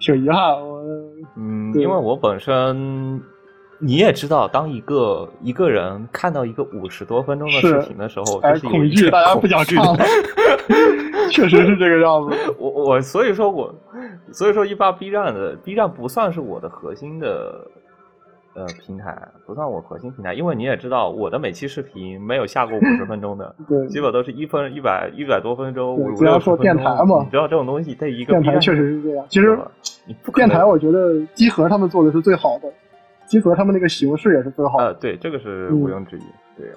[0.00, 0.82] 挺遗憾，我
[1.36, 3.20] 嗯，因为我本身
[3.80, 10.06] 你也知道，当一个一个人看到一个五十多分钟的视频的时候，是恐惧，大家不想看，
[11.30, 12.36] 确实是这个样子。
[12.58, 13.74] 我我所以说我
[14.30, 17.66] 所以说一发 B 站的 B 站不算是我的核心的。
[18.52, 19.16] 呃，平台
[19.46, 26.58] 不算我核心平台，因为你也知道，我的每期视频没有下过五十分钟的， 对，基本都是一分一百一百多分钟，五六十分钟。
[26.58, 29.24] 电台嘛，你知道这种东西在一个电台确实是这样。
[29.28, 29.56] 其实，
[30.34, 32.68] 电台我觉得机核他们做的是最好的，
[33.30, 34.84] 机核他们那个形式也是最好的。
[34.84, 36.22] 呃，对，这个是毋庸置疑。
[36.58, 36.74] 对呀，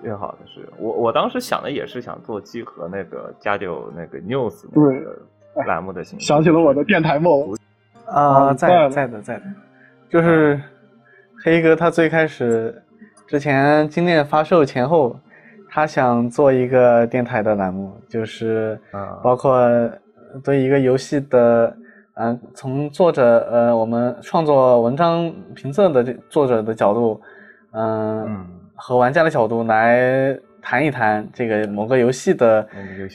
[0.00, 6.24] 最好的是我我当时想的也是想做集合那个加九那个 news 那个栏目的形式。
[6.24, 7.54] 想起了我的电台梦
[8.06, 9.42] 啊，在在的在的，
[10.08, 10.58] 就是。
[11.44, 12.82] 黑哥他最开始
[13.28, 15.16] 之前精炼发售前后，
[15.70, 18.76] 他想做一个电台的栏目，就是
[19.22, 19.56] 包括
[20.42, 21.76] 对一个游戏的，
[22.18, 27.20] 嗯，从作者呃我们创作文章评测的作者的角度，
[27.72, 32.68] 嗯，和玩家的角度来谈一谈这个某个游戏的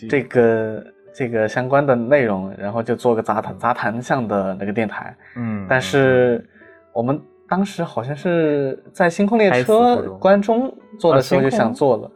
[0.09, 5.15] 这个这个相关的内容，然后就做个杂谈杂谈向的那个电台。
[5.35, 6.43] 嗯，但是
[6.93, 7.21] 我们。
[7.45, 10.73] 当时好像是在星空列车关中。
[10.97, 12.09] 做的时候就想做了，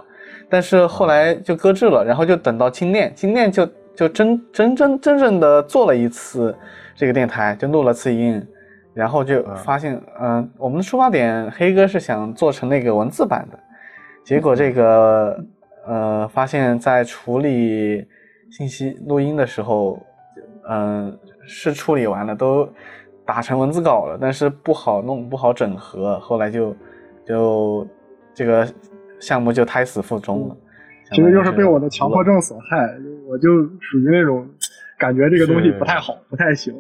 [0.50, 6.56] 但是后来就搁置了，然后就等到精炼，精炼就就真真真真正的做了一次
[6.96, 8.42] 这个电台，就录了次音，
[8.94, 13.60] 然后就发现，嗯，我们的出发点黑哥是想做成那个文字版的，
[14.24, 15.44] 结果这个
[15.88, 18.08] 呃发现，在处理
[18.52, 20.00] 信息录音的时候，
[20.70, 21.18] 嗯，
[21.48, 22.70] 是处理完了都。
[23.26, 26.74] 打成文字稿了，但是不好弄，不好整合，后来就
[27.26, 27.86] 就
[28.34, 28.66] 这个
[29.20, 30.56] 项目就胎死腹中了。
[31.12, 32.90] 其实就是被我的强迫症所害，
[33.28, 34.48] 我就属于那种
[35.00, 36.74] 感觉这个东西不太好，不太行，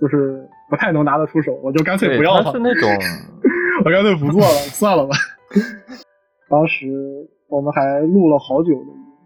[0.00, 2.52] 就是不太能拿得出手，我就干脆不要了。
[2.52, 2.88] 是那种，
[3.84, 5.14] 我干脆不做了，算了吧。
[6.48, 6.86] 当时
[7.48, 8.70] 我们还录了好久，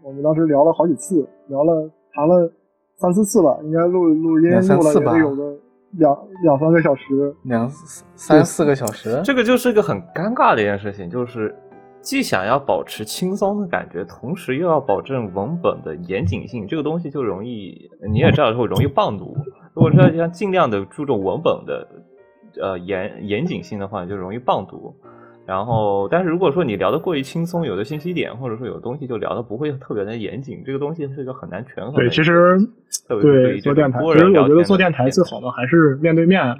[0.03, 2.51] 我们当时聊了好几次，聊了谈了
[2.95, 5.55] 三四次吧，应该录录音录了也得有个。
[5.91, 7.67] 两两三个小时，两
[8.13, 11.55] 三四个小时，这个就是一个很尴尬的一件事情，就是
[12.07, 19.35] 既想要保持轻松的感觉，同时又要保证文本的严谨性，这个东西就容易，你也知道会容易棒读。
[19.73, 21.85] 如果说要尽量的注重文本的
[22.61, 24.95] 呃严严谨性的话，就容易棒读。
[25.45, 31.93] 然后，但是如果说你聊得过于轻松，有的信息点或者说有东西就聊的不会特别的严谨，这个东西是一个很难权衡。
[31.93, 32.57] 对，其实
[33.09, 36.57] 对做电台，其实我觉得做电台最好的还是面对面，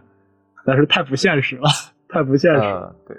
[0.65, 1.69] 但是太不现实了，
[2.09, 2.59] 太不现实。
[3.07, 3.15] 对，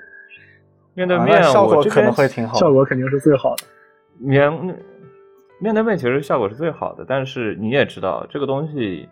[0.98, 3.64] 面对面效果可能会挺好，效果肯定是最好的。
[4.18, 4.52] 面
[5.60, 9.08] 面对面其实效果是最好的，但是你也知道这个东西，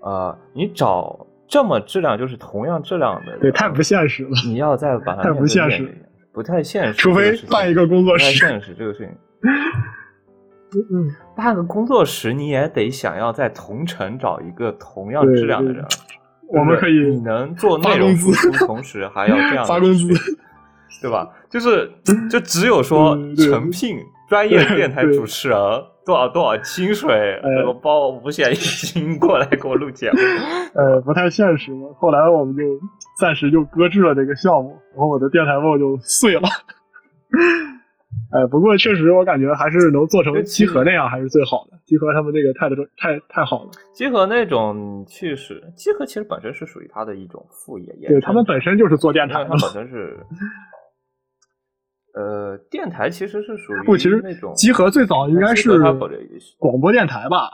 [0.00, 1.26] 呃，你找。
[1.48, 4.30] 这么质量就是同样质量的，对，太不现实了。
[4.44, 5.96] 你要再把它 太不现实，
[6.32, 6.94] 不太现实。
[6.94, 9.08] 除非办一个工作室，不太现实这个事情。
[10.90, 15.84] 嗯，办个工作室你也得想要在同城找一个同样质量的人。
[16.48, 20.12] 我们可以，你能做内容输出，同时还要这样 发工资，
[21.00, 21.28] 对吧？
[21.50, 21.90] 就是
[22.30, 23.96] 就只有说诚聘
[24.28, 25.58] 专业电台主持人。
[26.06, 27.36] 多少多少薪水？
[27.66, 30.18] 我包五险一金过来给我录节目，
[30.74, 31.88] 呃，不太现实嘛。
[31.98, 32.62] 后来我们就
[33.18, 36.42] 暂时就搁置了这个项目，然后我的电台梦就碎了。
[38.30, 41.76] 哎， 不过确实我感觉还是能做成集合那样还是最好的。
[41.84, 43.70] 集合他们那个太太太好了。
[43.92, 50.16] 集合那种确实，集合其实本身是属于他的一种副业，对他们本身就是做电台，他本身是。
[52.16, 55.78] 呃，电台其实是属于不，其实那种集合最早应该是
[56.58, 57.50] 广播电台吧？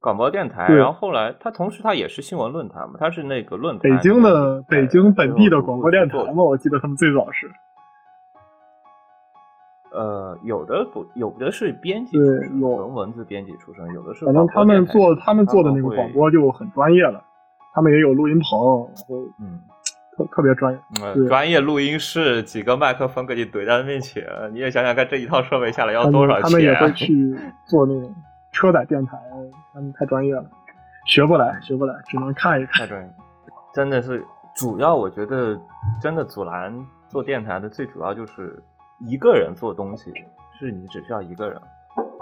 [0.00, 3.82] 广播电台，然后后来它同时它也是新闻论坛嘛，它是那个论坛。
[3.82, 7.50] 北京的北京本地的广播电台嘛，我记得他们最早是。
[9.92, 14.24] 呃，有的不，有的是编辑，出身，有文字编辑出身，有的是。
[14.24, 17.22] 反正他们做他们做的那个广播就很专业了，
[17.74, 19.60] 他们也有录音棚，然后嗯。
[20.26, 26.42] 特别专业，专业录音室，几个麦克风给你怼在面前，你也想想看，这一套设备下来要多少钱？
[26.42, 27.36] 他们也会去
[27.66, 28.14] 做那种
[28.52, 29.18] 车载电台，
[29.72, 30.44] 他们太专业了，
[31.06, 32.86] 学不来，学不来，只能看一看。
[32.86, 33.10] 太专业。
[33.72, 34.24] 真的是
[34.56, 35.58] 主要，我觉得
[36.00, 36.74] 真的阻拦
[37.08, 38.60] 做电台的最主要就是
[38.98, 40.12] 一个人做东西，
[40.58, 41.60] 是你只需要一个人，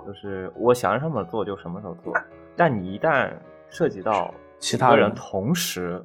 [0.07, 2.13] 就是我想什么做就什么时候做。
[2.55, 3.31] 但你一旦
[3.71, 6.05] 涉及到其他人同时，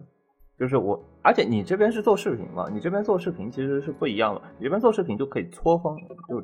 [0.58, 5.98] 就是我，而且你这边是做视频嘛，你这边做视频其实是不一样的，你这边做视频就可以错峰，
[6.28, 6.44] 就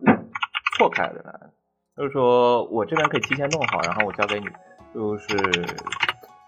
[0.78, 1.40] 错开的来，
[1.98, 4.46] 就是说我这边可以提前弄好，然后我交给你，
[4.96, 5.38] 就是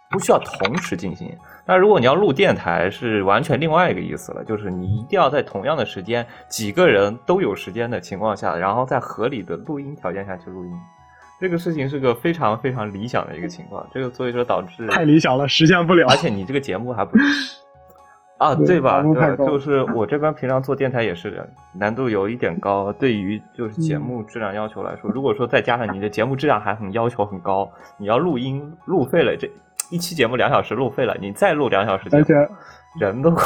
[0.10, 1.38] 不需要同时进行。
[1.68, 10.72] 那如果你要录电台，是完全另外一个意思了，就是你一定要在同样的时间，几个人都有时间的情况下，然后在合理的录音条件下去录音。
[11.40, 16.08] 这个事情是个非常非常理想的一个情况，这个所以说导致太理想了，实现不了。
[16.10, 17.18] 而且你这个节目还不
[18.42, 19.04] 啊，对吧？
[19.04, 22.92] 对，就是我这边平常做电台也是难度有一点高。
[22.94, 29.48] 对于就是节目质量要求来说，如果说再加上你的节目质量还很要求很高，你要录音录废了，这
[29.92, 32.34] 一期节目两小时录废了，你再录两小时，而且
[33.00, 33.44] 人都会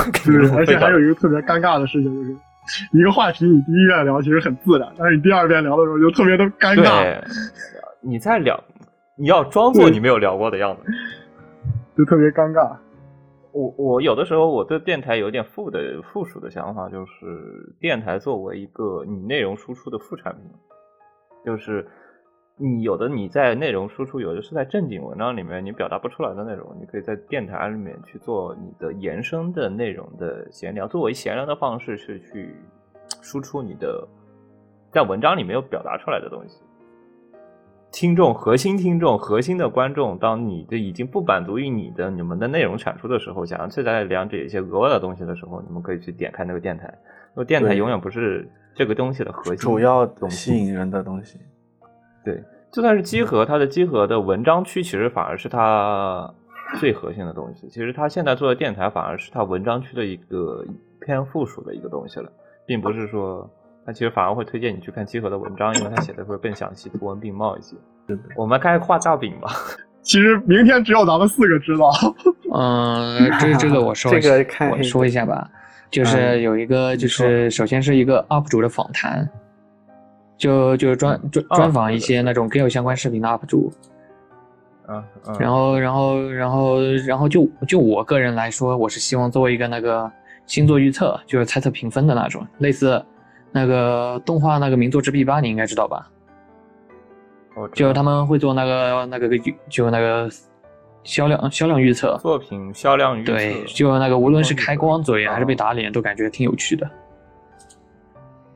[0.56, 2.38] 而且还有一个特别尴尬的事情就是，
[2.94, 7.22] 一个话题你第一遍聊其实很自然，但是你第二遍聊的时候就特别的尴尬。
[8.00, 8.58] 你在聊，
[9.18, 10.84] 你要装作你没有聊过的样子，
[11.98, 12.78] 就特别尴尬。
[13.56, 20.44] 我我有的时候我对电台有点负的附属的想法，就是电台作为一个你内容输出的副产品，
[21.45, 21.88] 就是
[22.57, 32.53] 你有的你在内容输出，有的是在正经文章里面你表达不出来的内容，你可以在电台里面去做你的延伸的内容的闲聊，作为闲聊的方式是去
[33.22, 34.06] 输出你的
[34.91, 36.61] 在文章里没有表达出来的东西。
[37.91, 46.94] 听众核心听众核心的观众，当你的已经不满足于你的你们的内容产出的时候，想要去再了解一些额外的东西的时候，你们可以去点开那个电台。
[47.34, 51.40] 那电台永远不是这个东西的核心，主要吸引人的东西。
[52.26, 56.34] 对，就算是集合，它的集合的文章区其实反而是它
[56.80, 57.70] 最核心的东西。
[57.70, 60.66] 其实它现在做的电台反而是它文章区的一个
[60.99, 62.30] 偏附属的一个东西了，
[62.66, 63.49] 并不是说。
[63.86, 67.76] 他其实反而会推荐你去看七和的文章，因为他写的会更详细，图文并茂一些。
[68.36, 69.52] 我们开始画大饼吧。
[70.02, 71.91] 其实明天只有咱们四个知道。
[72.53, 75.49] 嗯，这这个我说这个看我说一下吧，
[75.90, 79.28] 就是有一个，就是首先是一个 UP 主的访谈，
[80.38, 83.74] 就就专专专访一些那种跟有相关视频的 UP 主。
[84.88, 85.36] 嗯嗯。
[85.40, 90.12] 然后然后然后然后就就我个人来说，我是希望作为一个那个
[90.45, 93.03] 星座预测，就是猜测评分的那种，类似。
[93.56, 96.11] 那个动画那个名作之 B 八你应该知道吧？
[97.72, 99.38] 就他们会做那个那个个
[99.69, 100.30] 就那个
[101.06, 103.32] 销量销量预测，作品销量预测。
[103.32, 106.86] 对，就那个无论是开光嘴还是被打脸，都感觉挺有趣的。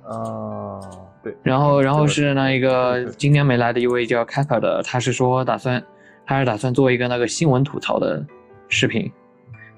[0.03, 0.81] 啊，
[1.23, 1.33] 对。
[1.43, 5.81] 然后然后是那一个今年没来的一位叫 Kappa 的，他是说打算
[6.25, 8.21] 他是打算做一个那个新闻吐槽的
[8.67, 9.09] 视频，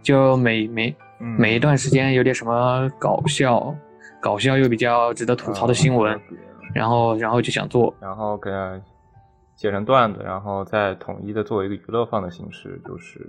[0.01, 3.71] 就每每每一段时间有点什么搞笑。
[4.21, 6.17] 搞笑又比较值得吐槽的新闻，
[6.73, 8.79] 然后然后就想做，然后给它
[9.57, 13.19] 写成段子，然后再统一的作为一个娱乐放的形式，就是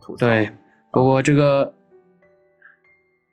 [0.00, 0.26] 吐槽。
[0.26, 0.48] 对，
[0.92, 1.74] 不过这个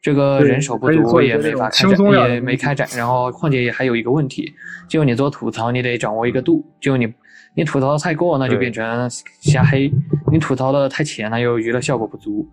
[0.01, 2.87] 这个人手不足也没法开展，也没开展。
[2.97, 4.51] 然后况且也还有一个问题，
[4.89, 7.11] 就你做吐槽，你得掌握一个度，就你
[7.55, 9.89] 你吐槽的太过，那就变成瞎黑；
[10.31, 12.49] 你吐槽的太浅，那又娱乐效果不足。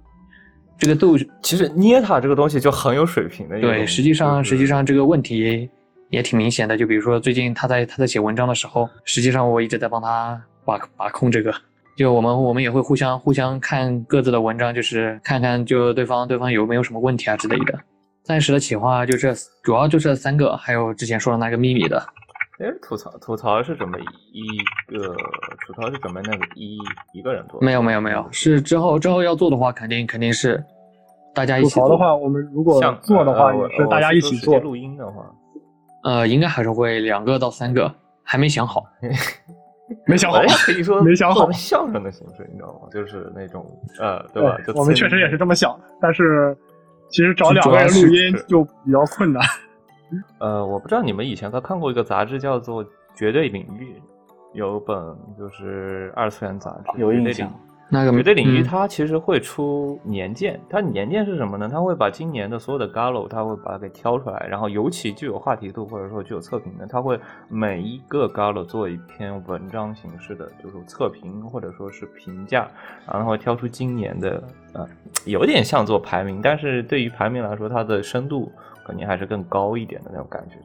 [0.81, 3.61] 这个度其实捏它这个东西就很有水平的。
[3.61, 5.69] 对，实际上实际上这个问题
[6.09, 6.75] 也挺明显的。
[6.77, 11.55] 就比如说最近他在他在写文章的时候，实际上我一直在帮他把把控这个。
[11.99, 17.79] 就我们我们也会互相互相看各自的文章，就是看看就对方对方有没有什么问题啊之类的。
[18.23, 22.03] 暂时的企划就这，主要就这三个，还有之前说的那个秘密的。
[22.61, 23.99] 哎，吐槽吐槽是准备
[24.33, 24.59] 一
[24.93, 25.15] 个
[25.67, 26.79] 吐槽是准备那个一
[27.15, 27.59] 一个人做？
[27.63, 30.63] 没有没有没有，是之后之后要做的话，肯定肯定是
[31.35, 31.85] 大家一起做。
[31.85, 34.59] 吐槽的话，我们如果做的话，也是大家一起做。
[34.59, 35.25] 录音的话，
[36.05, 37.91] 呃，应该还是会两个到三个，
[38.23, 38.85] 还没想好。
[40.07, 41.51] 没想好， 可以说没想好。
[41.51, 42.89] 相声的形式，你知道吗？
[42.93, 43.67] 就是那种
[43.99, 44.57] 呃，对吧？
[44.75, 46.55] 我们确实也是这么想的，但是
[47.09, 49.43] 其实找两个人录音就比较困难。
[50.39, 52.85] 呃，我不知道你们以前都看过一个杂志叫做
[53.15, 53.95] 《绝对领域》，
[54.53, 54.97] 有本
[55.39, 57.53] 就是二次元杂志，有印象。
[57.93, 61.69] 那个绝对领域它其实会出年鉴，它年鉴是什么呢？
[61.69, 67.19] 它会把今年的所有的 Galo，它会把它给挑出来，然后尤其具有话题度或者说具有测评的，它会
[67.49, 72.69] 每一个 Galo 做一篇文章形式的，就是测评或者说是评价，
[73.13, 74.41] 然后挑出今年的，
[74.73, 74.89] 呃，
[75.25, 78.53] 有点像做排名，但是对于排名来说，它的深度。
[78.87, 80.57] 肯定还是更高一点的那种感觉，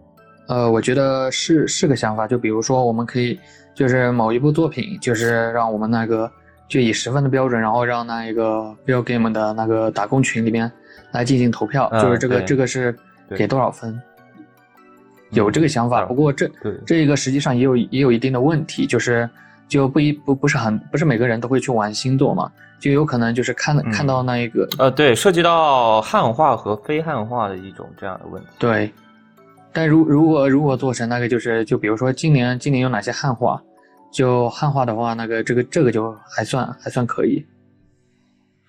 [0.48, 2.28] 呃，我觉得是是个想法。
[2.28, 3.40] 就比如说，我们可以
[3.74, 6.32] 就是某一部作品，就是让我们那个
[6.68, 10.72] 就以十分的标准，然后让那一个 Bill Game 的那个打工群里面
[11.12, 12.96] 来进行投票，就是这个这个是
[13.36, 14.00] 给多少分？
[15.32, 16.50] 有这个想法，不过这
[16.86, 19.30] 这一个实际上也有也有一定的问题，就是
[19.68, 28.50] 就不一不不是很不是每个人都会去玩星座嘛，就有可能就是看看到那一个呃对，涉及到汉化和非汉化的一种这样的问题。
[28.60, 28.92] 对，
[29.74, 33.62] 但如如果如果做成那个就是就比如说今年今年有哪些汉化，
[34.12, 37.46] 就汉化的话，那个这个这个就还算还算可以。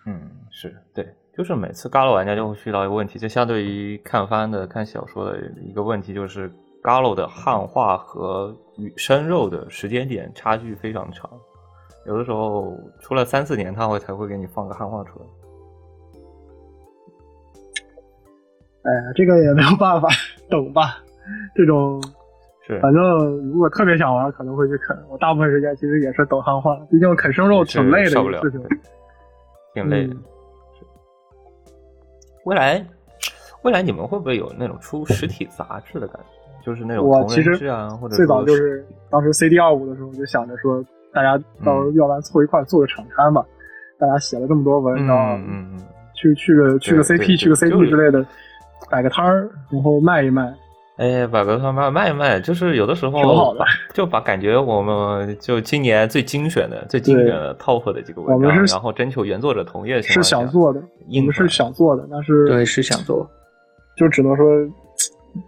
[0.07, 0.21] 嗯，
[0.51, 1.07] 是对。
[1.37, 6.51] 就是每次 Galo 玩家就会遇到一个问题，就相对于看番的、看小说的一个问题，就是
[6.87, 11.29] Galo 的汉化和与生肉的时间点差距非常长，
[12.07, 15.27] 有的时候出了三四年，他会才会给你放个汉化出来。
[18.85, 20.09] 哎呀，这个也没有办法，
[20.49, 21.03] 等吧。
[21.57, 22.01] 这种
[22.65, 23.03] 是，反正
[23.51, 24.97] 如果特别想玩，可能会去啃。
[25.09, 28.63] 我大部分时间其实也是等汉化，毕竟啃生肉挺累的一个事情，
[29.75, 30.15] 挺累的。
[32.45, 32.87] 未来，
[33.63, 36.36] 未来你们会不会有那种出实体杂志的感觉？
[36.67, 40.85] 就是那种同人志啊，或者最早就是当时 CD 二五的时候，就想着说，
[41.15, 43.45] 大家到时候要不然凑一块做个场刊吧，
[44.01, 45.81] 大家写了这么多文，章，嗯嗯
[46.15, 48.27] 去去个去个 CP，去个 CP 之类的，
[48.91, 50.53] 摆个摊儿，然后卖一卖。
[50.97, 53.61] 哎，摆个摊卖卖一卖，就是有的时候挺好的，
[53.93, 63.29] 就把感觉我们就今年最精选的、最精选的 top 的几个文章，然后征求原作者同意的情况下，是想做的，我们是想做的，但是对是想做，
[63.97, 64.47] 就只能说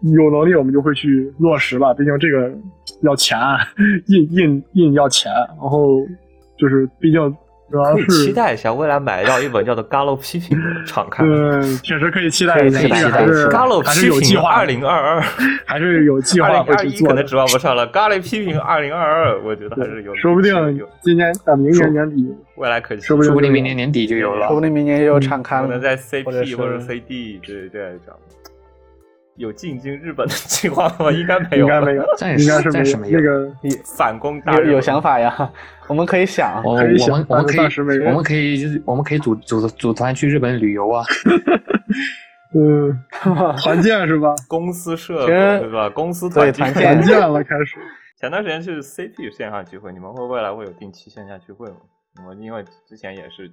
[0.03, 2.53] 有能力我们就会去落实吧，毕竟这个
[3.03, 3.39] 要钱，
[4.07, 6.07] 印印印要钱，然后
[6.59, 7.37] 就是毕竟。
[7.71, 11.29] 主要是期待一下，未来买到一本叫做《Galo 批评》的敞刊。
[11.29, 12.81] 嗯，确实可以期待一下。
[12.81, 13.11] 期待一下。
[13.51, 15.21] Galo 批评二零二二，
[15.67, 17.09] 还是有计划会去做。
[17.09, 17.87] 可能指望不上了。
[17.93, 20.17] Galo 批评二零二二，我觉得还是有。
[20.17, 20.55] 说不定
[21.03, 24.47] 今年啊，明年年底，未来可以，说不定明年年底就有了。
[24.47, 26.25] 说不定明年有场刊可能在 CP
[26.57, 28.17] 或者 CD 对这样讲。
[29.39, 31.11] 有进军日本的计划吗？
[31.13, 33.19] 应该没有，应该没有，暂时暂时没有。
[33.21, 33.51] 那个
[33.97, 35.51] 反攻大有有想法呀，
[35.89, 36.97] 我们可以想，我们
[37.29, 41.05] 我们可以我们可以就是我们可以组组组团去日本旅游啊。
[42.55, 42.99] 嗯，
[43.59, 44.35] 团建是吧？
[44.49, 45.89] 公司社对吧？
[45.91, 47.77] 公司团团建了，开始。
[48.21, 51.77] 前段时间去 CT 线上聚会，你们会未来会有定期线下聚会吗？
[52.27, 53.49] 我因为之前也是。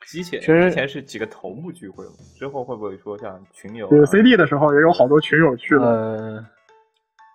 [0.00, 2.04] 之前之前是几个头目聚会
[2.38, 3.86] 之后会不会说像群友？
[3.88, 6.44] 对 CD 的时候也有好多群友去了，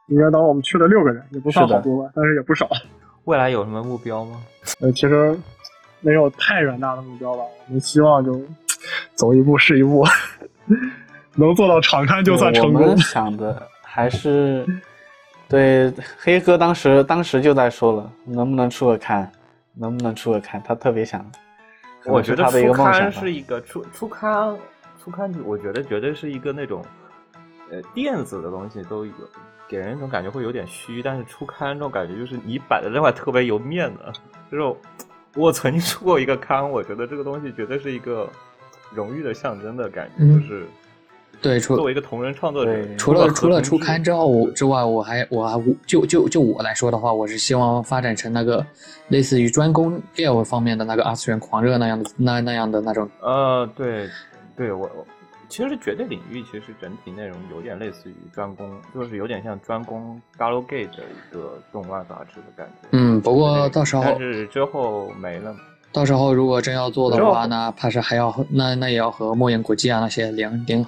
[0.07, 2.67] 应该当我们去了六个人，也不算好多吧，但是也不少。
[3.25, 4.43] 未来有什么目标吗？
[4.81, 5.37] 呃，其实
[6.01, 8.39] 没有太远大的目标吧，我们希望就
[9.13, 10.03] 走一步是一步，
[11.35, 12.81] 能做到场刊就算成功。
[12.81, 14.65] 我们想的还是
[15.47, 19.31] 对黑哥当时当时就在说了，能不能出个刊，
[19.75, 21.25] 能不能出个刊，他特别想。
[22.05, 24.57] 我觉得初刊是一个初初刊，
[25.03, 26.83] 初刊，我觉得绝对是一个那种，
[27.69, 29.11] 呃，电子的东西都有，
[29.67, 33.99] 给人一种感觉会有点虚，但是初刊这种感觉就是你摆在这块特别有面子。
[34.51, 34.77] 就是
[35.35, 38.29] 我曾经出过一个 刊，我觉得这个东西绝对是一个
[38.93, 40.65] 荣誉的象征的感觉，就是。
[41.45, 48.65] 对，作为一个同人创作者，除了除了出刊之后之外，我还我还就就就我来说的话，我是希望发展成那个
[49.09, 53.07] 类似于专攻 Gale 方面的那个二次元狂热那样的那那样的那种。
[53.21, 54.09] 呃，对，
[54.57, 54.89] 对我
[55.47, 62.87] 其实绝对领域其实整体内容有点类似于专攻，就是有点像专攻 Galgame 的一个动漫杂志的感觉。
[62.93, 65.55] 嗯，不过到时候但是之后没了。
[65.95, 70.85] 到时候如果真要做的话，那怕是还要那那也要和莫言国际啊那些联联。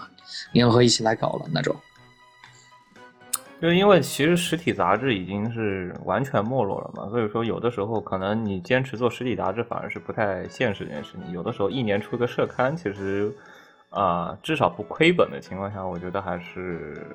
[0.52, 1.74] 联合一起来搞了那种，
[3.62, 11.34] 就因为其实实体杂志已经是完全没落了嘛，所以说有的时候可能你坚持做实体杂志反而是不太现实一件事情。
[11.34, 13.34] 有的时候一年出个社刊，其实
[13.90, 17.08] 啊至少不亏本的情况下，我觉得还是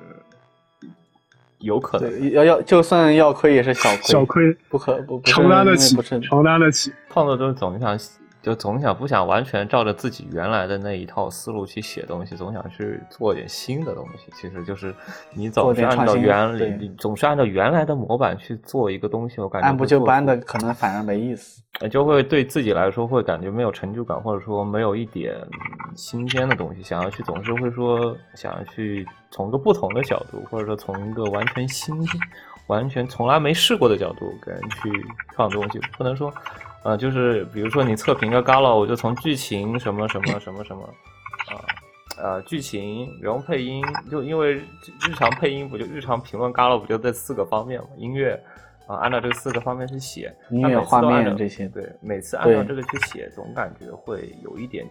[1.63, 2.31] 有可能。
[2.31, 6.93] 要要就算要亏也是小亏，小亏不可不承担得起，承担得起。
[7.11, 7.97] 创作者总想。
[8.43, 14.29] 就总想不想完全照着自己原来的那一套思路去写东西，总想去做点新的东西。
[14.35, 14.93] 其实就是
[15.33, 25.33] 你总是按照原理，总是按照原来的模板去做一个东西，我感觉按部就班的可能反而没意思，就会对自己来说会感觉没有成就感，或者说没有一点
[25.95, 26.83] 新鲜的东西。
[26.83, 32.21] 想要去总是会说想要去从一个不同的角度，或者说从一个完全新鲜、
[32.67, 34.91] 完全从来没试过的角度给人去
[35.33, 36.29] 创作东西，不能说。
[36.83, 40.83] 呃，就是比如说你测评个 Gala，我就从剧情什么什么什么什么，
[41.47, 41.55] 啊，
[42.17, 43.81] 呃，剧情，然后配音，
[44.11, 47.87] 就因为日常配音不就日常评论 Gala 不就这四个方面嘛？
[47.95, 48.37] 音乐，
[48.85, 54.85] 啊，按照这四个方面去写，音乐、画面这些，对，每次按照这个去写，总感觉会有一点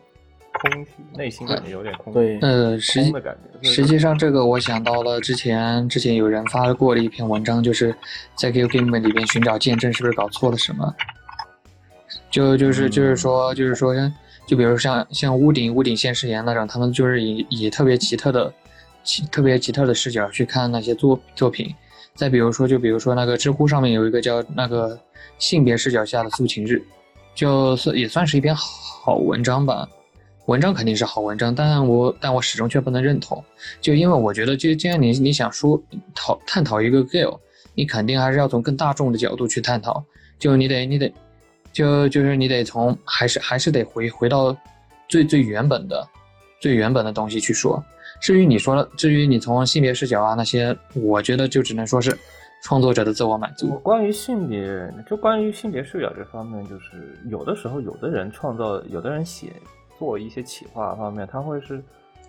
[0.55, 2.11] 空虚，内心感觉有点空。
[2.13, 3.69] 对，呃，实际的感觉。
[3.69, 7.95] 实际上，这个我想到了之前之前有人发过的一篇文章，就是
[8.35, 10.95] 在 Q Game 里边寻找见证，是不是搞错了什么？
[12.33, 13.95] 就就是就是说就是说，
[14.47, 18.53] 就比如像像屋顶屋顶现实言那种，他们就是以以特别奇特的
[19.05, 21.73] 奇特别奇特的视角去看那些作作品。
[22.15, 24.99] 再比如说，就比如说那个知乎上面有一个叫那个
[25.39, 26.83] 性别视角下的素琴日，
[27.35, 29.89] 就算也算是一篇好文章吧。
[30.47, 33.43] 文章肯定是好文章，但我但我始终却不能认同。
[33.81, 35.81] 就因为我觉得，就既然你你想说
[36.15, 37.39] 讨探讨一个 girl，
[37.75, 40.05] 你肯定还是要从更大众的角度去探讨。
[40.39, 41.13] 就你得你得，
[41.73, 44.57] 就就是你得从还是还是得回回到
[45.09, 46.07] 最最原本的
[46.61, 47.83] 最原本的东西去说。
[48.21, 52.17] 至于你说的，至于你从性别视角啊那些，我觉得就只能说是
[52.63, 53.79] 创作者的自我满足。
[53.81, 59.53] 关于性别，就关于性别视角这方面，就是有的时候，有的人创造，有的人写
[59.99, 61.83] 做一些企划方面，他会是，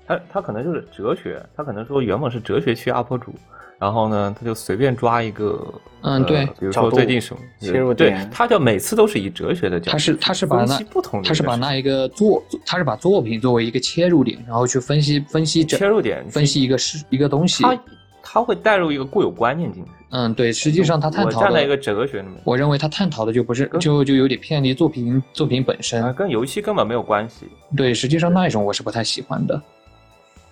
[0.07, 3.35] 他他可能就是哲学，他可能说原本是哲学区 UP 主。
[3.83, 5.61] 然后呢，他就随便抓一个，
[6.03, 17.77] 嗯，对，比如说最近什么切入点，他就每次都是以哲学的角度，他是他是把那不同，他是把那一个作，他是把作品作为一个切入点，然后去分析分析切入点，分析一个是一个东西，他
[18.23, 29.61] 他会带入一个固有观念进去，嗯，对，实际上他探讨站在一个哲学里面，我认为他探讨的就不是就就有点偏离作品作品本身，跟游戏根本没有关系，对，实际上那一种我是不太喜欢的，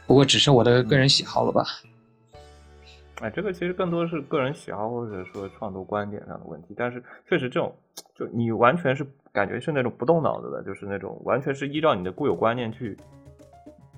[0.06, 1.66] 不过只是我的个人喜好了吧。
[3.22, 7.72] 哎，这个其实更多是个人喜好或者说创作观点上的问题，但是确实这种，
[8.15, 12.98] 就你完全是感觉是那种不动脑子的，就是那种完全是依照你的固有观念去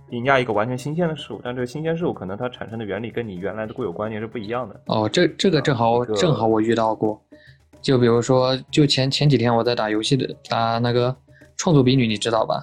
[0.10, 4.80] 评价一个完全新鲜的事物，但这个新鲜事物可能它产生的原理跟你原来的固有观念是不一样的。
[4.88, 7.20] 哦，这这个正好正好我遇到过，
[7.82, 11.16] 就比如说，就前前几天我在打游戏的打那个
[11.56, 12.62] 创作比女，你知道吧？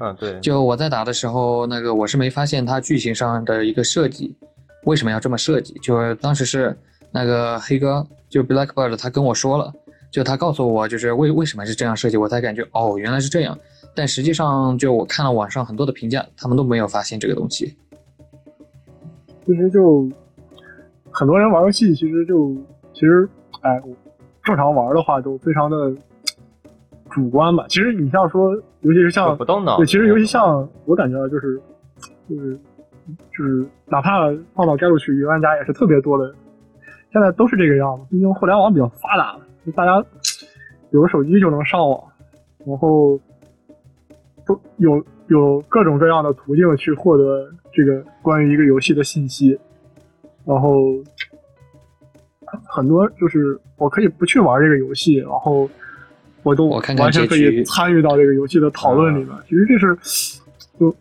[0.00, 0.38] 嗯，对。
[0.38, 4.36] 就我在打的时候，那个我是没发现它剧情上的一个设计。
[4.84, 5.74] 为什么要这么设计？
[5.74, 6.76] 就是当时是
[7.12, 9.72] 那个黑哥，就 Blackbird，他跟我说了，
[10.10, 13.56] 就他告诉我，就是为为什么是这样设计，我才感觉哦，原来是这样。
[13.94, 17.76] 但实际上，就我看了网上很多的评价，他们都没有发现这个东西。
[19.46, 20.08] 其实就
[21.10, 22.56] 很多人玩游戏，其实就
[22.92, 23.28] 其实
[23.60, 23.80] 哎，
[24.42, 25.94] 正常玩的话都非常的
[27.10, 27.66] 主观吧。
[27.68, 31.60] 其实你像说，尤其是像对，其实尤其像我感觉就是
[32.28, 32.58] 就是。
[33.36, 36.34] 就是哪怕放到该路区，云玩家也是特别多的。
[37.12, 39.40] 现在都是这个样子，毕竟互联网比较发达了，
[39.74, 40.04] 大家
[40.90, 42.02] 有个手机就能上网，
[42.64, 43.18] 然后
[44.46, 49.58] 都有有各种各样的途径去获得这个关于一个游戏的信息。
[50.44, 50.84] 然后
[52.64, 55.68] 很多就是我可以不去玩这个游戏，然后
[56.42, 59.30] 我都完全可以参与到这个游戏的讨论里面。
[59.48, 59.96] 其实这是
[60.78, 60.94] 就。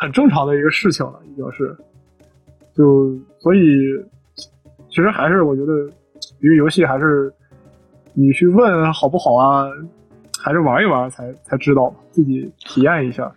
[0.00, 1.76] 很正常的一个事情了，已经是，
[2.74, 3.60] 就所以，
[4.88, 5.88] 其实还是我觉得，
[6.40, 7.32] 一个游戏还是
[8.12, 9.68] 你去问好不好啊，
[10.40, 13.32] 还是玩一玩才才知道，自己体验一下。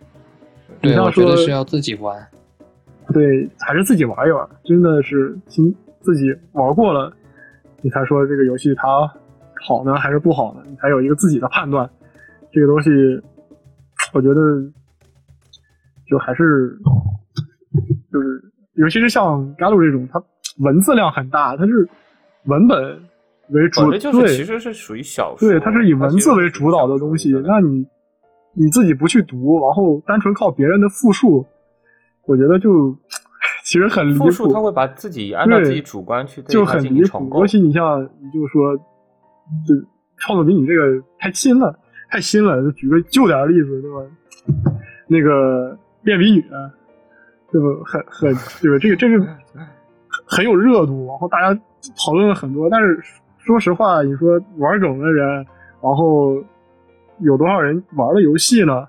[0.81, 2.27] 对，我觉得是要自己玩。
[3.13, 7.13] 对，还是自己玩一玩，真的是亲自己玩过了，
[7.81, 9.07] 你才说这个游戏它
[9.63, 10.63] 好呢还是不好呢？
[10.67, 11.87] 你才有一个自己的判断。
[12.51, 12.89] 这个东西，
[14.11, 14.41] 我觉得。
[16.07, 16.77] 就还是，
[18.81, 20.19] 尤其是像 g a l o 这种，它
[20.59, 21.87] 文字量很大，它是
[22.45, 22.99] 文本
[23.49, 27.31] 为主，对，其实是属于小说，对，它是以文字为主导的东西。
[27.45, 27.85] 那你
[28.53, 31.45] 你自己不去读，然后单纯靠别人的复述，
[32.25, 32.97] 我觉得就
[33.63, 34.25] 其实很离谱。
[34.25, 37.29] 复述他会把自己按照自己主观去就很离谱。
[37.39, 39.75] 尤其你像，你就说，就
[40.17, 40.81] 创作比你这个
[41.19, 41.77] 太新了，
[42.09, 42.61] 太新了。
[42.63, 43.99] 就举个旧点的例子，对吧？
[45.07, 45.77] 那个。
[46.03, 46.43] 变美女，
[47.51, 47.67] 对吧？
[47.85, 48.79] 很很对吧？
[48.79, 49.27] 这个这个
[50.25, 51.53] 很有热度，然后大家
[51.97, 52.69] 讨论了很多。
[52.69, 52.99] 但是
[53.39, 55.27] 说实话，你说玩梗的人，
[55.81, 56.41] 然后
[57.19, 58.87] 有多少人玩了游戏呢？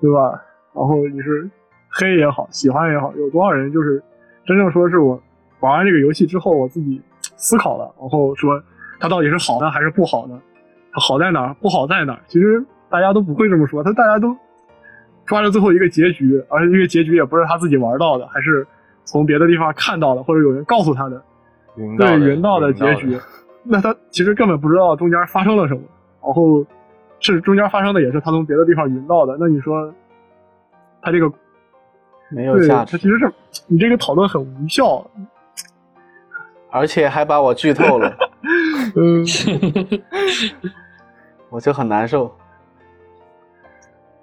[0.00, 0.40] 对吧？
[0.74, 1.50] 然后你是
[1.90, 4.02] 黑也好，喜欢也好，有多少人就是
[4.46, 5.20] 真正说是我
[5.60, 7.00] 玩完这个游戏之后，我自己
[7.36, 8.62] 思考了，然后说
[9.00, 10.38] 它到底是好的还是不好的？
[10.92, 11.54] 它好在哪儿？
[11.54, 12.20] 不好在哪儿？
[12.28, 14.36] 其实大家都不会这么说，他大家都。
[15.26, 18.66] 抓着最后一个结局，而且这个结局也不是他自己玩到的，还是
[19.04, 21.22] 从别的地方看到的，或者有人告诉他的，
[21.98, 23.18] 对云道的结局。
[23.62, 25.80] 那他其实根本不知道中间发生了什么，
[26.22, 26.64] 然后
[27.20, 29.36] 是中间发生的也是他从别的地方云到的。
[29.40, 29.92] 那你说
[31.00, 31.32] 他这个
[32.28, 32.92] 没有价值？
[32.92, 33.32] 他其实是
[33.66, 35.10] 你这个讨论很无效，
[36.70, 38.14] 而且还把我剧透了。
[38.96, 39.24] 嗯，
[41.48, 42.30] 我就很难受。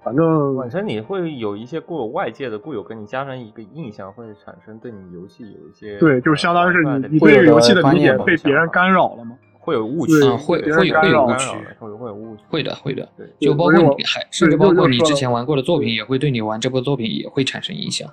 [0.03, 9.37] 反正本身你会有一些固有外界的固有跟你加上一个印象，会产生对你游戏有一些对，就相当于是你你对游戏的理解被别人干扰了吗？
[9.59, 13.07] 会有误区啊，会会有会有误区，会会有误区，会的会的。
[13.39, 18.09] 就包括你还甚至包括你之前玩过的作品，也会对你玩这部作品也会产生影响，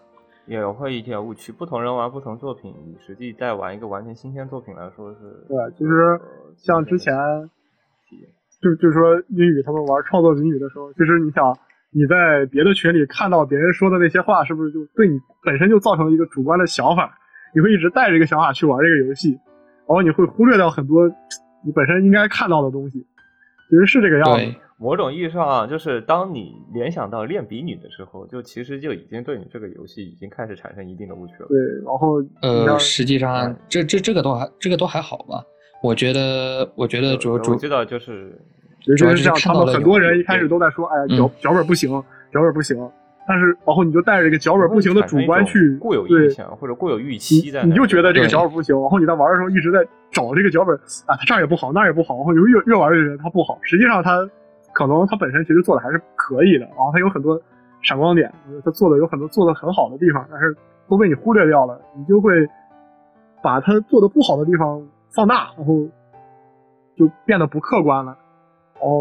[0.46, 1.50] 也会一点误区。
[1.50, 5.20] 不同人玩不同作品，你实际在玩一个完全新鲜作品来说是。
[5.48, 6.20] 对，其实
[6.58, 7.14] 像之前，
[8.60, 11.58] 就就是说英语他们玩创作英语的时候，其实你想。
[11.90, 17.18] 你在别的群里看到别人说的那些话，是不是就对你本身就造成了一个主观的想法？
[17.54, 19.30] 你会一直带着一个想法去玩这个游戏，
[19.86, 21.08] 然后你会忽略掉很多
[21.64, 23.06] 你本身应该看到的东西。
[23.70, 24.54] 其实是这个样子。
[24.78, 31.48] 某种意义上啊，就是当你联想到练比女的时候，就其实就已经对你这个游戏已经开始产生一定的误区了。
[31.48, 35.42] 对，然后呃，实际上这这这个都还这个都还好吧？
[35.82, 38.38] 我觉得，我觉得主主知道就是。
[38.80, 41.90] 就是这样，他们很多人一开始都在说：“哎呀，脚脚本不行，
[42.32, 42.76] 脚本不行。”
[43.28, 48.74] 但是，然后你就带着这个脚本不行的主观去固有印象或者固有预期在，你就觉得这个脚本不行。
[48.80, 50.74] 然后你在玩的时候一直在找这个脚本
[51.04, 52.16] 啊，它这儿也不好，那儿也不好。
[52.16, 53.58] 然后你越越玩越觉得它不好。
[53.60, 54.26] 实际上，它
[54.72, 56.64] 可能它本身其实做的还是可以的。
[56.68, 57.38] 然后它有很多
[57.82, 58.32] 闪光点，
[58.64, 60.56] 它做的有很多做的很好的地方，但是
[60.88, 61.78] 都被你忽略掉了。
[61.94, 62.32] 你就会
[63.42, 65.86] 把它做的不好的地方放大，然后
[66.96, 68.16] 就变得不客观了。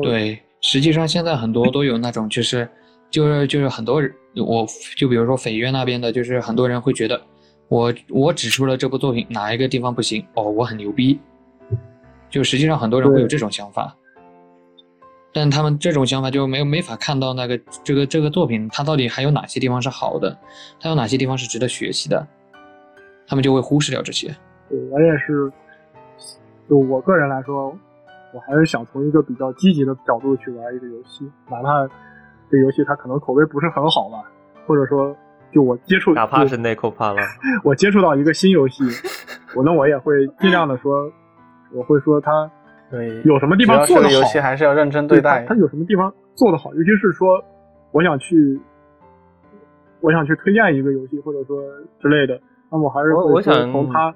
[0.01, 2.67] 对，实际上现在很多都有那种，就是，
[3.09, 7.21] 就是就是很多人，我就比如说绯约那边的，就是很多人会觉得，
[7.67, 11.19] 我我指出了这部作品哪一个地方不行，哦，我很牛逼，
[12.29, 13.95] 就实际上很多人会有这种想法，
[15.31, 20.37] 但他们这种想法就没有没法看到那个这个这个作品它到底还有哪些地方是好的，
[20.79, 22.27] 它有哪些地方是值得学习的，
[23.27, 24.27] 他们就会忽视掉这些。
[24.69, 25.51] 对，我也是，
[26.69, 27.77] 就我个人来说。
[28.33, 31.87] 我还是想从一个比较积极的角度去玩一个游戏，哪怕
[32.49, 34.23] 这个游戏它可能口碑不是很好吧，
[34.65, 35.15] 或者说
[35.51, 37.21] 就我接触，哪怕是内扣怕了，
[37.63, 38.83] 我接触到一个新游戏，
[39.55, 41.11] 我那我也会尽量的说，
[41.73, 42.49] 我会说它
[42.91, 45.45] 对有什么地方做的好，游戏还是要认真对待。
[45.47, 47.43] 它有什么地方做的好，尤其是说
[47.91, 48.59] 我想去，
[50.01, 51.61] 我想去推荐一个游戏或者说
[51.99, 52.39] 之类的，
[52.69, 54.13] 那我还是会从它。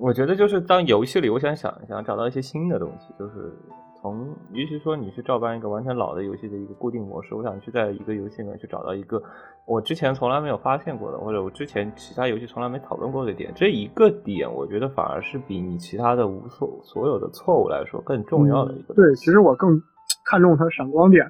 [0.00, 3.52] 我觉得就是当游戏里，我想想想找到一些新的东西，就是
[4.00, 9.22] 从，与其说你去照搬一个完全老的游戏的一个固定模式，我想去在一个游戏里面去找到一个
[9.66, 13.52] 我之前从来没有发现过的，或者我之前其他游戏从来没讨论过的点。
[13.54, 18.94] 这一个点，我觉得反而是比你其他的无所所有的错误来说更重要的一个。
[18.94, 19.78] 对，其实我更
[20.24, 21.28] 看重它闪光点，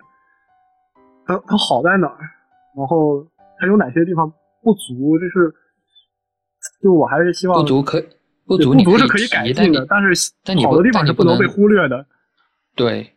[1.26, 2.18] 它它好在哪儿，
[2.76, 3.26] 然后
[3.58, 4.32] 它有哪些地方
[4.62, 5.52] 不足，就是
[6.80, 8.00] 就我还是希望不足可。
[8.50, 12.04] 不足你不是可以改进的，但是但你好的地方是不能被忽略的。
[12.74, 13.12] 对，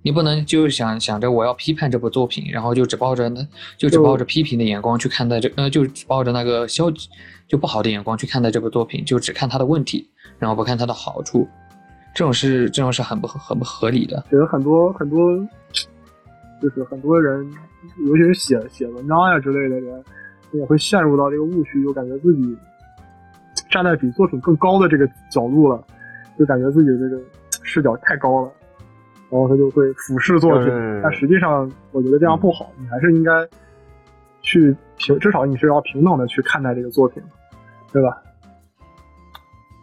[0.00, 3.46] 你不能就想想着我要批判这部作品，然后就只抱着那，
[3.76, 7.06] 就只抱着批评的眼光去看待这，呃，就只抱着那个消极
[7.46, 10.08] 就不好的眼光去看待这部作品，就只看它的问题，
[10.38, 11.46] 然后不看它的好处，
[12.14, 14.24] 这种是这种是很不很不合理的。
[14.30, 15.38] 觉得很多很多，
[16.62, 17.46] 就是很多人，
[18.06, 20.02] 尤其是写写文章呀之类的人，
[20.52, 22.56] 也会陷入到这个误区，就感觉自己。
[23.72, 25.82] 站在比作品更高的这个角度了，
[26.38, 27.18] 就感觉自己这个
[27.62, 28.52] 视角太高了，
[29.30, 30.68] 然后他就会俯视作品。
[31.02, 33.48] 但实际上，我觉得这样不好，你还是应该
[34.42, 37.22] 去平，至少你是要平等的去看待这个作品，
[37.90, 38.22] 对吧？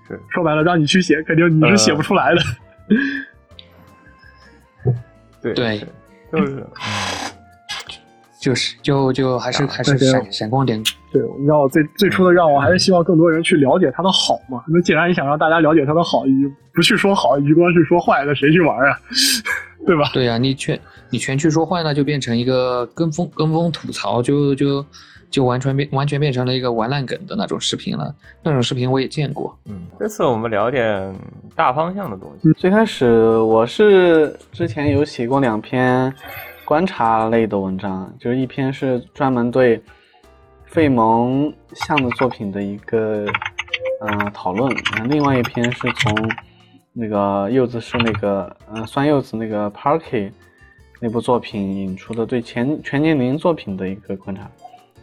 [0.07, 2.41] 是说白了，让你去写，肯定你是写不出来的。
[5.41, 5.79] 对对，
[6.31, 6.63] 就是。
[8.39, 10.81] 就是就就还是还是闪闪光点。
[11.11, 14.63] 对，你知道最最初的让我还是希望更多人去了解它的好嘛。
[14.67, 18.97] 那既然你想让大家了解它的好，你不去说好，你光去说坏，那谁去玩啊？
[19.85, 20.09] 对吧？
[20.13, 20.79] 对呀，你全
[21.09, 24.85] 你全去说坏，那就变成一个跟风跟风吐槽，就就
[25.29, 28.13] 就完全变完全变成了一个玩烂梗的那种视频了。
[28.43, 29.57] 那种视频我也见过。
[29.65, 31.13] 嗯，这次我们聊点
[31.55, 32.53] 大方向的东西。
[32.53, 36.13] 最开始我是之前有写过两篇。
[36.69, 39.81] 观察类的文章，就是一篇是专门对
[40.65, 43.25] 费蒙像的作品的一个
[44.01, 46.31] 嗯讨论，那另外一篇是从
[46.93, 50.29] 那个柚子是那个嗯酸柚子那个 Parky
[50.99, 54.47] 那部作品引出的对全全年龄作品的一个观察，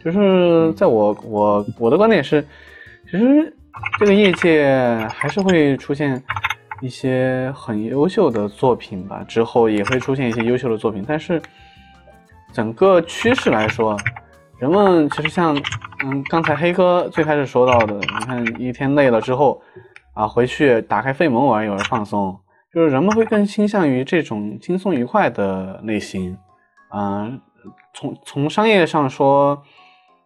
[0.01, 2.41] 就是在我我我的观点是，
[3.11, 3.53] 其实
[3.99, 6.23] 这个业界还是会出现。
[6.81, 11.41] 一些很优秀的作品吧，之后也会出现一些优秀的作品，但是
[12.53, 13.97] 整个趋势来说，
[14.59, 15.55] 人们其实像
[16.03, 19.61] 嗯，刚才黑哥最开始说到的，你看一天累了之后
[20.13, 22.39] 啊，回去打开费蒙玩一玩放松，
[22.73, 26.37] 就是人们会更倾向于这种轻松愉快的类型，
[26.93, 27.41] 嗯，
[27.93, 29.61] 从从商业上说，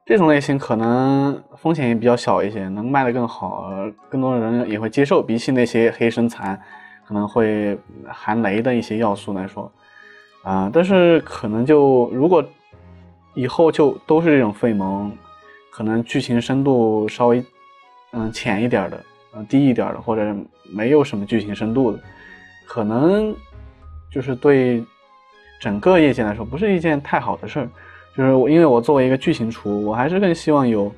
[0.05, 3.71] 这种类型可能风险也比较小一些，能卖得更好，
[4.09, 6.59] 更多的人也会接受，比起那些黑身残，
[7.07, 9.71] 可能会含雷的一些要素来说，
[10.43, 12.43] 啊，但是可能就如果
[13.35, 15.11] 以后就都是这种费蒙，
[15.71, 17.43] 可能剧情深度稍微
[18.11, 19.05] 嗯浅一点的，
[19.35, 20.35] 嗯低一点的，或者
[20.73, 21.99] 没有什么剧情深度的。
[22.67, 23.35] 可能
[24.11, 24.83] 就是对
[25.61, 27.69] 整个业界来说不是一件太好的事儿，
[28.15, 30.91] 就是我因为我作为一个剧情厨，我还是更希望有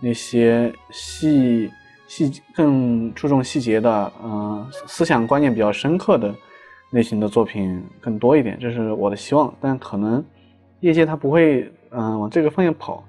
[0.00, 1.70] 那些细
[2.06, 6.34] 细更注重细节的，嗯，思想观念比较深刻的
[6.90, 9.52] 类型的作品更多一点，这是我的希望。
[9.60, 10.24] 但可能
[10.80, 13.04] 业界它不会嗯往这个方向跑。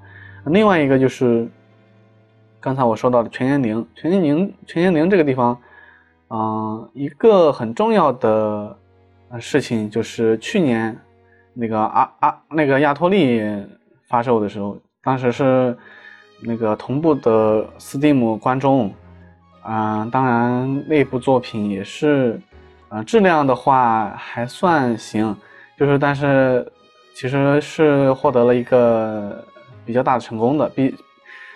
[0.45, 1.47] 另外一个就是
[2.59, 5.57] 刚才我说到的全年龄，全年龄全年龄这个地方。
[6.29, 8.77] 嗯，一个很重要的
[9.39, 10.97] 事情就是去年
[11.57, 13.41] 那个阿阿那个亚托利
[14.07, 15.75] 发售的时候，当时是
[16.41, 18.93] 那个同步的 Steam 观众，
[19.65, 22.39] 嗯，当然那部作品也是，
[22.89, 25.35] 呃，质量的话还算行，
[25.77, 26.71] 就是但是
[27.15, 29.43] 其实是获得了一个
[29.85, 30.95] 比较大的成功的，比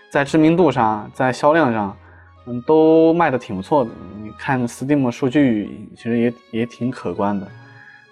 [0.10, 1.96] 在知名度上，在销量上。
[2.48, 3.92] 嗯，都卖的挺不错的。
[4.20, 7.48] 你看 Steam 数据，其实也也挺可观的。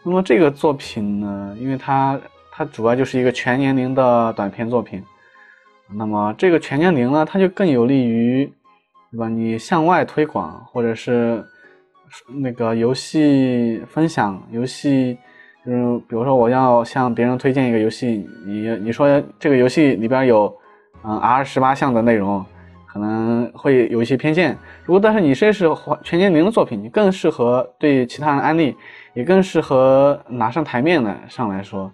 [0.03, 2.19] 那么这个作品呢，因为它
[2.51, 5.03] 它主要就是一个全年龄的短片作品。
[5.93, 8.45] 那么这个全年龄呢，它就更有利于，
[9.11, 9.27] 对吧？
[9.27, 11.43] 你向外推广，或者是
[12.41, 15.17] 那个游戏分享，游戏
[15.65, 20.55] 就是比如说我要向别人推荐一个游戏，你你说这个游戏里边有
[21.03, 22.45] 嗯 R 十八项的内容。
[22.91, 25.69] 可能会有一些偏见，如果但是你这是
[26.03, 28.75] 全年龄的作品，你更适合对其他人安利，
[29.19, 31.91] 也更适合拿上台面的上来说，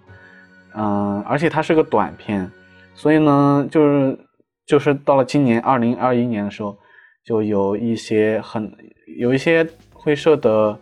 [0.75, 2.47] 嗯，而且它是个短片，
[2.93, 4.19] 所以呢，就是
[4.67, 6.77] 就是到了今年二零二一年的时候，
[7.25, 8.71] 就有一些很
[9.17, 10.77] 有一些会社的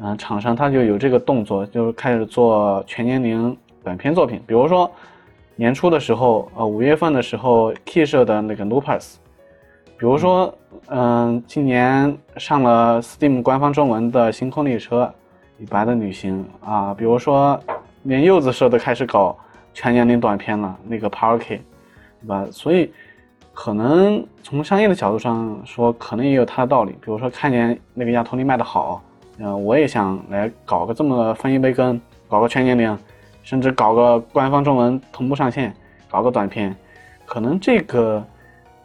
[0.00, 4.88] 嗯厂商，他就有这个动作，就是开始做全年龄短片作品，比如说
[5.56, 9.16] 年初的时候，呃五月份的时候，Key 社的那个 Loopers。
[9.98, 10.56] 比如说，
[10.86, 15.04] 嗯，今年上了 Steam 官方中文的《星空列车》，
[15.62, 17.56] 李白的旅行啊，比如说，
[18.02, 19.38] 连柚子社都开始搞
[19.72, 21.60] 全年龄短片了，那个 Parky，
[22.20, 22.44] 对吧？
[22.50, 22.92] 所以，
[23.52, 26.90] 可能从商业的角度上说，可能也有它的道理。
[27.00, 29.00] 比如说，看见那个亚托利卖的好，
[29.38, 32.98] 嗯，我也想来搞个这么分一杯羹，搞个全年龄，
[33.44, 35.72] 甚至搞个官方中文同步上线，
[36.10, 36.74] 搞个短片，
[37.24, 38.20] 可能这个。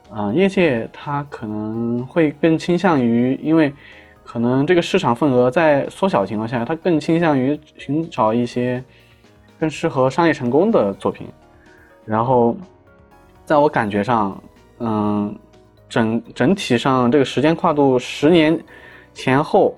[0.09, 3.73] 嗯，业界它可能会更倾向于，因为
[4.37, 8.83] 可能这个市场份额在缩小情况下，它更倾向于寻找一些
[9.59, 11.25] 更适合商业成功的作品。
[12.05, 12.55] 然后，
[13.45, 14.39] 在我感觉上，
[14.77, 15.35] 嗯，
[15.89, 18.63] 整整体上这个时间跨度十年
[19.11, 19.75] 前后，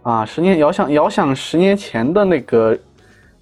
[0.00, 2.78] 啊，十年遥想遥想十年前的那个，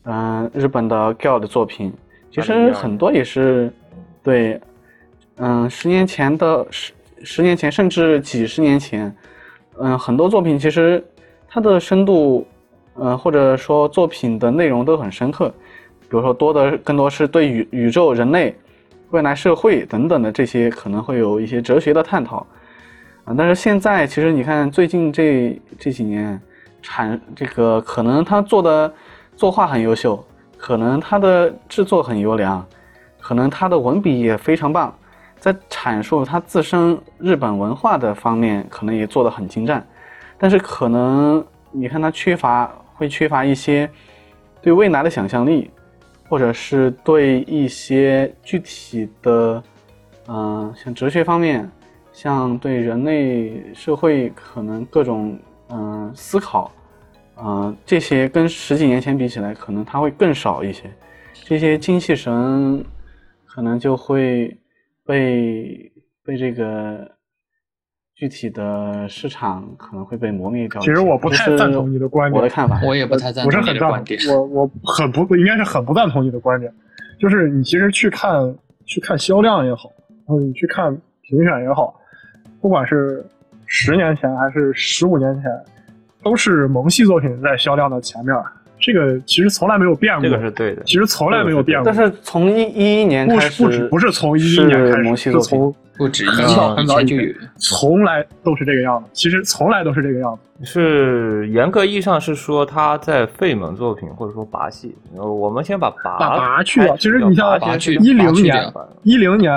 [0.03, 1.93] 嗯，日本的 GAL 的作品，
[2.33, 3.73] 其实很多也是
[4.21, 4.61] 对。
[5.37, 9.15] 嗯，十年前的十十年前，甚至几十年前，
[9.79, 11.05] 嗯，很多作品其实
[11.49, 12.47] 它的深度，
[12.99, 15.49] 嗯，或者说作品的内容都很深刻，
[16.03, 18.57] 比如说多的更多是对宇宇宙、人类、
[19.11, 22.47] 未来社会等等的这些可能会有一些哲学的探讨，
[23.25, 26.41] 啊，但是现在其实你看最近这这几年
[26.81, 28.93] 产这个可能他做的
[29.37, 30.25] 作画很优秀，
[30.57, 32.67] 可能他的制作很优良，
[33.21, 34.97] 可能他的文笔也非常棒。
[35.39, 39.87] 在阐述他自身日本文化的方面，可能也做得很精湛，
[40.39, 43.89] 但是可能你看他缺乏，会缺乏一些
[44.61, 45.71] 对未来的想象力，
[46.29, 49.63] 或者是对一些具体的，
[50.27, 51.71] 嗯，像哲学方面，
[52.13, 55.39] 像对人类社会可能各种
[55.69, 56.73] 嗯思考，
[57.37, 60.91] 嗯，这些跟十几年前比起来，可能他会更少一些，
[61.45, 62.85] 这些精气神
[63.45, 64.57] 可能就会。
[65.07, 65.93] 被
[66.25, 67.11] 被这个
[68.15, 70.81] 具体的市场可能会被磨灭掉。
[70.81, 74.21] 其实我不太赞同你的观点，我的看法，我也不太赞同你的观点。
[74.29, 76.73] 我我很不应该是很不赞同你的观点，
[77.21, 78.55] 就是你其实去看
[78.85, 81.99] 去看销量也好，然后你去看评选也好，
[82.61, 83.25] 不管是
[83.67, 85.45] 十年前还是十五年前，
[86.23, 88.35] 都是萌系作品在销量的前面，
[88.79, 90.83] 这个其实从来没有变过，这个是对的。
[90.85, 91.85] 其实从来没有变过。
[91.85, 99.09] 但是从一一一年开始，不止不是从一一年开始，是从不止很早很早就有，从来都是这个样子。
[99.13, 100.41] 其实从来都是这个样子。
[100.65, 104.97] 是严格意义上是说他在费蒙作品或者说拔戏。
[105.15, 106.97] 我们先把拔把拔去了。
[106.97, 107.59] 其实你像
[108.01, 108.73] 一零年，
[109.03, 109.55] 一零年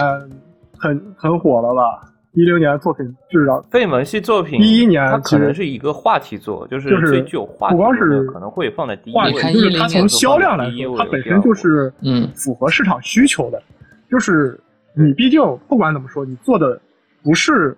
[0.78, 2.02] 很很火了吧？
[2.40, 13.62] 一零年作品至少费蒙系作品，一一年它可能是一个话题作，就是最具有话题，不光是可能会放在第一位，就是它从销量来说，它本身就是嗯符合市场需求的。
[14.10, 14.58] 就是
[14.96, 16.80] 你毕竟不管怎么说，你做的
[17.22, 17.78] 不是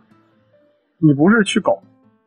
[1.00, 1.76] 你不是去搞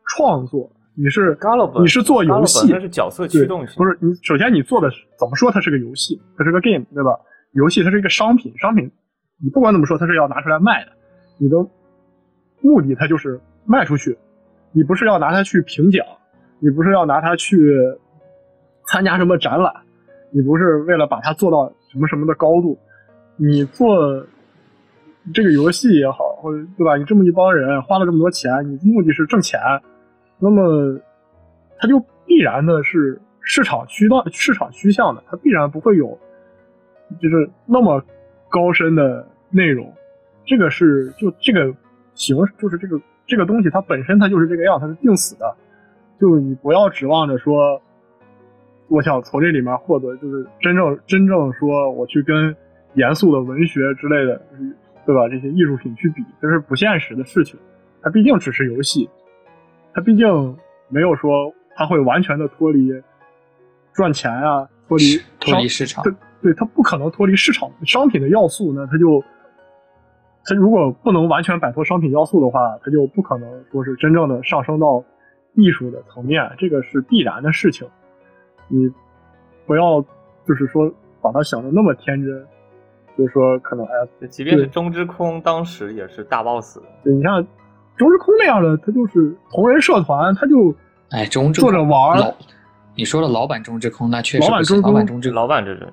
[0.08, 1.38] 创作，你是
[1.78, 4.90] 你是做游戏，是角色驱动不是你首先你做的
[5.20, 7.10] 怎么说它是个游戏，它是个 game 对吧？
[7.52, 8.90] 游戏它是一个商品，商品
[9.40, 10.90] 你不管怎么说它是要拿出来卖的，
[11.38, 11.70] 你都。
[12.64, 14.16] 目的它就是卖出去，
[14.72, 16.02] 你不是要拿它去评奖，
[16.60, 17.78] 你不是要拿它去
[18.86, 19.70] 参加什么展览，
[20.30, 22.78] 你不是为了把它做到什么什么的高度，
[23.36, 24.26] 你做
[25.34, 26.96] 这个游戏也好，或者对吧？
[26.96, 29.60] 你这么一帮人花了这么多钱，你目的是挣钱，
[30.38, 30.98] 那么
[31.76, 36.18] 它就必然的是市场驱动、市场趋向的，它必然不会有
[37.20, 38.02] 就是那么
[38.48, 39.92] 高深的内容，
[40.46, 41.74] 这个是就这个。
[42.14, 45.54] 形就是这个这个东西，它本身它就是这个样，它是定死的。
[46.20, 47.80] 就你不要指望着说，
[48.88, 52.54] 我想从这里面获得，就是真正真正说我去跟
[52.94, 54.40] 严肃的文学之类的，
[55.04, 55.28] 对吧？
[55.28, 57.58] 这些艺术品去比，这是不现实的事情。
[58.00, 59.10] 它毕竟只是游戏，
[59.92, 60.56] 它毕竟
[60.88, 62.90] 没有说它会完全的脱离
[63.92, 66.04] 赚钱啊，脱离脱离市场。
[66.04, 66.12] 对，
[66.42, 69.22] 对，它不可能脱离市场商品的要素呢，它就。
[70.46, 75.02] 它如果不能完全摆脱商品要素的话，它就不可能说是真正的上升到
[75.54, 77.88] 艺术的层面，这个是必然的事情。
[78.68, 78.90] 你
[79.66, 80.00] 不要
[80.46, 80.92] 就是说
[81.22, 82.46] 把它想的那么天真，
[83.16, 86.78] 就是说可能哎，即便是中之空当时也是大 boss。
[87.02, 87.46] 对你像
[87.96, 90.74] 中之空那样的，他就是同人社团，他就
[91.10, 92.34] 哎中做着玩。
[92.96, 95.88] 你说的老板中之空，那确实老板中老版中之老版这种。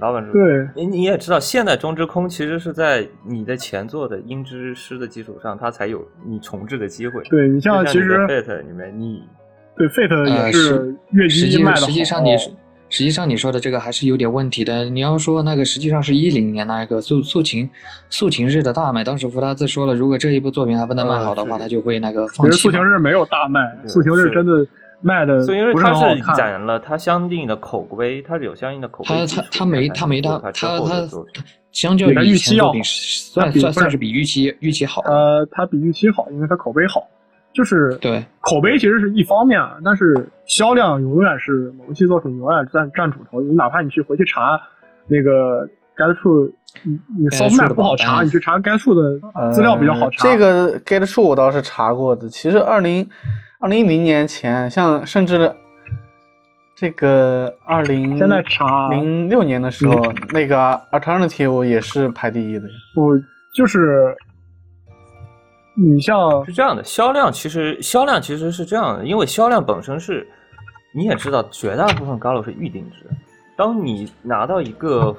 [0.00, 7.22] 老板说：“对，你你也知道，现在中之空其实是在你的前作的音之诗的基础上，它才有你重置的机会。
[7.28, 9.24] 对你像其实 Fate 里面，你
[9.76, 12.36] 对 Fate 也是月季卖的实际上你
[12.88, 14.84] 实际上你说的这个还是有点问题的。
[14.84, 17.68] 你要说那个实际上是一零年那一个素素琴
[18.08, 22.52] 素琴日的大卖，当时福达兹说了，如果这一部作品还不能卖好的话，他就会那个放弃。
[22.52, 24.64] 其实素琴日没有大卖，素琴日真的。”
[25.00, 29.08] 卖的，所以因为它是攒了它相应的口碑，它是有相应的口碑。
[29.10, 31.08] 它它它没它没它它它
[31.70, 35.02] 相较于预期要算算算是比预期预期好。
[35.02, 37.06] 呃，它比预期好，因为它口碑好。
[37.54, 43.40] 就是对口碑其实是一方面，但是销量永远是某系作品永远占占主头。
[43.40, 44.60] 你哪怕你去回去查
[45.06, 46.44] 那个该处，
[46.82, 49.18] 你你搜卖不好查，你去查该处的
[49.52, 50.28] 资料比较好查。
[50.28, 53.08] 这个 Get 处我倒是查过的，其实二零。
[53.60, 55.52] 二零一零年前，像甚至
[56.76, 60.00] 这个二零现在查零六年的时候，
[60.32, 62.68] 那个 Alternative 也是排第一的。
[62.94, 63.18] 我，
[63.52, 64.16] 就是
[65.74, 70.24] 你像是这样的，销量其实销量其实是这样的，因为销量本身是，
[70.94, 73.06] 你也知道，绝大部分高楼是预定制。
[73.56, 75.16] 当你拿到一个。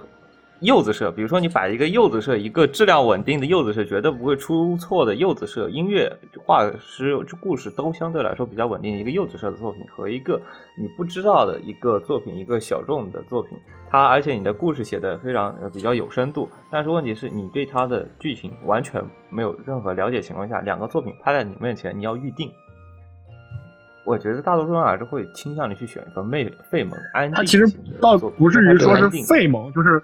[0.61, 6.11] 柚子社，比如说你摆一个柚子社，一个质量稳定的柚子社，绝对不会出错的柚子社，音乐、
[6.45, 8.98] 画师、故事都相对来说比较稳定。
[8.98, 10.41] 一个柚子社的作品和一个
[10.77, 13.57] 你不知道的一个作品，一个小众的作品，
[13.90, 22.52] 它而且你的故事写的非常比较有深度，但是问题是你对它的剧情完全没有任何了解情况下，两个作品拍在你面前，你要预定。
[24.06, 27.36] 我觉得大多数人还是会倾向于去选一个费费蒙安静。
[27.36, 27.65] 他其实
[28.02, 30.03] 倒不至于说是费蒙，就是。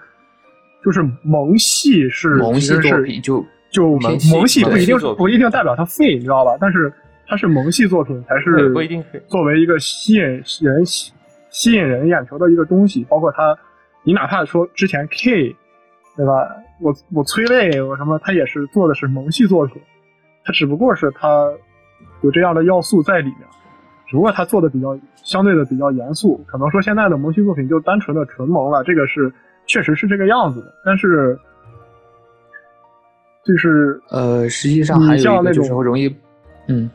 [0.86, 6.56] 就是萌系是萌系作品，就就萌系不一定不一定代表它废，你知道吧？
[6.62, 6.94] 但是
[7.26, 10.22] 它是萌系作品，才是不一定作为一个吸引
[10.62, 11.12] 人吸
[11.49, 13.03] 吸引人眼球的一个东西。
[13.10, 13.57] 包括它，
[14.03, 15.56] 你哪怕说之前 K，
[16.16, 16.48] 对吧？
[16.80, 19.82] 我我催泪我什么，它也是做的是萌系作品，
[20.44, 21.52] 它只不过是它
[22.22, 23.40] 有这样的要素在里面，
[24.07, 26.45] 只不过它做的比较相对的比较严肃。
[26.45, 29.34] 可能说现在的萌系作品就单纯的纯萌了，这个是。
[29.67, 31.37] 确实是这个样子的，但是
[33.43, 36.13] 就是呃，实际上还有一个就是容易，
[36.67, 36.89] 嗯，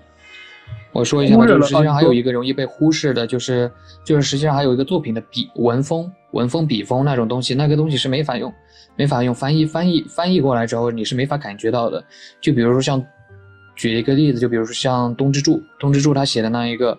[0.92, 3.70] 我说一下吧，就实际上还有一个容易被忽视的，就是
[4.04, 8.52] 就是实际上还有一个作品的笔文风、文风、笔锋那种东西，那个东西是没法用，
[8.96, 12.02] 没法用翻译翻译翻译过来之后，你是没法感觉到的。
[12.40, 13.00] 就比如说像
[13.76, 16.98] 举一个例子，就比如说像东之助，东之助他写的那一个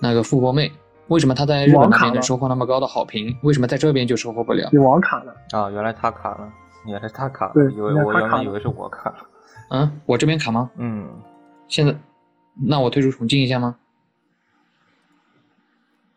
[0.00, 0.72] 那个富婆妹。
[1.08, 3.36] 为什么他在日本那边能收获那么高的好评？
[3.42, 4.68] 为什么在这边就收获不了？
[4.72, 5.70] 你网卡了啊！
[5.70, 6.52] 原来他卡了，
[6.86, 9.16] 原来他卡了，以为我原来以为是我卡了。
[9.70, 10.70] 嗯，我这边卡吗？
[10.76, 11.08] 嗯，
[11.68, 11.94] 现在
[12.54, 13.76] 那我退出重进一下吗？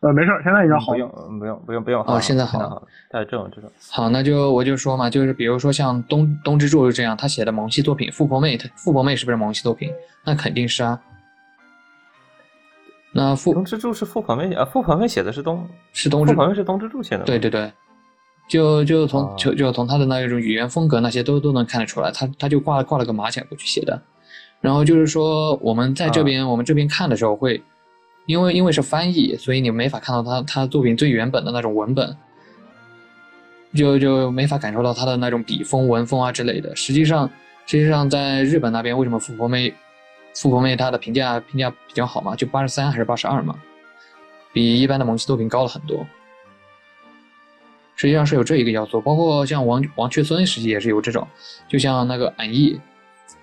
[0.00, 0.92] 呃，没事，现在应该好。
[0.92, 2.02] 不用，不用，不用，不用。
[2.06, 2.82] 哦，现在好了。
[3.10, 3.70] 带这种这种。
[3.90, 9.92] 好，那就我就说嘛，就是比如说像东东之助是这样，他写的萌系作品，富婆妹，富婆妹是不是萌系作品？
[10.24, 10.98] 那肯定是啊。
[13.12, 17.24] 那富东之助是富婆妹啊，富旁边写的是东是东之，富旁边是东之助写的。
[17.24, 17.72] 对对对，
[18.48, 24.00] 就就从就就从他的那种语言风格那些都都能看得出来，他他就挂了挂了个马甲过去写的。
[24.60, 27.62] 然后就是说我们在这边我们这边看的时候会。
[28.26, 32.16] 因为因为是翻译，所以你没法看到他他作品最原本的那种文本，
[33.74, 36.76] 就就没法感受到他的那种笔锋、文风啊之类的。
[36.76, 37.28] 实际上，
[37.66, 39.74] 实际上在日本那边，为什么富婆妹
[40.34, 42.34] 富婆妹她的评价评价比较好嘛？
[42.36, 43.54] 就八十三还是八十二嘛？
[44.52, 46.06] 比一般的萌系作品高了很多。
[47.96, 51.26] 实际上是有这一个要素，包括像王王雀孙，实际也是有这种，
[51.68, 52.80] 就像那个俺一，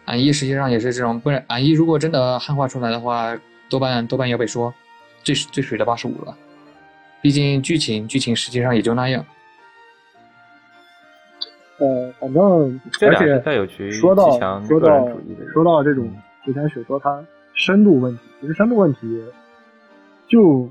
[0.06, 3.38] 俺一实际上也是这种，不然俺一如果真的汉化出来的话。
[3.70, 4.74] 多半多半要被说
[5.24, 6.34] 最最水的八十五了，
[7.22, 9.26] 毕竟剧情剧情实际上也就那样。
[11.80, 15.06] 呃，反正而且说到说到
[15.52, 16.10] 说到这种
[16.48, 17.22] 之前雪说它
[17.54, 19.22] 深度问题，其实深度问题
[20.28, 20.68] 就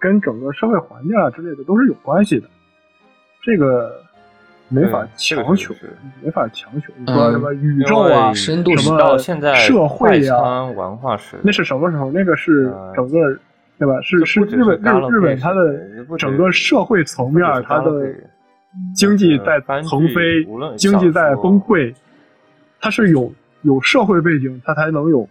[0.00, 2.48] 跟整个社会环境啊之类的都是有关系的，
[3.42, 4.00] 这个
[4.68, 5.74] 没法强求，
[6.22, 6.90] 没法强求。
[6.96, 9.18] 你说什么宇宙啊，深度什么
[9.54, 12.10] 社会啊，文化史，那是什么时候？
[12.10, 13.38] 那个是整个
[13.78, 14.00] 对吧？
[14.00, 15.78] 是是日本日日本它的
[16.18, 18.14] 整个社会层面，它的。
[18.92, 20.44] 经济在腾飞，
[20.76, 21.94] 经济在崩溃，
[22.80, 23.32] 它是有
[23.64, 25.28] 有社会背景，他才能有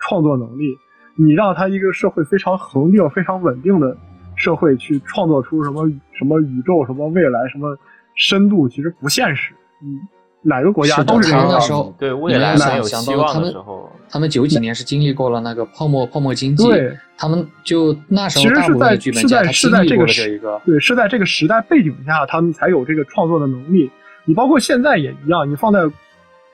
[0.00, 0.76] 创作能力。
[1.16, 3.96] 你让他一个社会非常恒定、非常稳定的
[4.34, 7.78] 社会去创作出什么什么宇宙、什么未来、什么
[8.16, 9.54] 深度，其实不现实。
[9.82, 10.08] 嗯。
[10.42, 11.46] 哪个国家都是这样。
[11.50, 23.90] 那时候，对未来没有希望的时候，他们九几年是经历过了那个泡沫泡沫经济，对，他们就那时候其实是在是在是在这个这一个，对，是在这个时代背景下，他们才有这个创作的能力。
[24.24, 25.80] 你包括现在也一样，你放在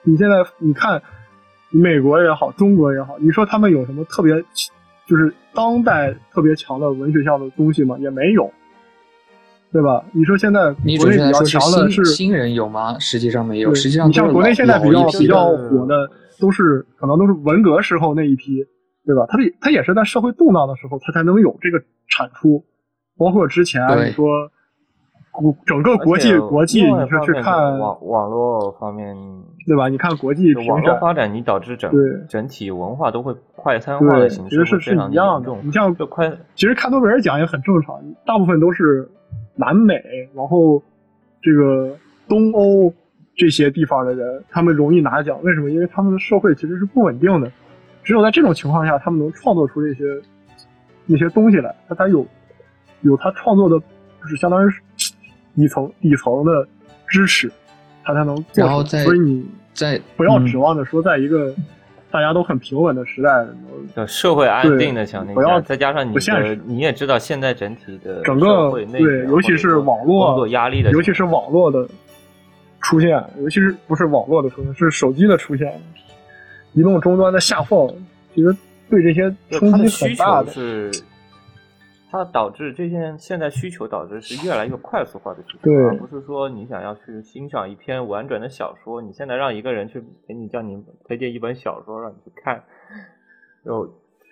[0.07, 1.03] 你现在你看
[1.71, 4.35] 美国也好，中国也好，你说他们有什么特别
[5.07, 7.99] 就是当代特别强的文学上的东西吗？
[7.99, 8.51] 也没有。
[9.73, 10.03] 对吧？
[10.13, 12.99] 你说现在国内比较强的是新人有吗？
[12.99, 16.09] 实际上没有，实际上你像国内现在比较比较火的，
[16.41, 18.65] 都是可能都是文革时候那一批，
[19.05, 19.27] 对吧？
[19.29, 21.79] 他他也是在社会动荡的时候，他才能有这个
[22.09, 22.65] 产出。
[23.19, 24.51] 包括之前你说，
[25.65, 29.17] 整个国际国际，你是去看网网络方面，
[29.67, 29.89] 对吧？
[29.89, 31.93] 你看国际网络发展，你导致整
[32.29, 35.53] 整体文化都会快餐化的形式，其实是是一样的。
[35.63, 39.09] 你像快，其实看诺贝尔奖也很正常，大部分都是。
[39.59, 39.95] 南美，
[40.35, 40.83] 然后
[41.41, 41.97] 这个
[42.29, 42.93] 东欧
[43.35, 45.71] 这些地方的人，他们容易拿奖，为什么？
[45.71, 47.51] 因为他们的社会其实是不稳定的，
[48.05, 50.05] 只有在这种情况下，他们能创作出这些
[51.07, 52.27] 那些东西来，他才有
[53.01, 53.79] 有他创作的，
[54.21, 54.71] 就是相当于
[55.57, 56.69] 底层底层的
[57.09, 57.51] 支持，
[58.05, 58.45] 它才能。
[58.55, 61.53] 然后在，所以你在不要指望着说在一个。
[62.09, 63.45] 大家都很平稳的时代，
[63.95, 71.87] 的社会安定的条件下，再加上你的，你也知道现在整体的整个对，尤其是网络工作压力的，尤其是网络的
[72.81, 75.79] 出现，尤其是不是网络的出现，是手机的出现，
[76.73, 77.87] 移动终端的下放，
[78.35, 78.57] 其实
[78.89, 80.53] 对这些冲击很大的。
[82.17, 92.63] 它导致这些现在需求导致是越来越快速化的需求，而不是说你想要去欣赏一篇完整的小说，你现在让一个人去给你叫你推荐一本小说让你去看，
[93.65, 93.87] 就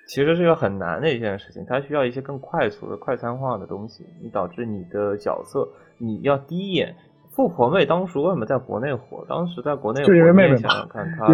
[0.08, 6.94] 其实是一个很难的一件事情，它需要一些更快速的快餐化的东西，你导致你的角色你要第一眼，
[7.30, 9.24] 富婆妹当时为什么在国内火？
[9.28, 11.26] 当时在国内就因为妹妹想想看，她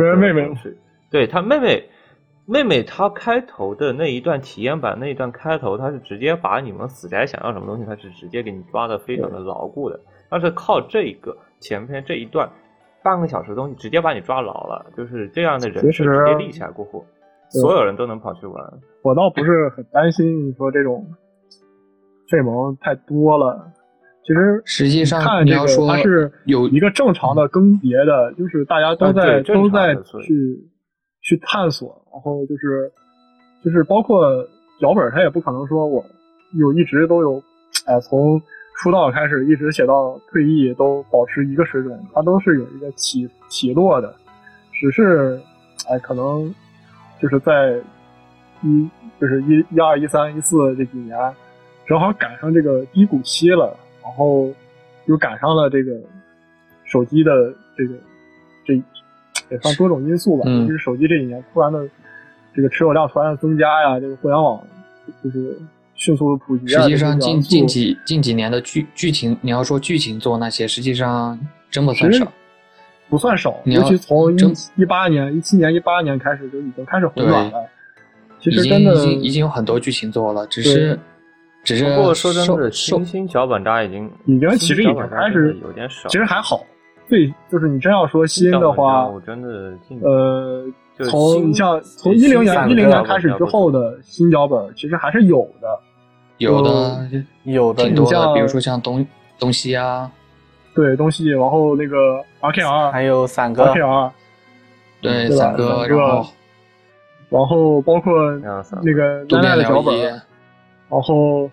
[1.10, 1.88] 对她妹妹。
[2.50, 10.00] 妹妹，她开头的那一段体验版那一段开头，她是直接把你们死宅想要什么东西，她是直接给你抓的非常的牢固的。
[10.28, 12.50] 她是靠这个前篇这一段
[13.04, 14.84] 半个小时的东西，直接把你抓牢了。
[14.96, 17.06] 就是这样的人是直接立起来过后，
[17.50, 18.64] 所有人都能跑去玩。
[19.02, 21.06] 我倒不是很担心你说这种
[22.28, 23.70] 费蒙太多了。
[24.24, 30.66] 其实实际上看这个，它是有一个正常的更迭的，就是大家都在都在去。
[31.22, 32.90] 去探索，然后就是，
[33.64, 34.42] 就是包括
[34.80, 36.04] 脚本，他也不可能说我
[36.52, 37.42] 有一直都有，
[37.86, 38.40] 哎，从
[38.76, 44.14] 出道开始一直写到退役都保持一个水准，他都是有一个起起落的，
[44.72, 45.40] 只是，
[45.88, 46.52] 哎，可能
[47.20, 47.78] 就是在
[48.62, 48.88] 一
[49.20, 51.16] 就是一一二一三一四这几年，
[51.86, 54.50] 正好赶上这个低谷期了，然后
[55.06, 55.92] 又赶上了这个
[56.84, 57.94] 手机的这个
[58.64, 58.74] 这
[59.50, 60.66] 也算多种因素吧，嗯。
[60.66, 61.86] 就是手机这几年突然的
[62.54, 64.60] 这个持有量突然增加呀，这个互联网
[65.22, 65.58] 就是
[65.94, 66.82] 迅速的普及啊。
[66.82, 71.38] 实际上近近几近几年的剧剧情，你要说剧情做那些，实际上
[71.70, 72.32] 真不算少。
[73.08, 77.68] 不算少，你要尤其从一真一八年、一七年、一八年开始就已经开始回暖了。
[78.38, 80.96] 其已经实真的已经已经有很多剧情做了，只是
[81.64, 86.08] 只是不过说真的，新兴脚本扎已经已经其实已经开始有点少。
[86.08, 86.64] 其实还好，
[87.08, 90.72] 最就是你真要说新的话，我真的近呃，就是
[91.08, 95.68] 从你像从一零年散一零年开始之后的新脚本，其实还是有的。
[96.38, 97.06] 有的
[97.42, 99.06] 有的挺多的，你像比如说像东
[99.38, 100.10] 东西啊，
[100.74, 104.10] 对东西，然后那个 RKR、还有散哥，RKR，
[105.02, 106.26] 对伞哥，然后
[107.28, 108.12] 然后包括
[108.82, 110.00] 那个渡奈奈边的脚本，
[110.88, 111.50] 然后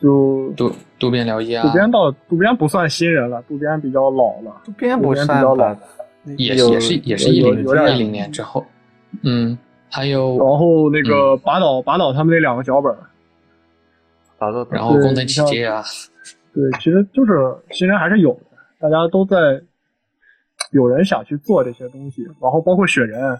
[0.00, 4.62] 就渡渡边辽一啊渡，边到渡边不算新人了，渡边比较老了。
[4.64, 6.03] 渡边不算渡边吧比较，有
[6.36, 8.64] 也也是也是一零一零年之后，
[9.22, 9.56] 嗯，
[9.90, 12.96] 还有然后那嗯个拔岛拔岛他们那两个脚本，
[14.70, 15.84] 然后宫藤你像启介啊，
[16.52, 17.32] 对，其实就是
[17.70, 19.62] 新人还是有的，大家都在
[20.72, 23.38] 有人想去做这些东西，然后包括雪人，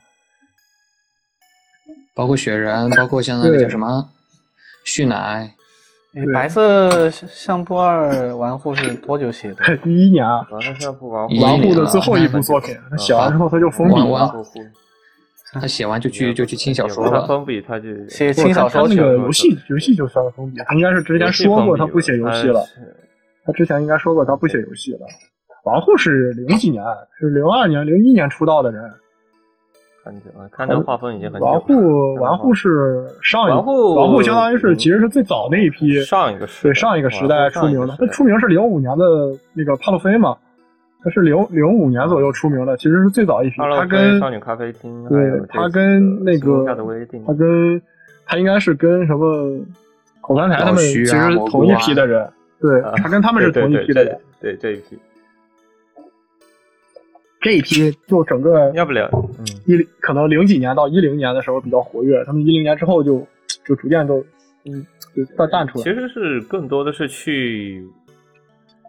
[2.14, 4.08] 包括雪人，包括像那个叫什么
[4.84, 5.54] 旭乃，哎
[6.32, 9.76] 白色相簿二玩户是多久写的？
[9.82, 14.32] 第一年啊，完了像不玩一玩户的最后一部作品，他嗯写完之后他就封笔玩玩了。
[15.52, 22.64] 他写完就去就去轻小说了，他封笔他就写小说去他他那个游戏游戏就算封笔，他应该是之前说过他不写游戏了，
[23.44, 25.00] 他之前应该说过他不写游戏了。
[25.64, 26.82] 玩户是零几年，
[27.18, 28.82] 是零二年、零一年出道的人。
[30.04, 31.52] 很久了，看这画风已经很久了。
[31.52, 39.04] 玩户玩户是上一玩户玩户相当于是其实是最早那一批上一个时代对上一个时代出名的，他他出名是零五年的
[39.54, 40.36] 那个帕洛菲嘛，
[41.02, 43.56] 他是零零五年左右出名的，其实是最早一批。
[43.56, 45.18] 他跟少女咖啡厅，对
[45.48, 46.66] 他跟那个
[47.26, 47.80] 他跟
[48.26, 49.58] 他应该是跟什么
[50.20, 51.16] 口三台他们其实
[51.50, 52.28] 同一批的人，
[52.60, 54.98] 对他跟他们是同一批的人，对这一批。
[57.44, 59.06] 这一批就整个要不了，
[59.38, 63.24] 嗯，一可能零几年到一零年的时候比较活跃，他们一零年之后就
[63.66, 64.24] 就逐渐都
[64.64, 65.84] 嗯就淡淡出来。
[65.84, 67.86] 其实是更多的是去，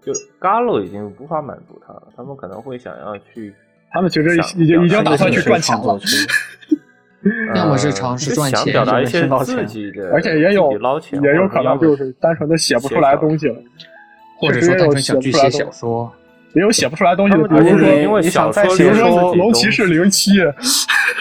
[0.02, 3.54] 就 Galo 已经无法满足他了，他们可能会想要去，
[3.92, 6.00] 他们其实已经已经打算去赚钱了。
[7.56, 13.56] 要么是尝试赚钱，想表达一些自己的，而且也有捞钱，也有可能就是单纯的写不出来东西了，
[14.40, 16.10] 或者说单纯想去写小说。
[16.56, 20.32] 也有写不出来东西的，比如说，因为小说，比如说龙骑士零七，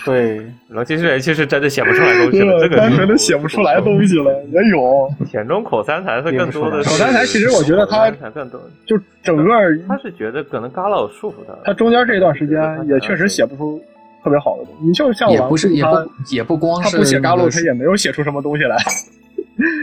[0.05, 5.11] 对，龙骑士零七是真的写不出来东西了，这个单纯的写不出来东西了， 也有。
[5.29, 9.45] 田中口三才是更多的，口三才其实我觉得他更多，就整个
[9.89, 12.57] 他是觉得可能嘎老束缚他，他中间这一段时间
[12.89, 13.83] 也确实写不出
[14.23, 14.87] 特别好的东西。
[14.87, 15.91] 你就像也不是也不
[16.31, 18.77] 也不光是他不写嘎洛，他也没有写出什么东西来。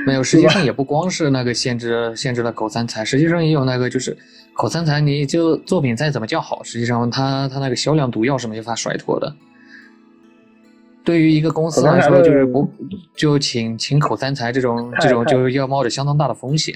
[0.05, 4.15] 没有， 实际上也不光是那个限制限制了狗三才，实际上也有那个就是
[4.53, 9.33] 口三才，你就作品再怎么叫好，实际上他他那个销量毒药是没法甩脱的。
[11.03, 12.71] 对于一个公司来说，就是不
[13.15, 16.75] 就请请口三才这种这种就要冒着相当大的风险。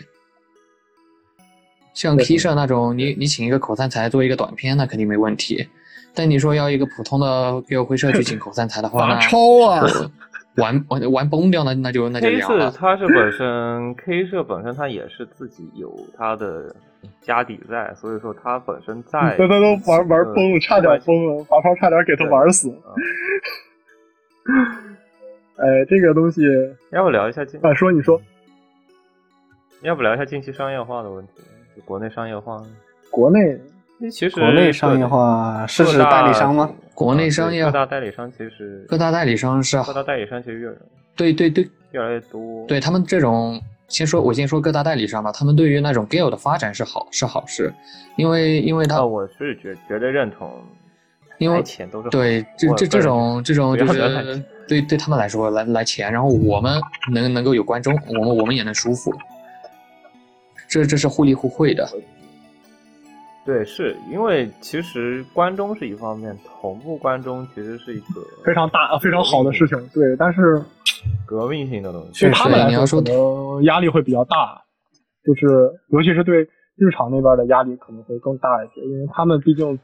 [1.94, 5.68] 像 K 社那种，你你请一个口三才做一个短片，那肯定没问题。
[6.14, 9.86] 但你说要一个普通的给我会社去请口三才的话，那超啊！
[10.58, 12.70] 玩玩玩崩掉，那那就那就凉了。
[12.70, 16.76] K 社它是本身 K 社本身它也是自己有它的
[17.22, 19.36] 家底在，所以说它本身在。
[19.38, 22.70] 他他都玩玩崩了，差点崩了，华超差点给他玩死。
[25.58, 26.42] 哎，这个东西
[26.92, 27.74] 要不聊一下近啊？
[27.74, 28.22] 说你说，
[29.82, 31.32] 要不聊一下近期商业化的问题？
[31.76, 32.62] 就国内商业化，
[33.10, 33.60] 国内
[34.12, 36.70] 其实国内商业化是指代理商吗？
[36.96, 40.74] 国内商业各大代理商其实各大代理商是各大代理商其实越
[41.16, 42.66] 对对对越来越多。
[42.68, 47.72] 对他们这种，先说我先说各大代理商吧，他们对于那种 Gale 的发展是好是好事，
[48.16, 50.50] 因为因为他、哦、我是绝绝对认同，
[51.38, 56.82] 因为钱都是对这这这种这种就是对对他们来说来来钱，然后我们
[57.12, 59.14] 能能够有观众，我们我们也能舒服，
[60.68, 61.88] 这这是互利互惠的。
[63.46, 69.78] 对，是因为其实关中是一方面，同步关中其实是一个非常大、非常好的事情。
[69.94, 70.60] 对，但是
[71.28, 74.64] 革命性的东西，对他们来说可能压力会比较大，
[75.24, 76.42] 就是尤其是对
[76.76, 79.80] 日常那边的压力可能会更大一些，因为他们毕竟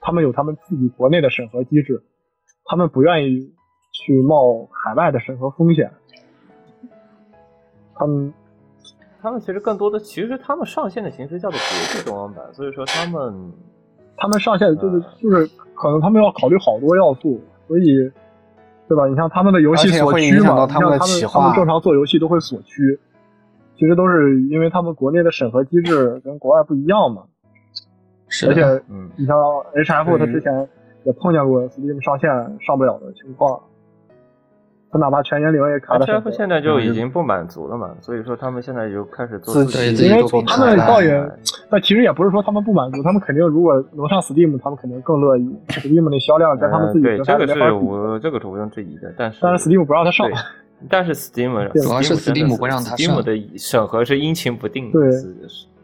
[0.00, 2.02] 他们有他们自己国内的审核机制，
[2.66, 3.54] 他们不愿意
[3.92, 5.90] 去冒海外的审核风险。
[7.94, 8.34] 他们
[9.24, 13.52] 他们其实更多的，其实他们上线的形式叫做国际中文版，所以说他们
[14.18, 17.84] 他们上线就是就是可能他们要考虑好多要素，所以
[18.86, 19.06] 对吧？
[19.06, 21.06] 你像他们的游戏锁区嘛，他们他
[21.40, 23.00] 们正常做游戏都会锁区，
[23.78, 27.22] 其实都是因为他们国内的审核机制跟国外不一样嘛。
[28.28, 30.68] 是而且，嗯，你像 HF 他之前
[31.04, 32.30] 也碰见过 Steam 上线
[32.60, 33.58] 上不了的情况。
[34.94, 36.06] 他哪怕全年龄也卡了。
[36.06, 41.20] HF 现在就已经不满足了嘛，所所以说他们现在就开始做自己，因为他们倒也，
[41.68, 45.52] 但其实也不是说他们不满足，他们肯定如果能上 Steam，他们肯定更乐意。
[45.66, 50.30] Steam 的销量跟他们自己对这个是我这个是毋庸置疑的，但是但是 Steam 不让他上，
[50.88, 55.02] 但是 Steam 主要是 Steam 不让他上，Steam 的审核是阴晴不定，对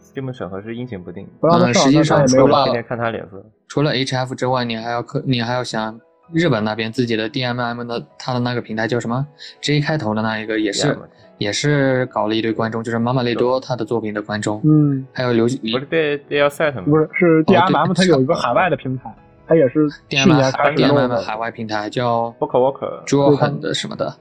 [0.00, 5.98] ，Steam 审核是阴晴不定，不让他上，实际上除了天天看他脸色，除了 HF 之外，你还要可你还要想。
[6.32, 9.26] 日本那边自己的 DMM 的，他的那个平台叫什么
[9.60, 10.96] ？J 开头的那一个也是，
[11.38, 14.60] 也是搞了一堆观众，就是马马雷多他的作品的观众。
[14.64, 16.82] 嗯，还有刘，不是 D D L Set 吗？
[16.84, 19.12] 不是，是 DMM，它有一个海外的平台，
[19.46, 24.14] 它也是去年开始弄的海外平台，叫 Walker Walker Jordan 的什么的。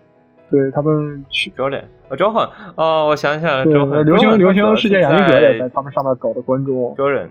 [0.50, 6.96] 对他们去 Jordan，哦，Jordan，哦，我想起来了，流行流行世界眼镜蛇也在他们上面搞的观众。
[6.96, 7.28] Jordan，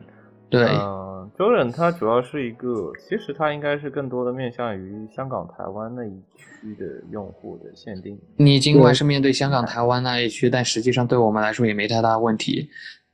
[0.48, 0.68] 对。
[1.38, 8.18] 周忍他主要是一个，其实它应该是更多的面向于香港、台湾那一区的用户的限定。
[8.36, 12.68] 你尽管是面对香港、台湾那一区，但实际上对我们来说也没太大问题。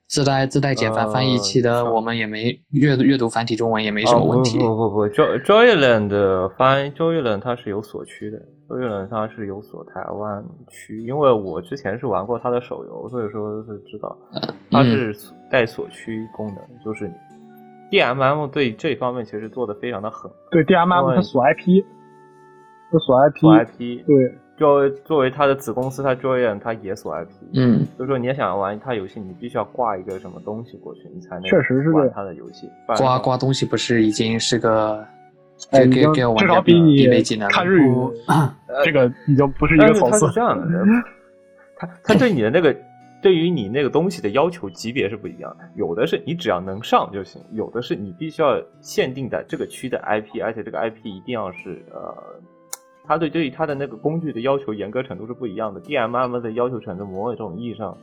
[0.07, 4.59] 自带自带简繁翻译器的，我们也没阅阅读繁体中文也没什么问题。
[4.59, 8.39] 不不不，Jo Joyland 的翻 Joyland 它是有锁区的
[8.69, 14.17] ，Joyland 它是有锁台湾区，因为我之前是玩过它的手游，所以说是知道
[14.71, 15.15] 它是
[15.51, 17.11] 带锁区功能，就是
[17.90, 17.98] 你。
[17.98, 20.31] D M M 对这方面其实做的非常的狠。
[20.51, 21.85] 对 D M M 它锁 I P，
[22.90, 24.05] 它锁 I P，锁 I P。
[24.06, 27.31] 对，作为作为它的子公司，它 Joyan 它也锁 I P。
[27.55, 32.69] 嗯，所以说你要想玩它游戏，你必须要挂一个什么东西过去，你才能确实是玩它的游戏。
[32.97, 35.05] 挂挂东西不是已经是个，
[35.70, 37.06] 哎，给给至少比你
[37.51, 37.94] 看日语
[38.85, 40.27] 这个已经不是一个层次。
[40.27, 40.66] 是这样的，
[41.77, 42.74] 他他对你的那个。
[43.25, 52.15] 对于你那个东西的要求级别是不一样的，有的是你只要能上就行，有的是你必须要限定在这个区的 IP，而且这个 IP 一定要是呃，
[53.07, 55.81] 它对对于它的那个工具的要求严格程度是不一样的。
[55.81, 57.97] DMM 的要求程度，某种意义上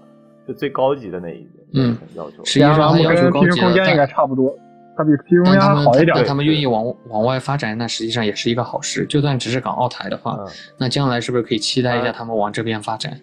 [0.48, 2.44] 是最高级的那一嗯要求。
[2.44, 4.52] 实际上它要求高级，空间应该差不多，
[4.98, 6.14] 它比 QQ 空间好一点。
[6.16, 9.06] 但他们愿意往往外发展，那实际上也是一个好事。
[9.06, 10.40] 就算只是港澳台的话，
[10.80, 13.16] 那将来是不是可以期待一下他们往这边发展？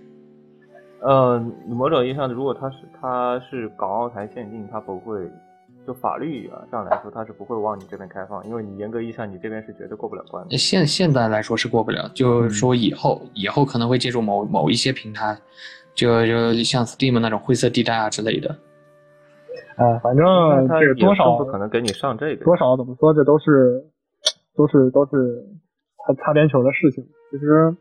[1.01, 5.31] 呃，某种意义上，如果它是它是港澳台限定，它不会
[5.87, 10.59] 就法律上来说，它是不会往你这边开放，因为你严格意义上，你这边是绝对过不了关的。
[10.59, 15.39] 现现在来说是过不了，就是说以后以后可能会借助某某一些平台，
[15.95, 18.51] 就就像 Steam 那种灰色地带啊之类的。
[19.77, 20.27] 啊，反正
[20.69, 23.85] 这多少不可能给你上这个，多少怎么说，这都是
[24.57, 25.47] 都是都是
[26.05, 27.73] 擦擦边球的事情，其实。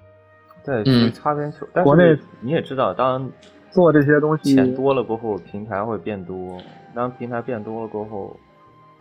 [0.68, 1.66] 对，擦边球。
[1.82, 3.26] 国内你也知道，当
[3.72, 6.58] 做这些东西钱多了过后，平台会变多。
[6.94, 8.36] 当平台变多了过后，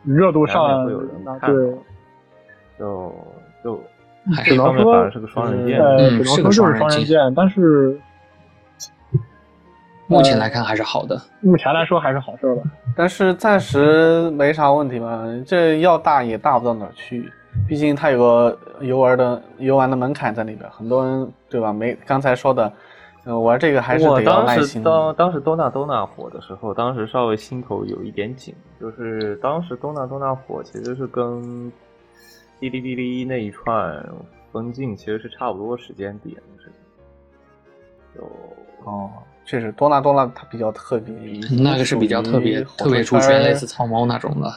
[0.05, 1.11] 热度上来，会有人
[1.41, 1.53] 看。
[1.53, 1.75] 对，
[2.79, 3.13] 就
[3.65, 3.81] 就
[4.45, 5.77] 只能说是个双刃剑，
[6.09, 7.35] 只能说就是双刃剑。
[7.35, 7.99] 但是
[10.07, 12.63] 目前来看还是好的，目前来说还是好事吧。
[12.97, 15.25] 但是暂时没啥问题吧？
[15.45, 17.29] 这要大也大不到哪儿去。
[17.67, 21.27] 毕竟它有个游玩的游玩的门槛在里边，很多人
[21.57, 21.73] 对吧？
[21.73, 22.71] 没刚才说的，
[23.25, 24.83] 嗯，玩这个还是得要耐心。
[24.83, 31.73] 当当时多纳多纳火的时候，当时稍微心头有一点紧，就是当时多纳多纳火其实是跟
[32.61, 34.05] 哔哩哔哩那一串
[34.53, 38.21] 分镜其实是差不多时间点的事情。
[38.21, 39.11] 就哦，
[39.47, 41.15] 确实多纳多纳它比较特别，
[41.59, 44.53] 那个是比较特别特别出圈，类似草猫那种的。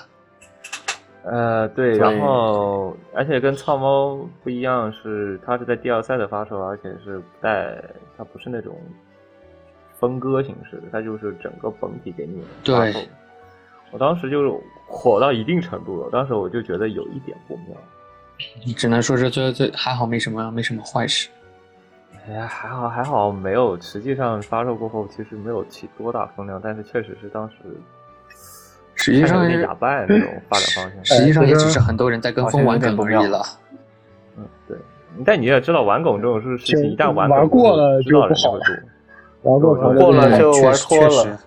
[1.21, 7.75] 呃，对，然后而且跟草猫不一样，是它是在第二赛的发售，而且是带
[8.17, 8.73] 它不是那种
[9.99, 12.99] 分割形式的，它就是整个本体给你发售。
[13.91, 14.51] 我当时就是
[14.87, 17.75] 火到一定程度了，当时我就觉得有一点不妙。
[18.65, 21.29] 你只能说是最最还好，没什么没什么坏事。
[22.25, 27.55] 哎呀，还好还好没有，实际上发售过后其实没有起多大风量，但是确实是当时。
[28.99, 33.41] 实际上是哑巴那种发展方向，实际上也只是很多人在跟风玩梗而已了。
[34.37, 34.77] 嗯，对。
[35.25, 38.63] 但你也知道，玩梗这种事情，一旦玩过了就不好了。
[39.43, 41.39] 玩过过了就玩脱了。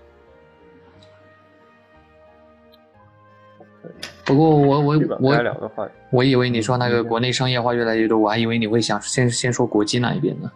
[4.25, 10.51] 不过我我我我以为你说那个国内商业化越来越多，我还以为你会想先先说国际那一边呢。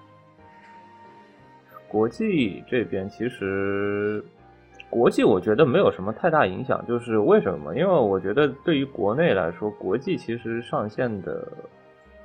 [1.89, 4.25] 国际这边其实，
[4.97, 6.83] 国际我觉得没有什么太大影响。
[6.89, 7.77] 就是为什么？
[7.77, 11.47] 因为我觉得对于国内来说，国际其实上线的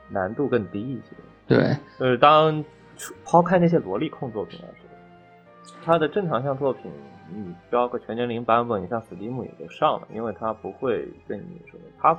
[0.07, 1.15] 难度更低一些。
[1.45, 2.63] 对，就是当
[3.25, 4.87] 抛开那些萝莉控作品来说，
[5.83, 6.89] 它的正常向作品，
[7.29, 12.17] 你标个全年龄版本，你像 Steam 也就上了，因为它不会跟你说，它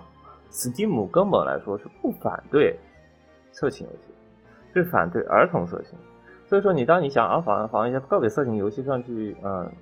[0.50, 2.76] Steam 根本来说是不反对
[3.52, 4.12] 色情游戏，
[4.74, 5.98] 是反对儿童色情。
[6.46, 9.72] 所以说，你当你想啊仿仿一些个别色情游戏上去，嗯，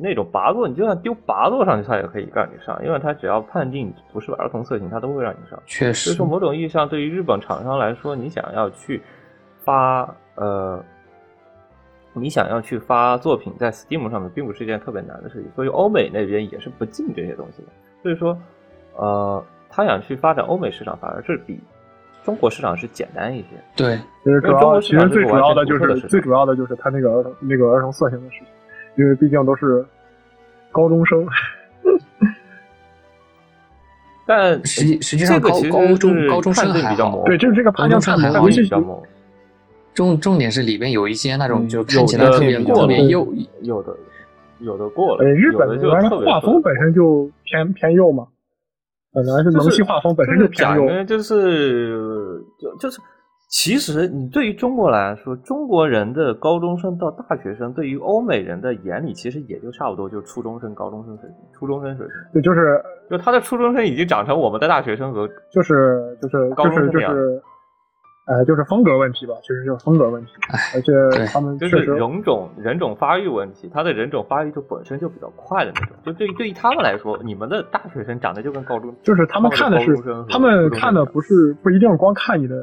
[0.00, 5.58] 那种拔座，你就算丢拔座上去，他也可以让你上，因为他只要判定不是儿童色情，他都会让你上。
[5.66, 6.10] 确实。
[6.10, 9.02] 所以说，某种意义上，对于日本厂商来说，你想要去
[9.64, 10.82] 发呃，
[12.12, 15.50] 你想要去发作品在 Steam 上面，并不是一件特别难的事情。
[15.54, 17.68] 所以欧美那边也是不禁这些东西的。
[18.02, 18.38] 所以说，
[18.96, 21.58] 呃，他想去发展欧美市场，反而是比。
[22.24, 28.46] 中国市场是简单一些，对，其实主要其实最主要的就是最主要的就是他那个儿童那个儿童色情的事情，
[28.98, 29.82] 因为毕竟都是
[30.70, 31.26] 高中生。
[34.26, 38.62] 但实际实际上高高中高中生还好，对，就是这个判定上还好一些。
[39.94, 43.26] 重重点是里边有一些那种就看起来特别特别幼，
[43.62, 43.96] 有的
[44.60, 45.24] 有的过了。
[45.24, 48.26] 日本那边的画风本身就偏偏幼嘛。
[49.12, 53.00] 本来是萌系画风，本身就偏幼就是就就是，
[53.48, 62.14] 其实你对于中国来说，中国人的高中生到大学生，对于欧美人的眼里，其实也就差不多，就初中生、高中生水平，初中生水平。
[62.34, 62.80] 对，就是
[63.10, 67.42] 就他的初中生已经长成我们的大学生和就是就是高中生就是。
[68.30, 70.32] 呃，就是风格问题吧，其实就是风格问题，
[70.74, 70.92] 而且
[71.32, 79.96] 他们就是人种人种发育问题，他的人种发育就本身就比较快的那种，就对于对于他们来说，你们的大学生长得就跟高中，就是他们看的是
[80.28, 82.54] 他们看的不是不一定光看你的。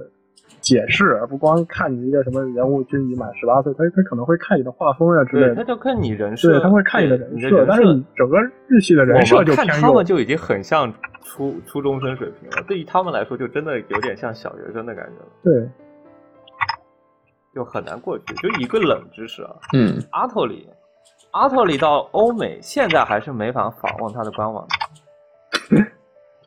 [0.66, 5.54] 解释，而不光看你一个什么人物，就你满十八岁，他他可能会看你的画风呀之类的。
[5.54, 7.64] 他就看你人设，对，他会看你的人设。
[7.68, 15.28] 但是你整个日系的人设就偏看他们就已经很像初初中生水平了，对于他们来说，就真的有点像小学生的感觉了。
[15.44, 15.70] 对，
[17.54, 18.34] 就很难过去。
[18.34, 20.68] 就一个冷知识啊，嗯，阿托里，
[21.30, 24.68] 阿托里到欧美现在还是没法访问他的官网，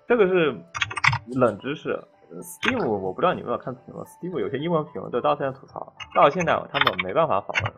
[0.09, 0.53] 这个是
[1.37, 1.97] 冷知识。
[2.43, 7.73] Steam 我不知道你有没有看评论，Steam 有些英文评论对到现在吐槽，到现在他们没办法访问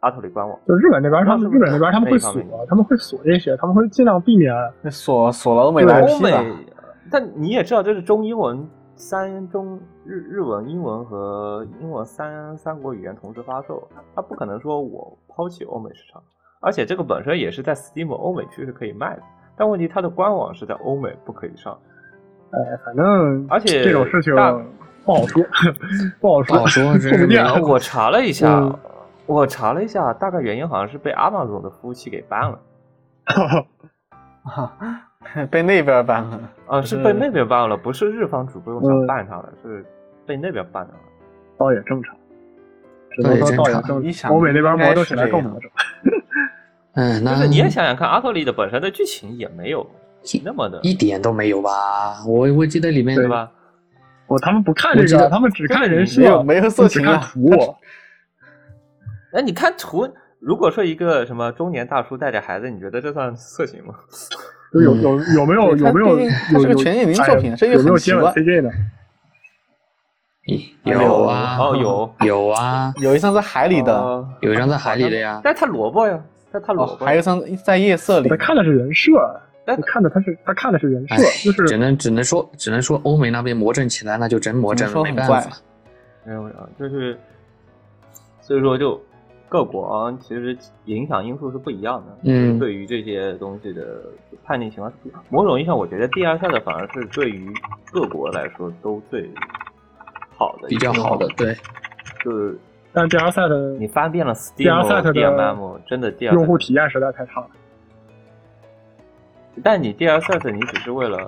[0.00, 0.58] 阿特里官网。
[0.66, 2.34] 就日本那边，他们日本那边他们会锁，
[2.66, 4.52] 他们会锁这些，他们会尽量避免
[4.90, 6.66] 锁锁了欧美的 IP
[7.10, 16.22] 但你也知道，这是中英文三中日日文、英文和英文三三国语言同时发售，他不可能说我抛弃欧美市场，
[16.60, 19.22] 而且这个本身也是在 Steam 欧美区是可以卖的，
[19.54, 21.78] 但问题它的官网是在欧美不可以上。
[22.50, 24.34] 哎，反正而且这种事情
[25.04, 25.44] 不好说，
[26.20, 26.56] 不好说。
[26.56, 26.92] 不好说，
[27.68, 28.72] 我查了一下，
[29.26, 32.58] 我查了一下，大概原因好像是被阿玛总的服务器给 ban 了。
[34.44, 34.72] 哈，
[35.50, 36.40] 被那边 ban 了。
[36.66, 39.84] 啊，是被那边 ban 了，不是日方主播想 ban 他的，是
[40.24, 40.90] 被那边 ban 了。
[41.58, 42.14] 倒也正常，
[43.12, 44.30] 只能说倒也正常。
[44.30, 45.70] 欧美那边魔怔起来更魔怔。
[46.94, 49.86] 嗯，那你也想想看，阿托利的本身的剧情也没有。
[50.44, 52.22] 那么的一点都没有吧？
[52.26, 53.50] 我我记得里面对吧？
[54.26, 57.50] 我他们不看这个，他们只看人设，没有色情看图。
[59.32, 60.08] 哎，你看图，
[60.40, 63.94] 如果说一个什么中年大叔带着孩子，你觉得这算色情吗？
[64.74, 66.18] 有有有没有有没有？
[66.52, 68.70] 它是个全年龄作品，这有没有接吻 CJ 呢？
[70.84, 75.40] 有啊，哦有 有啊， 有一张在海里的，有一张在海里的呀。
[75.42, 76.20] 但他萝卜呀，
[76.52, 78.28] 但他萝卜，还有一张在夜色里。
[78.28, 79.12] 他看的是人设。
[79.66, 85.58] 他看的他是他看的是人设，就是只能只能说只能说欧美那边魔怔起来，那就真魔怔了，没办法。
[86.24, 87.18] 没有啊，就是
[88.40, 89.00] 所以说就
[89.48, 92.18] 各国其实影响因素是不一样的。
[92.24, 94.02] 嗯，对于这些东西的
[94.44, 95.24] 判定情况是不一样。
[95.30, 97.52] 某种意义上，我觉得第二赛的反而是对于
[97.92, 99.28] 各国来说都最
[100.36, 101.56] 好的，比较好的，对。
[102.24, 102.58] 就是，
[102.92, 104.66] 但第二赛的你翻遍了 Steam、
[105.12, 107.48] DMM，真的第二用户体验实在太差了。
[109.62, 111.18] 但你第二赛特，你只是为了，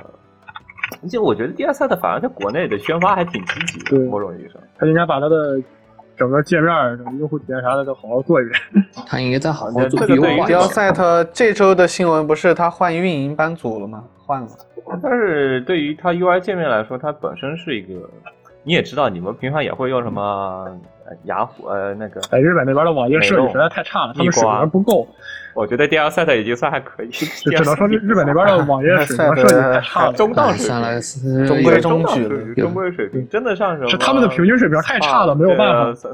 [1.02, 5.60] 而且我觉得第二赛特反而在国内的宣发还挺积极的，某种意义上，他应该把他的
[6.16, 6.72] 整个界面、
[7.18, 8.60] 用户体验啥的都好好做一遍。
[9.06, 10.46] 他应该再好好做优化。
[10.46, 14.04] 第二赛特这周的新闻不是他换运营班组了吗？
[14.26, 14.48] 换了。
[15.02, 18.08] 但是对于他 UI 界面来说，它本身是一个，
[18.62, 20.66] 你也知道，你们平常也会用什么
[21.24, 22.20] 雅虎呃那个。
[22.22, 25.06] 在日本那边的网页设计实在太差了，他们水平不够。
[25.54, 33.88] 我觉得 DLSet 已经算还可以，只能说日本那边的网页水平设计太差了， 中档水平，中规中矩，中规水平，真的上什么？
[33.88, 36.10] 是他们的平均水平太差了，没有办法。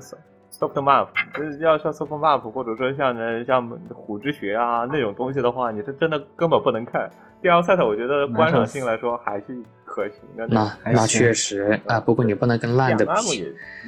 [0.56, 7.10] Soft Map，就是要像 Soft Map，或者说像呢像虎之穴啊那种东西的话，你是真的根本不能看。
[7.42, 9.46] DLSet，我觉得观赏性来说还是
[9.94, 10.44] 可行的。
[10.48, 13.12] 那那确实啊，不过你不能跟烂的比。
[13.38, 13.44] 也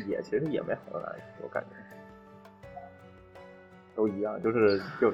[0.07, 1.71] 也其实也没好到哪里去，我感觉
[3.97, 5.13] 都一样，就是就，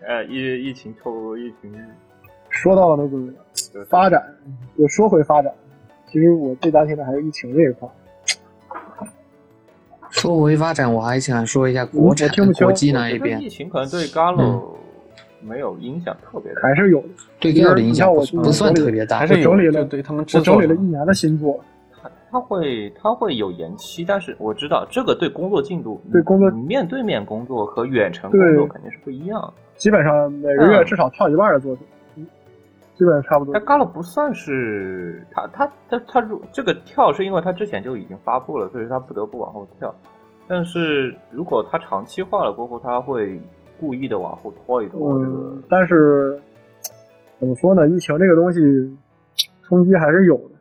[0.00, 1.72] 呃，疫疫情后疫情。
[2.48, 4.20] 说到那个发展，
[4.76, 5.54] 就说回发展，
[6.10, 7.88] 其实我最担心的还是疫情这一块。
[10.10, 13.40] 说回发展，我还想说一下国产国际那一边。
[13.40, 14.74] 疫情可能对 Galo
[15.40, 17.08] 没有影响特别大，还是有的。
[17.40, 21.58] 对 Galo 的影响不算特别大，还是整理了对他们整理了一年的新作。
[22.00, 29.52] 他他会他会有延期，但是我知道这个对工作进度，对工作面对面工作和远程工作肯定是不一样。
[29.76, 31.86] 基本上每个月至少跳一半的作品。
[32.96, 33.54] 基本上差不多。
[33.54, 39.94] 但 Galo 不算是他他他他如这个跳是因为他之前就已经发布了，所以他不得不往后跳。
[40.48, 43.40] 但是如果他长期化了过后，他会
[43.78, 45.12] 故意的往后拖一拖。
[45.12, 46.40] 嗯，但是
[47.38, 47.88] 怎么说呢？
[47.88, 48.60] 疫情这个东西
[49.62, 50.54] 冲击还是有的。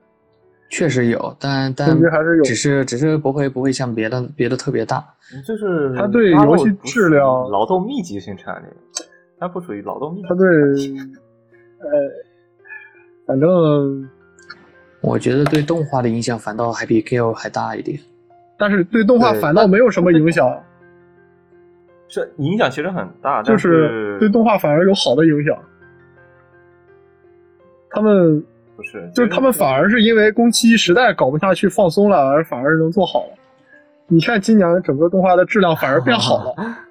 [0.69, 5.03] 确实有，但但冲击还是有，只是只是不会不会像别的别的特别大。
[5.45, 8.69] 就是它对游戏质量劳动密集型产业，
[9.39, 10.27] 它不属于劳动密集。
[10.27, 10.47] 它对
[11.79, 11.89] 呃。
[13.25, 14.09] 反正，
[15.01, 17.99] 我觉得对动画的影响反倒还比 G L 还大一点。
[18.57, 20.49] 但是对动画反倒没有什么影响。
[22.07, 25.57] 是影响其实很大，就是对动画反而有好的影响。
[27.91, 28.43] 他们
[28.75, 33.33] 不是，就是他们反而是因为工期实在搞不下去放松了，而反而能做好了。
[34.07, 36.53] 你看今年整个动画的质量反而变好了。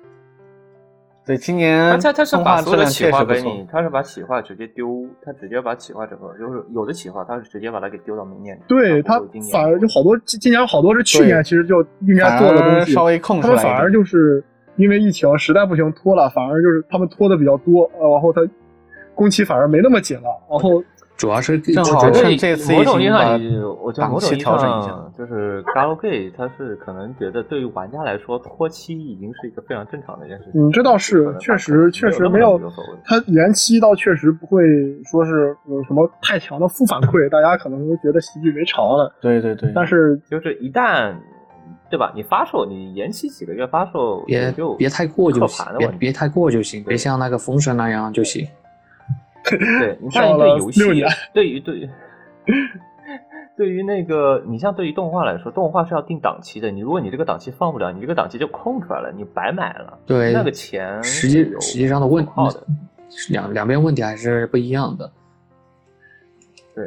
[1.26, 8.56] 对，今年他他是把所有的企划给你，他是把企划直接丢，他直接把企划整个就是有的企划，他是直接把它给丢到明年。
[8.68, 13.56] 对他反而就好多今年好多是去年其实就应该做的东西，稍微空出来。
[13.56, 14.40] 他们反而就是
[14.76, 18.40] 因为疫情实在不行拖了，反而就是他们拖的比较多，呃，然后他
[19.16, 20.84] 工期反而没那么紧了，然后。
[21.16, 23.40] 主要是正好趁这次某种意义上，
[23.82, 30.60] 我觉得某种意义上就是 Galgame，他是可能觉得对于玩家来说拖期已经是一个非常正常的一件事情。
[30.60, 32.60] 嗯，这倒是，确实确实没有，
[33.06, 34.62] 他延期倒确实不会
[35.04, 39.10] 说是有什么太强的负反馈，大家可能都觉得习以为常了。
[39.18, 41.14] 对对对，但是就是一旦
[41.88, 48.46] 对吧，你发售你延期几个月发售，别别太过就行，别别太过就行，别像那个封神那样就行。
[49.48, 50.80] 对 你像对游戏，
[51.32, 51.88] 对于对于
[53.56, 56.70] 对于那个，你像对于动画来说，动画是要定档期的。
[56.70, 59.98] 你如果你这个档期放不了，你这个档期就空出来了，你白买了。
[60.04, 62.32] 对，那个钱实际实际上的问题
[63.30, 65.10] 两两边问题还是不一样的。
[66.74, 66.84] 对，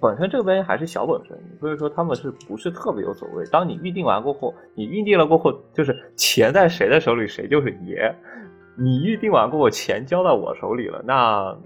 [0.00, 3.44] 本身这边还是小本生意，所以说他们是不是特别有所谓？
[3.52, 8.12] 当你预定完过后，你预定了过后，就是钱在谁的手里，谁就是爷。
[8.76, 11.56] 你预定完过后，钱交到我手里了，那。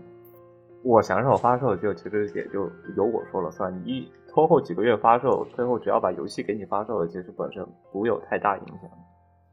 [0.85, 3.75] 我想让我发售，就其实也就由我说了算。
[3.75, 8.91] 你一拖后几个月发售，最后只要把游戏给你发售了，其实本身不会有太大影响。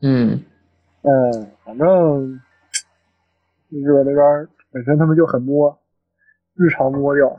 [0.02, 0.44] 嗯，
[1.04, 2.40] 嗯，反正
[3.70, 5.80] 日本那边本身他们就很摸，
[6.56, 7.34] 日常摸掉。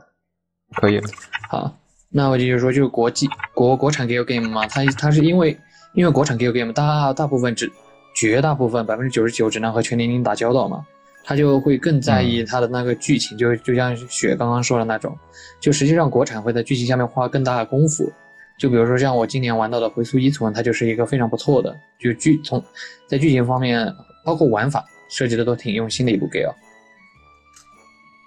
[0.75, 0.99] 可以，
[1.47, 1.71] 好，
[2.09, 5.55] 那我继续说，就是国际国国产 Game 嘛，它它是因为
[5.93, 7.71] 因为国产 Game 大大部分只
[8.15, 10.83] 绝大部分百分之九十九只能和全年龄打交道嘛。
[11.23, 15.17] 他就会更在意他的那个剧情，就就像雪刚刚说的那种，
[15.59, 18.11] 就实际上国产会在剧情下面花更大的功夫。
[18.59, 22.63] 就比如说像我今年玩到的《回溯依存》，它就是一个非常不错的，就剧从
[23.07, 23.91] 在剧情方面，
[24.23, 26.53] 包括玩法设计的都挺用心的一部 game。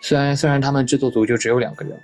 [0.02, 1.96] 虽然虽然他们制作组就只有两个人，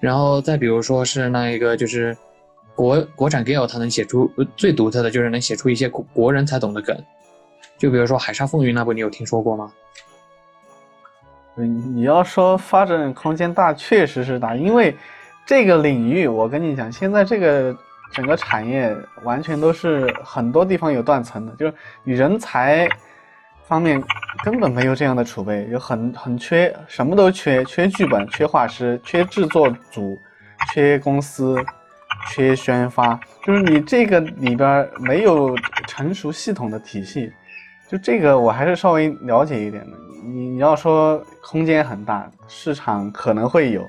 [0.00, 2.16] 然后再比如说是那一个就是
[2.74, 6.96] 国国产 game，它能写出最独特的就是能写出一些国国人才懂的梗。
[7.78, 9.72] 就比如说《海上风云》那部，你有听说过吗？
[11.56, 14.96] 嗯，你要说发展空间大，确实是大，因为
[15.46, 17.74] 这个领域，我跟你讲，现在这个
[18.12, 21.74] 整个产业完全都是很多地方有断层的，就是
[22.04, 22.88] 你人才
[23.64, 24.02] 方面
[24.44, 30.20] 根本没有这样的储备，有很很缺，什么都缺，缺剧本，缺画师，缺制作组，
[30.72, 31.56] 缺公司，
[32.28, 35.56] 缺宣发，就是你这个里边没有
[35.86, 37.32] 成熟系统的体系。
[37.88, 39.96] 就这个我还是稍微了解一点的。
[40.24, 43.88] 你你要说空间很大，市场可能会有，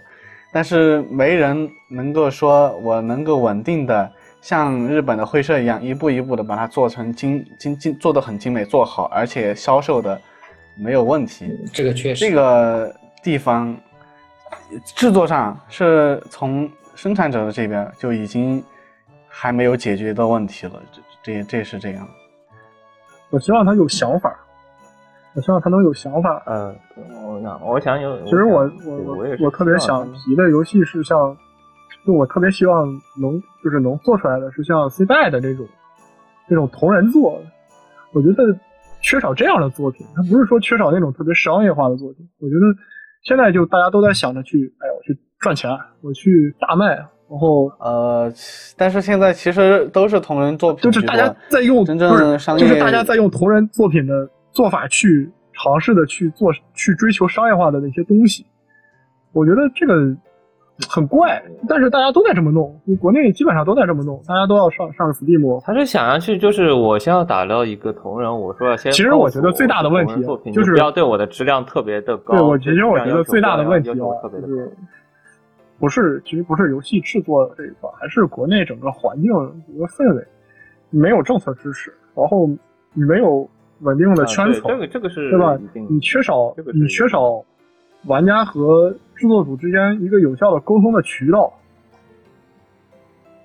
[0.51, 10.19] 但是没人能够说我能够稳定的像日本的会社一样，一步一步的把它做成精精精做的很精美，做好，而且销售的
[10.77, 11.51] 没有问题。
[11.73, 13.75] 这个确实，这个地方
[14.95, 18.63] 制作上是从生产者的这边就已经
[19.27, 20.73] 还没有解决的问题了，
[21.23, 22.07] 这这这是这样。
[23.29, 24.33] 我希望他有想法，
[25.35, 26.41] 我希望他能有想法。
[26.47, 26.75] 嗯，
[27.25, 28.23] 我想，我想有。
[28.23, 31.35] 其实我我我我特别想提的游戏是像，
[32.05, 32.87] 就我特别希望
[33.21, 35.67] 能就是能做出来的是像 C 代的这种
[36.47, 37.41] 这种同人作，
[38.13, 38.43] 我觉得
[39.01, 40.07] 缺少这样的作品。
[40.15, 42.61] 它不是说缺少那种特别商业化的作品，我觉得
[43.23, 45.69] 现在就大家都在想着去，哎，我去赚钱，
[46.01, 47.05] 我去大卖。
[47.29, 48.31] 然后呃，
[48.77, 58.45] 但是现在其实都是同人作品，就是大家在用真正商业，就是大家在用同人作品的做法去尝试的去做，去追求商业化的那些东西。
[59.33, 59.93] 我觉得这个
[60.87, 65.61] 很怪，但是大家都在这么弄，国内基本上都在这么弄，大家都要上上 Steam。
[65.65, 68.89] 他是想要去，就是我先要打到一个同人，我说要先。
[68.93, 70.13] 其实我觉得最大的问题
[70.53, 72.35] 就是不要对我的质量特别的高。
[72.35, 74.71] 对我其实我觉得最大的问题就是。
[75.79, 79.31] 不是，其实不是游戏制作这一块，还是国内整个环境
[79.67, 80.27] 一个氛围，
[80.89, 82.47] 没有政策支持，然后
[82.93, 83.47] 你没有
[83.81, 85.55] 稳定的圈层，这个这个是对吧？
[85.87, 87.45] 你缺少你缺少
[88.05, 91.53] 玩家和制作组之间一个有效的沟通的渠道，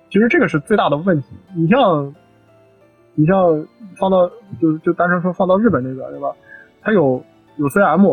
[0.09, 1.27] 其实这个是最大的问题。
[1.55, 2.15] 你像
[3.13, 3.67] 你像
[3.99, 4.27] 放到
[4.59, 6.33] 就就单纯说放到日本那边对吧？
[6.81, 7.23] 它有
[7.57, 8.03] 有 CM，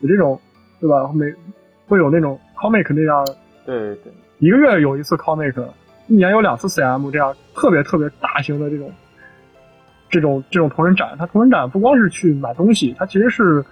[0.00, 0.38] 有这种
[0.78, 1.10] 对吧？
[1.14, 1.34] 每
[1.88, 2.38] 会有那种。
[2.60, 3.24] Comic 那样，
[3.64, 5.54] 对对，一个月有一次 comic，
[6.08, 8.92] 一年有两次 CM，这样特别特别大型的这种，
[10.10, 13.64] 这种这种同人展，它同人展不光是去买东西，它其实是，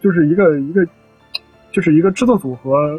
[0.00, 0.86] 就是一个一个，
[1.70, 2.98] 就是一个制作组和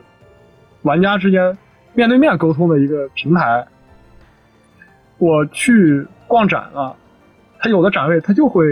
[0.83, 1.57] 玩家之间
[1.93, 3.65] 面对面沟通的一个平台。
[5.17, 6.95] 我去逛展了，
[7.59, 8.63] 他有的展位他就会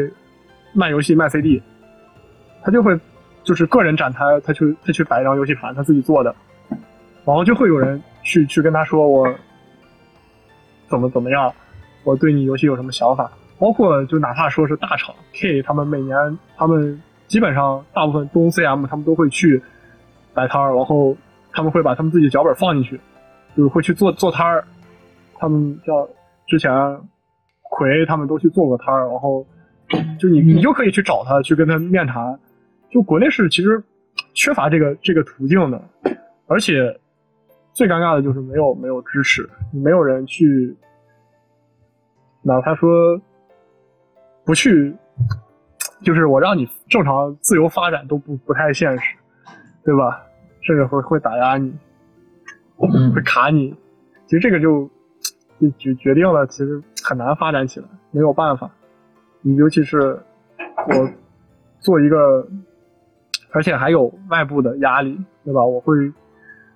[0.74, 1.64] 卖游戏卖 CD，
[2.62, 3.00] 他就会。
[3.52, 6.34] 就是个人展台，他去他去摆一张游戏盘，他自己做的，
[7.26, 9.28] 然后就会有人去去跟他说我
[10.88, 11.54] 怎么怎么样，
[12.06, 16.16] 我对你游戏有什么想法，包括就哪怕说是大厂 K，他们每年
[16.56, 16.98] 他们
[17.28, 19.62] 基本上大部分东 CM 他们都会去
[20.34, 21.14] 摆摊儿，然后
[21.52, 22.98] 他们会把他们自己脚本放进去，
[23.58, 24.64] 就是会去做做摊儿，
[25.38, 26.08] 他们叫
[26.48, 26.72] 之前
[27.64, 29.46] 葵他们都去做过摊儿，然后
[30.18, 32.40] 就你你就可以去找他去跟他面谈。
[32.92, 33.82] 就国内是其实
[34.34, 35.82] 缺乏这个这个途径的，
[36.46, 37.00] 而且
[37.72, 40.76] 最尴尬的就是没有没有支持，没有人去，
[42.42, 43.18] 哪怕说
[44.44, 44.94] 不去，
[46.04, 49.16] 就是我让你正常自由发展都不不太现实，
[49.86, 50.22] 对吧？
[50.60, 51.74] 甚至会会打压你，
[52.76, 53.74] 会卡你。
[54.26, 54.90] 其实这个就
[55.62, 58.70] 就决决定了，其实很难发展起来，没有办法。
[59.40, 60.20] 你尤其是
[60.90, 61.10] 我
[61.80, 62.46] 做一个。
[63.54, 65.64] 而且还有外部的压力，对吧？
[65.64, 65.96] 我会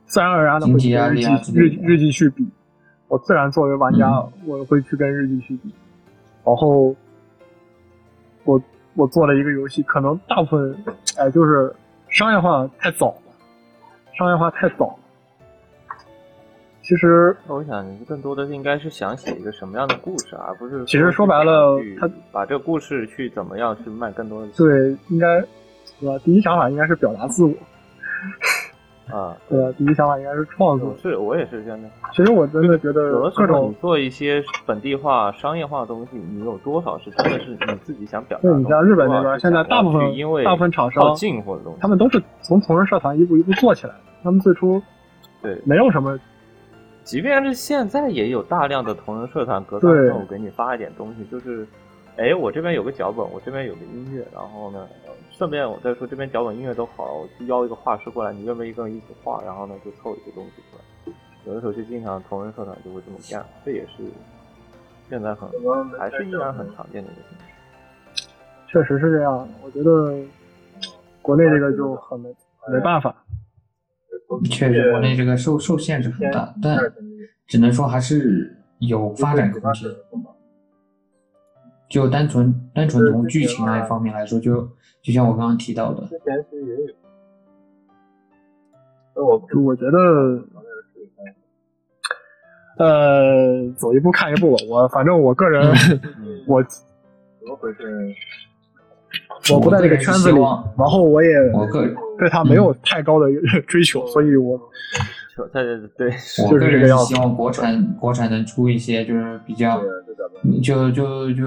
[0.06, 0.80] 自然而然的会跟
[1.14, 2.48] 日记日日记去比，
[3.08, 5.74] 我自然作为玩家，我会去跟日记去比。
[6.44, 6.96] 然后
[8.44, 8.62] 我
[8.94, 10.76] 我做了一个游戏，可能大部分
[11.18, 11.74] 哎就是
[12.10, 13.34] 商业化太早了，
[14.18, 15.00] 商业化太早了。
[16.84, 25.44] 其实我想，你更多的应该是想写一个什么样的故事，而不是其实说白了，他把这个故事去怎么样去卖更多的对，应该。
[26.00, 26.20] 对吧？
[26.24, 27.54] 第一想法应该是表达自我，
[29.16, 30.96] 啊， 对啊，第一想法应该是创作。
[31.02, 31.90] 是我也是这样的。
[32.14, 38.42] 其实我真的觉得，有的时候你做一些本地化、商业化的东西，你有多少是真的是你自己想表达？
[38.44, 44.00] 对你像日本那边，现在大部分因为大部分厂商进货的东西，他们都是从同人社团一步一步做起来的。
[44.24, 44.82] 他们最初
[45.42, 46.20] 对没有什么，
[47.04, 51.66] 即便是现在也有大量的同人社团隔三差五给你发一点东西，就是。
[52.18, 54.88] 哎，我这边有个脚本，我这边有个音乐，然后呢，
[55.32, 59.42] 顺便我再说这边脚本音乐都好了，我去邀一个画师过来，你愿不愿意跟我一起画？
[59.44, 61.14] 然后呢，就凑一些东西出来。
[61.46, 64.04] 有的时候就经常同人社团就会这么干，这也是
[65.10, 65.50] 现在很
[66.00, 68.28] 还是依然很常见的一个形式。
[68.68, 70.18] 确实是这样，我觉得
[71.22, 72.30] 国内这个就很没
[72.72, 73.16] 没办法。
[74.50, 76.80] 确实，国内这个受受限制很大，但
[77.46, 79.92] 只能说还是有发展空间。
[81.90, 84.68] 就单纯单纯从剧情那一方面来说，就
[85.02, 86.94] 就像我刚刚提到的，之前其实也有。
[89.26, 89.98] 我我觉得，
[92.78, 94.58] 呃，走一步看一步吧。
[94.68, 95.66] 我反正我个人，
[96.48, 98.14] 我 怎么回事？
[99.54, 100.40] 我不在这个圈子里，
[100.78, 101.30] 然后我也
[102.18, 103.28] 对他没有太高的
[103.68, 104.60] 追求，所以我。
[105.36, 106.16] 对对对，
[106.46, 109.82] 我个人是希望国产国产能出一些就是比较，
[110.64, 111.44] 就就就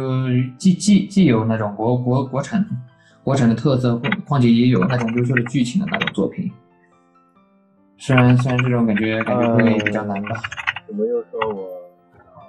[0.59, 2.63] 既既既有那种国国国产
[3.25, 6.51] 国产的特色，况且也有那种优秀的剧情的那种作品。
[7.97, 10.37] 虽然虽然这种感觉感觉会比较难吧。
[10.87, 11.69] 怎么又说我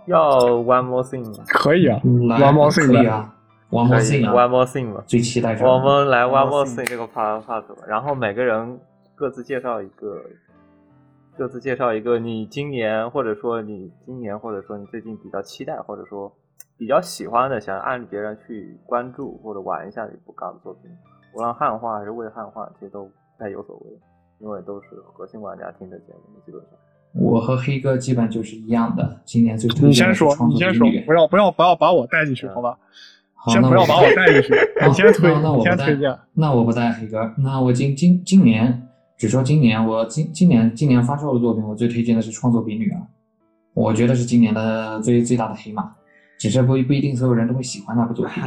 [0.07, 1.43] 要 One More Thing 吗？
[1.47, 3.33] 可以啊，One More Thing 可以啊
[3.69, 8.79] ，One More Thing，One More Thing 吧，最期待我们来 One More Thing 这个 part part，吧然后每个人
[9.15, 10.21] 各自介绍一个，
[11.39, 16.29] 各自介绍一个你今年或者说你今年或者说你最近比较期待或者说
[16.77, 20.91] 比较喜欢的，想按别人去关注或者玩一下的一部港作品，
[21.33, 23.85] 无论汉化还是未汉化，其实都不太有所谓，
[24.39, 26.71] 因为都是核心玩家听的节目，基本上。
[27.13, 32.77] 我和黑哥基本就是一样的，今年最推荐你先说，你先说，不要不要不要把我带进去， 好吧？
[33.33, 34.53] 好先不要把我带进去，
[34.85, 36.13] 你先推，你先推荐。
[36.33, 38.88] 那我不带黑哥，那我今今今年
[39.19, 43.01] 只说今年，我今今年今年发售的作品，我最推荐的是《创作比女》啊，
[43.73, 45.91] 我觉得是今年的最最大的黑马，
[46.39, 48.41] 只是不不一定所有人都会喜欢那部作品。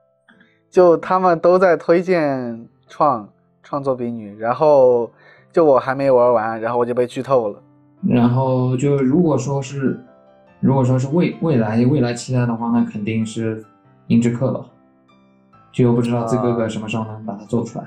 [0.72, 3.28] 就他们都在推荐创
[3.62, 5.10] 创作比女，然后
[5.52, 7.62] 就我还没玩完，然后我就被剧透了。
[8.08, 10.02] 然后就如果说是，
[10.60, 13.62] 如果说是未未来未来期待的话，那肯定是
[14.06, 14.66] 音之客了。
[15.72, 17.84] 就不知道这哥哥什么时候能把它做出来。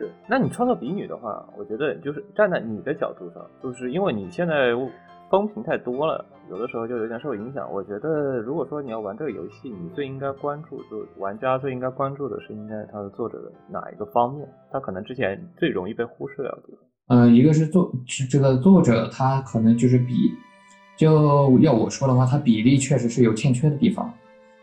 [0.00, 4.72] 是，那你创作比女的话，我觉得就是站在你的角度上，就是因为你现在
[5.30, 7.70] 风评太多了，有的时候就有点受影响。
[7.70, 17.18] 我觉得如果说你要玩这个游戏，你最应该关注，就玩家最应该关注的是应该它的作者的哪一个方面，他可能之前最容易被忽视掉的地方。
[17.18, 17.92] 呃，一个是作
[18.30, 20.32] 这个作者，他可能就是比，
[20.96, 24.10] 就要我说的话，他比例确实是有欠缺的地方。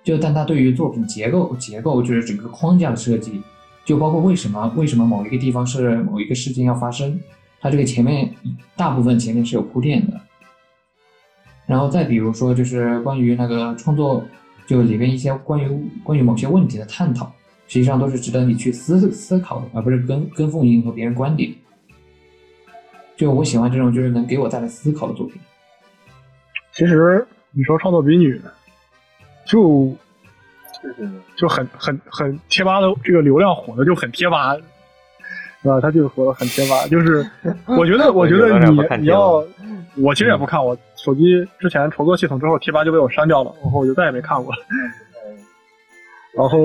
[0.04, 3.42] 就但他对于作品结构结构，就是整个框架的设计，
[3.88, 7.18] 就包括为什么为什么某一个地方是某一个事件要发生，
[7.62, 8.30] 它这个前面
[8.76, 10.20] 大部分前面是有铺垫的。
[11.66, 14.22] 然后再比如说，就是关于那个创作，
[14.66, 17.34] 就里面一些关于关于某些问题的探讨，
[17.70, 21.50] 实际上都是值得你去思思考的，而不是跟跟风迎合别人观点。
[23.16, 25.40] 就我喜欢这种，就是能给我带来思考的作品。
[26.74, 28.42] 其实你说创作比女，
[29.46, 29.96] 就
[31.36, 34.56] 就很很很贴吧的这个流量火的就很贴吧，
[35.62, 35.82] 是吧？
[35.82, 36.88] 他就是火的很贴吧。
[36.88, 37.26] 就是
[37.66, 39.44] 我觉得，我觉得你你要，
[39.98, 44.54] 我其实也不看，我手机之前重做系统之后，贴吧就被我删掉了，然后我就再也没看过。
[46.34, 46.58] 然后，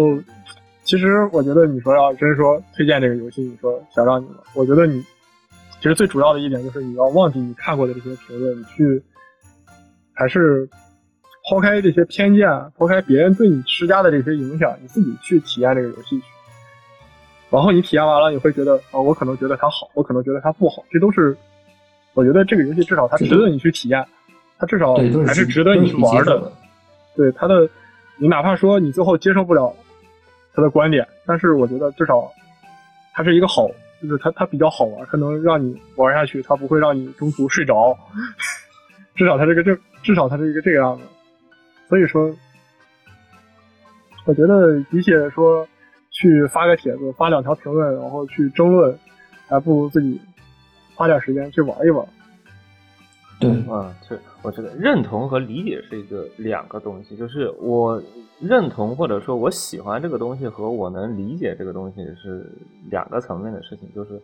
[0.84, 5.04] 其实我觉得你说要真说推荐这个游戏，你说想让你，我觉得你。
[5.80, 9.02] 其实最主要的一点就是你要忘记你看过的这些评论，你去
[10.14, 10.68] 还是
[11.48, 16.24] 抛开这些偏见，抛开别人对你施加的这些影响，你自己去体验这个游戏去。
[17.50, 21.36] 然后你体验完了，你会觉得啊，我可能觉得它好，我可能觉得它不好，这都是
[22.14, 24.04] 我觉得这个游戏至少它值得你去体验，
[24.58, 24.94] 它至少
[25.26, 26.52] 还是值得你去玩的。
[27.14, 27.68] 对它的，
[28.16, 29.74] 你哪怕说你最后接受不了
[30.54, 32.30] 他的观点，但是我觉得至少
[33.12, 33.68] 它是一个好。
[34.02, 37.96] 就是它，它比较好玩，它能让你玩下去，它不会让你中途睡着。
[39.14, 41.04] 至少它这个这，至少它是一个这个样子。
[41.92, 42.34] 所以说，
[44.24, 45.68] 我觉得比起说
[46.10, 48.98] 去发个帖子、发两条评论，然后去争论，
[49.46, 50.18] 还不如自己
[50.94, 52.02] 花点时间去玩一玩。
[53.38, 58.02] 对，啊，是，我觉得认同和理解是一个两个东西，就是我
[58.40, 62.50] 认同或者说我喜欢这个东西和我能理解这个东西是
[62.90, 64.18] 两个层面的事情，就是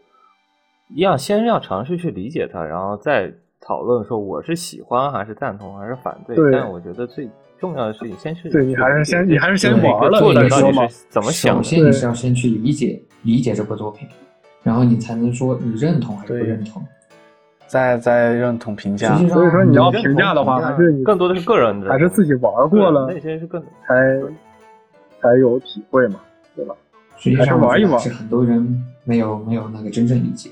[0.96, 3.30] 要先要尝试去理解它，然后再
[3.60, 6.34] 讨论说我是喜欢还是赞同还是反对。
[6.50, 7.28] 但我觉得最
[7.60, 11.56] 重要的事情先去对你还是先你还是先玩了，作者到底是怎么想？
[11.56, 14.08] 首先你是要先去理解理解这部作品，
[14.62, 16.82] 然后你才能说你认同还是不认同。
[17.66, 24.18] 再再认同评价，所以说你要评价的话，还是你更多的是个人的，还是自己玩过了那些是更才
[25.20, 26.18] 才有体会嘛，
[26.56, 26.74] 对吧？
[27.18, 30.48] 实际上玩一玩，是很多人没有没有那个真正理解，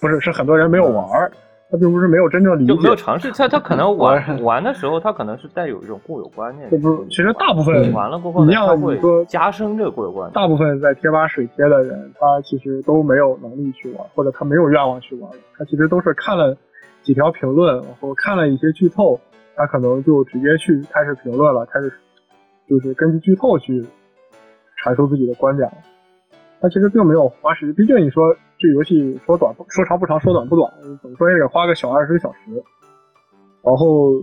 [0.00, 1.30] 不是是很多人没有玩。
[1.70, 3.30] 他并不是没有真正理解，就没有尝试。
[3.30, 6.68] 他他可能 玩玩的时候，他可能是带有一种固有观念。
[6.68, 10.32] 不是，其实大部分玩了过后，你要你说加深这个固有观念。
[10.34, 15.30] 大部分在贴吧水贴的人，他其实都没有能力去玩，或者他没有愿望去玩。
[15.56, 16.56] 他其实都是看了
[17.02, 19.20] 几条评论，然后看了一些剧透，
[19.54, 21.92] 他可能就直接去开始评论了，开始
[22.68, 23.86] 就是根据剧透去
[24.84, 25.70] 阐述自己的观点。
[26.60, 28.36] 他其实并没有花时间，毕竟你说。
[28.62, 32.38] 这游戏说短不说长不长，说短不短，怎么说也得花个小二十个小时。
[33.62, 34.22] 然后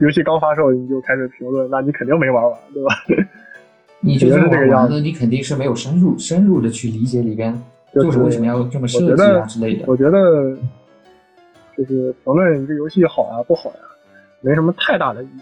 [0.00, 2.94] 游戏刚发售你就开始评论，那你肯定没玩完，对吧？
[4.00, 7.58] 你觉得这个样子，你肯定是没有深入深入的去理解里边，
[7.94, 9.86] 就是为什么要这么设计啊之类的。
[9.86, 10.54] 我觉得
[11.74, 13.80] 就是评论你这游戏好呀不好呀，
[14.42, 15.40] 没什么太大的意义，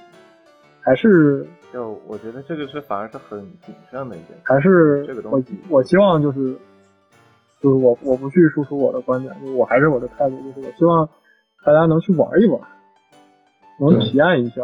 [0.81, 6.57] 还是就我觉得这个是反而是很谨慎的一件事，还是这个东西，我希望就是。
[7.63, 11.07] 就是我，我不去输出我的观点，就是我还是我的态度，就是我希望
[11.63, 12.59] 大家能去玩一玩。
[13.79, 14.63] 能体验一下。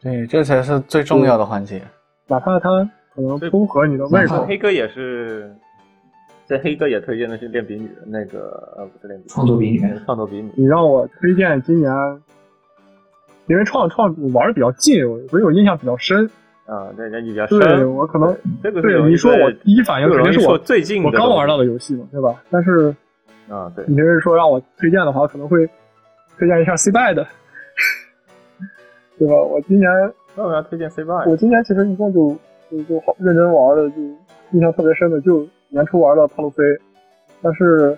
[0.00, 1.82] 对，这才是最重要的环节。
[2.28, 2.82] 哪怕他
[3.14, 4.46] 可能不合你的胃口。
[4.46, 5.54] 黑哥也是，
[6.46, 10.50] 这黑哥也推荐的是练笔女的那个，呃，不是练笔创作笔女，创作笔女。
[10.56, 11.92] 你让我推荐今年，
[13.46, 16.28] 因为创创玩的比较近，所以我印象比较深。
[16.66, 17.58] 啊，对，那你比较深。
[17.60, 22.42] 对我可能这个对你说我第一反应肯定是我最近我刚玩到的游戏嘛，对吧？
[22.50, 22.94] 但是
[23.48, 25.64] 啊，对，你要是说让我推荐的话，可能会
[26.36, 27.24] 推荐一下 C 拜的。
[29.18, 29.34] 对吧？
[29.34, 29.88] 我今年
[30.34, 31.24] 那我要推荐 C 八？
[31.26, 32.36] 我今年其实一共就
[32.68, 33.96] 就就好认真玩的，就
[34.50, 36.64] 印象特别深的，就年初玩的《帕路飞》，
[37.40, 37.96] 但是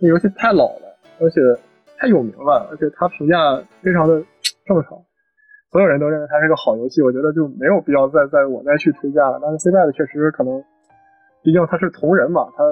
[0.00, 1.40] 那游戏太老了，而且
[1.98, 3.36] 太有名了，而且它评价
[3.82, 4.22] 非常的
[4.72, 4.98] 正常，
[5.70, 9.38] 所有人都认为它是个好游戏，我觉得就没有必要再再我再去推荐了。
[9.42, 10.62] 但是 C 八的确实可能，
[11.42, 12.64] 毕竟它是同人嘛，它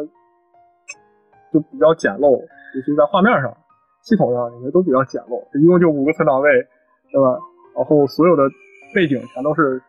[1.53, 2.41] 就比较简陋，
[2.75, 3.55] 尤其在画面上、
[4.03, 6.51] 系统上，你们都比较简陋，一共就五个存档位，
[7.11, 7.39] 对吧？
[7.77, 8.45] 然后所有的
[8.95, 9.81] 背景全都是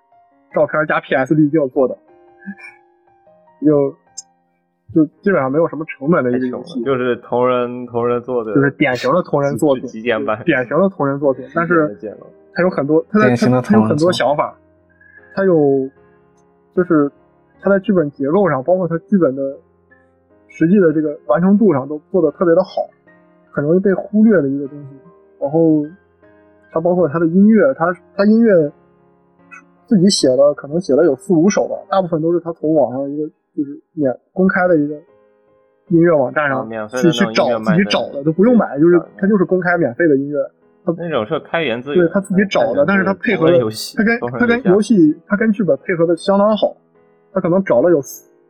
[0.54, 1.98] 照片加 PS 滤镜做的，
[3.66, 3.96] 就
[4.94, 11.46] 就基本上没有什么成本的一个游戏，就是同人同人做的，就是典型的同人作品，极简版，典型的同人作品。
[11.54, 11.98] 但是
[12.54, 14.54] 它有很多，它在它它有很多想法，
[15.36, 15.90] 它有
[16.76, 17.12] 就是
[17.62, 19.58] 它在剧本结构上，包括它剧本的
[20.48, 22.88] 实际的这个完成度上都做的特别的好，
[23.52, 24.90] 很容易被忽略的一个东西。
[25.40, 25.86] 然后。
[26.74, 28.72] 它包括它的音乐，它它音乐
[29.86, 34.96] 自己写了，可能写了有四五首吧，大部分都是他从网上一个就是免公开的一个
[35.90, 40.38] 音乐网站上去去找自己找的，都不用买，就是它就是公开免费的音乐。
[40.84, 43.60] 他那种是开源资源，对他自己找的，但是他配合的，
[43.96, 46.76] 他跟他跟游戏，他跟剧本配合的相当好。
[47.34, 48.02] 他可能找了有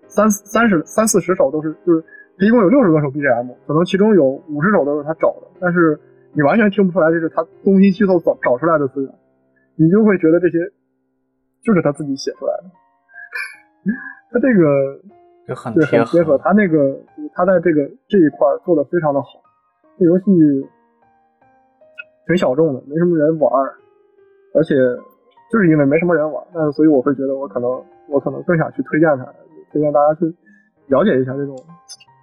[0.08, 2.04] 三三十三四十首都是，就是
[2.38, 6.00] 他一共有六十多首 BGM，可能其中有五十首都是他找的，但是。
[6.34, 9.14] 你完全听不出来这是他东拼西凑找找出来的资源，
[9.76, 10.60] 你就会觉得这些
[11.62, 12.72] 就是他自己写出来的。
[14.32, 15.00] 他这个
[15.48, 16.98] 就很对很贴合，他那个
[17.34, 19.42] 他在这个这一块做的非常的好。
[20.00, 20.26] 这游戏
[22.26, 23.52] 挺小众的，没什么人玩，
[24.56, 24.74] 而且
[25.52, 27.70] 就是因为没什么人玩，那所以我会觉得我可能
[28.08, 29.26] 我可能更想去推荐它，
[29.72, 30.26] 推荐大家去
[30.88, 31.56] 了解一下这种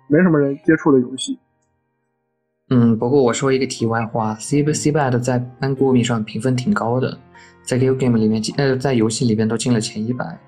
[0.08, 1.38] 没什么人接触的游戏。
[2.70, 7.16] 嗯，不过我说一个题外话，C C Bad 在 n g o m i 上评分挺高的，
[7.62, 10.38] 在 Game Game 里面进呃在游戏里面都进了前一百。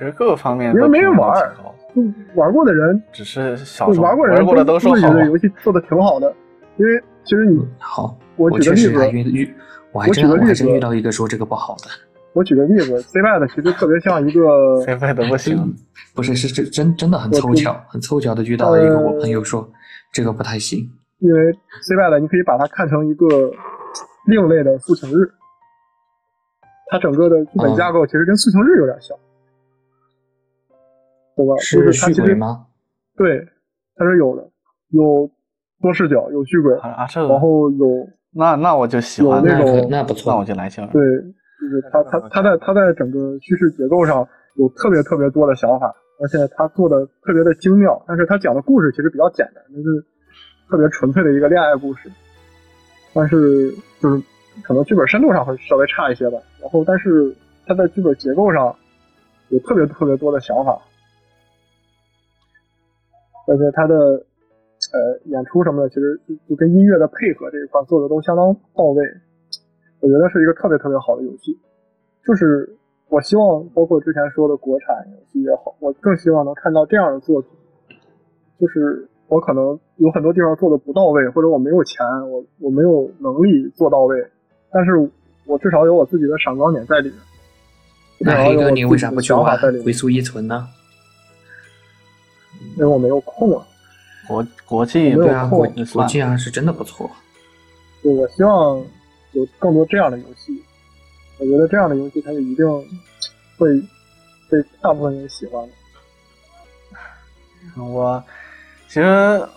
[0.00, 1.54] 其实各个方面因为没人玩，
[2.34, 6.34] 玩过的人只是小玩过的人都都觉得游戏做的挺好的。
[6.78, 9.54] 因为其实你好，我举个例子，遇
[9.92, 11.90] 我还真我还真遇到一个说这个不好的。
[12.32, 15.76] 我举个例子，C Bad 其实特别像一个 C Bad 不行，
[16.14, 19.68] 不是是真真真的很凑巧，很凑巧的遇到了一个我朋友说
[20.14, 20.78] 这个不太行。
[21.18, 23.26] 因为 C Y 的，你可以把它看成一个
[24.24, 25.30] 另类的速情日，
[26.90, 29.14] 它整个的基本架构其实跟速情日有点像，
[31.44, 31.56] 对吧？
[31.58, 32.66] 是它其实吗？
[33.16, 33.46] 对，
[33.96, 34.48] 它是有的，
[34.90, 35.30] 有
[35.80, 40.90] 多视角，有续轨，啊，这然后有那那我就喜欢那种，那不错，那我就来劲了。
[40.92, 50.04] 对，就是他他他在他在整个叙事结构上有特别特别多的想法，而且他做的特别的精妙，但是他讲的故事其实比较简单，就是。
[50.70, 52.08] 特别纯粹的一个恋爱故事，
[53.12, 54.22] 但是就是
[54.62, 56.38] 可能剧本深度上会稍微差一些吧。
[56.60, 57.34] 然后，但是
[57.66, 58.72] 他在剧本结构上
[59.48, 60.80] 有特别特别多的想法，
[63.46, 69.04] 而且他的呃演出什么的，其实就就跟音乐的配合这一块做的都相当到位。
[70.00, 71.58] 我觉得是一个特别特别好的游戏。
[72.26, 72.76] 就是
[73.08, 77.50] 我希望，包括之前说的国产游戏也好，我更希望能看到这样的作品，
[78.58, 79.06] 就是。
[79.30, 84.20] 我可能有很多地方做的不到位，或者我没有钱，我我没有能力做到位，
[84.72, 84.90] 但是
[85.46, 87.18] 我至少有我自己的闪光点在里面。
[88.18, 90.66] 那黑哥，你为啥不去玩《回溯一存》呢？
[92.76, 93.66] 因为我没有空啊。
[94.26, 97.10] 国国际没有空，国际啊是真的不错。
[98.02, 98.78] 对，我希望
[99.32, 100.62] 有更多这样的游戏。
[101.38, 102.66] 我觉得这样的游戏，它就一定
[103.58, 103.80] 会
[104.48, 105.66] 被大部分人喜欢
[107.76, 107.82] 的。
[107.82, 108.22] 我。
[108.88, 109.48] 其实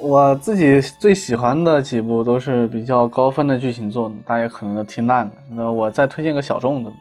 [0.00, 5.32] 我自己最喜欢的几部都是比较高分的剧情作，大家可能都听烂了。
[5.50, 6.92] 那我再推荐个小众的，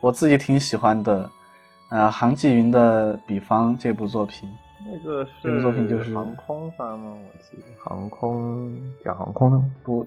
[0.00, 1.30] 我自己挺喜欢的，
[1.90, 4.50] 呃，韩继云的《比方》这部作品。
[4.86, 7.12] 那个是这部作品就是航空番吗？
[7.12, 10.06] 我记得航空讲航空的不，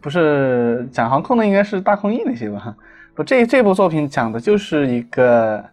[0.00, 2.74] 不是讲航空的，应该是大空翼那些吧？
[3.14, 5.64] 不，这这部作品讲的就是一个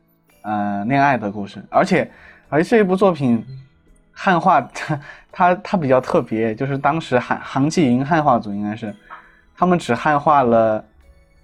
[0.42, 2.10] 呃恋爱的故事，而且
[2.50, 3.46] 而且这一部作品。
[4.14, 5.00] 汉化 它
[5.32, 8.94] 它它比较特别，就是当时韩韩继云汉化组应该是，
[9.56, 10.86] 他们只汉化了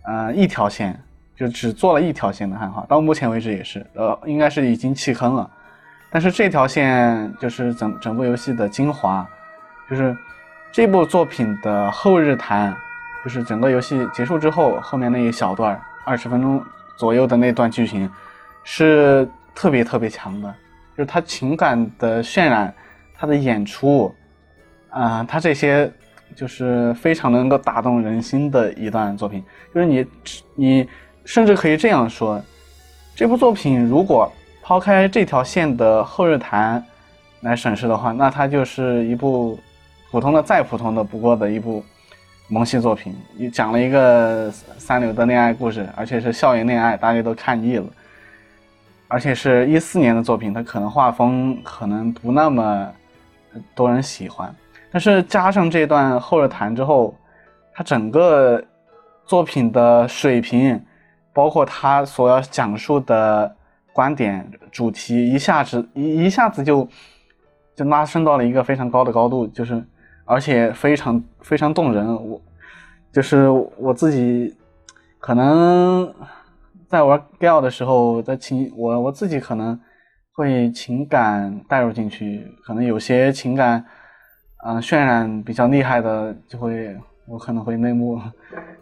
[0.04, 1.00] 呃一条线，
[1.34, 5.50] 就只做了一条线的汉化，到目前为止也是，呃，应该是已经弃坑了。
[6.10, 9.28] 但是这条线就是整整部游戏的精华，
[9.90, 10.16] 就是
[10.72, 12.76] 这部作品的后日谈，
[13.24, 16.64] 就是整个游戏结束之后，后面那一小段二十分钟
[16.96, 18.10] 左右的那段剧情，
[18.64, 20.50] 是特别特别强的，
[20.96, 22.74] 就是它情感的渲染，
[23.14, 24.16] 它的演出，
[24.90, 25.92] 啊，它这些
[26.36, 29.44] 就是非常能够打动人心的一段作品。
[29.76, 30.08] 就是你
[30.56, 30.90] 你
[31.26, 32.42] 甚至可以这样说，
[33.14, 34.32] 这部作品如果。
[34.68, 36.84] 抛开这条线的后日谈
[37.40, 39.58] 来审视的话，那它就是一部
[40.12, 41.82] 普通的、再普通的不过的一部
[42.50, 43.16] 萌系作品。
[43.38, 47.86] 你讲了一个 三流的恋爱故事，而且是校园恋爱，大家都看腻了。
[49.08, 52.92] 而且是一四年的作品，它可能画风可能不那么
[53.74, 54.54] 多人喜欢。
[54.92, 57.16] 但是加上这段后日谈之后，
[57.74, 58.62] 它整个
[59.26, 60.84] 作品的水平，
[61.32, 63.56] 包括它所要讲述的。
[63.98, 66.88] 观点主题一下子一一下子就
[67.76, 69.84] 就拉升到了一个非常高的高度，就是
[70.24, 72.06] 而且非常非常动人。
[72.30, 72.40] 我
[73.12, 74.56] 就是我自己
[75.18, 76.14] 可能
[76.88, 79.80] 在玩 Gal 的时候，在情我我自己可能
[80.34, 83.84] 会情感带入进去，可能有些情感
[84.64, 86.96] 嗯渲染比较厉害的，就会
[87.28, 88.22] 我可能会内幕。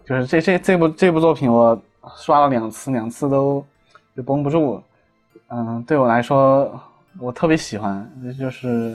[0.03, 1.81] 就是这这这部这部作品我
[2.17, 3.65] 刷了两次，两次都
[4.13, 4.83] 就绷不住。
[5.57, 6.69] 嗯，对我来说，
[7.17, 8.05] 我特别喜欢，
[8.37, 8.93] 就是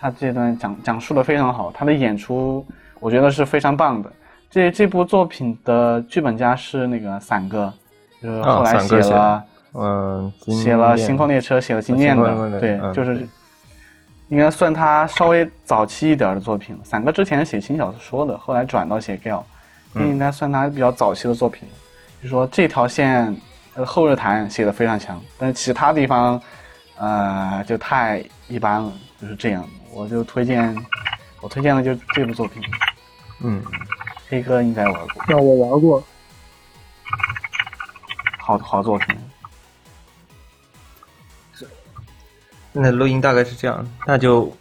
[0.00, 2.66] 他这段讲讲述的非常好，他的演出
[2.98, 4.10] 我觉得是非常棒的。
[4.50, 7.72] 这这部作品的剧本家是那个伞哥，
[8.20, 13.24] 就是后来写了，嗯，写了《星空列车》，写了《经验》的，对，就是
[14.26, 16.76] 应该算他稍微早期一点的作品。
[16.82, 19.42] 伞哥之前写轻小说的，后来转到写 gal，
[19.94, 21.68] 应该算他比较早期的作品。
[22.20, 23.32] 就说这条线。
[23.84, 26.40] 后日谈写的非常强，但是其他地方，
[26.96, 29.66] 呃，就太一般了，就是这样。
[29.92, 30.76] 我就推荐，
[31.40, 32.62] 我推荐的就是这部作品。
[33.42, 33.62] 嗯，
[34.28, 35.24] 黑哥应该玩过。
[35.28, 36.02] 那我玩过。
[38.38, 39.16] 好好作品。
[41.52, 41.66] 是。
[42.72, 44.52] 那录音大概是这样，那就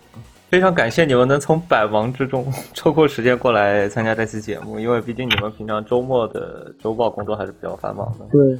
[0.49, 8.25] 非常感谢你们能从百忙之中 抽空时间过来参加这期节目，因为毕竟你们平常周末的周报工作还是比较繁忙的。
[8.31, 8.59] 对。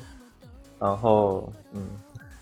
[0.79, 1.81] 然后，嗯，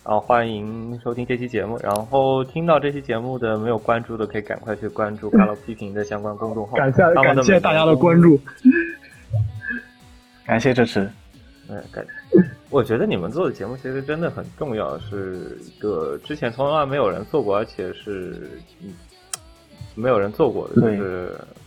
[0.06, 1.80] 然后欢迎收听这期节目。
[1.82, 6.78] 然后听到这期节目的没有关注的，可以赶快去关注“卡罗批评”的相关公众号。
[6.78, 8.40] 感谢感谢大家的关注，
[10.46, 11.10] 感谢支持。
[11.68, 12.06] 嗯，感。
[12.70, 18.52] 我觉得你们做的节目其实真的很重要，是一个之前从来没有人做过，而且是
[18.84, 18.94] 嗯
[19.96, 20.80] 没有人做过的。
[20.80, 21.00] 对，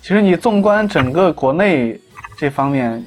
[0.01, 2.01] 其实你纵观整个国内
[2.39, 3.05] 这方面。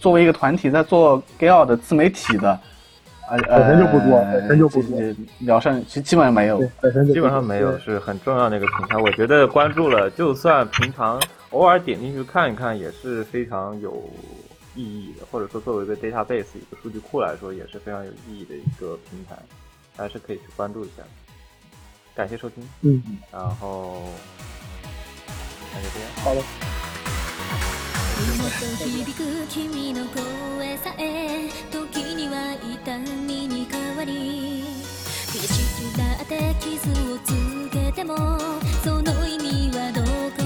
[0.00, 2.58] 作为一个团体在做 GAL 的自媒体的，
[3.28, 5.00] 呃，本身就不多，本身就不多，
[5.40, 6.62] 聊上其实基本上没有，
[7.12, 8.96] 基本上没有，是很重要的一个平台。
[8.96, 13.92] 我觉得关注了，就算平常偶尔点进去看一看，也是非常有
[14.74, 15.26] 意义的。
[15.30, 19.36] 或者说，作为一个 database 一个数据库来说，也是非常有意义的一个平台，
[19.96, 21.02] 还是可以去关注一下。
[22.14, 24.02] 感谢收听，嗯，然后
[25.74, 26.95] 那就这样，好了。
[28.16, 34.64] 響く君の声さえ時には痛みに変わり
[35.26, 38.16] 悔しくなって傷をつけても
[38.82, 40.00] その意味はど
[40.42, 40.45] こ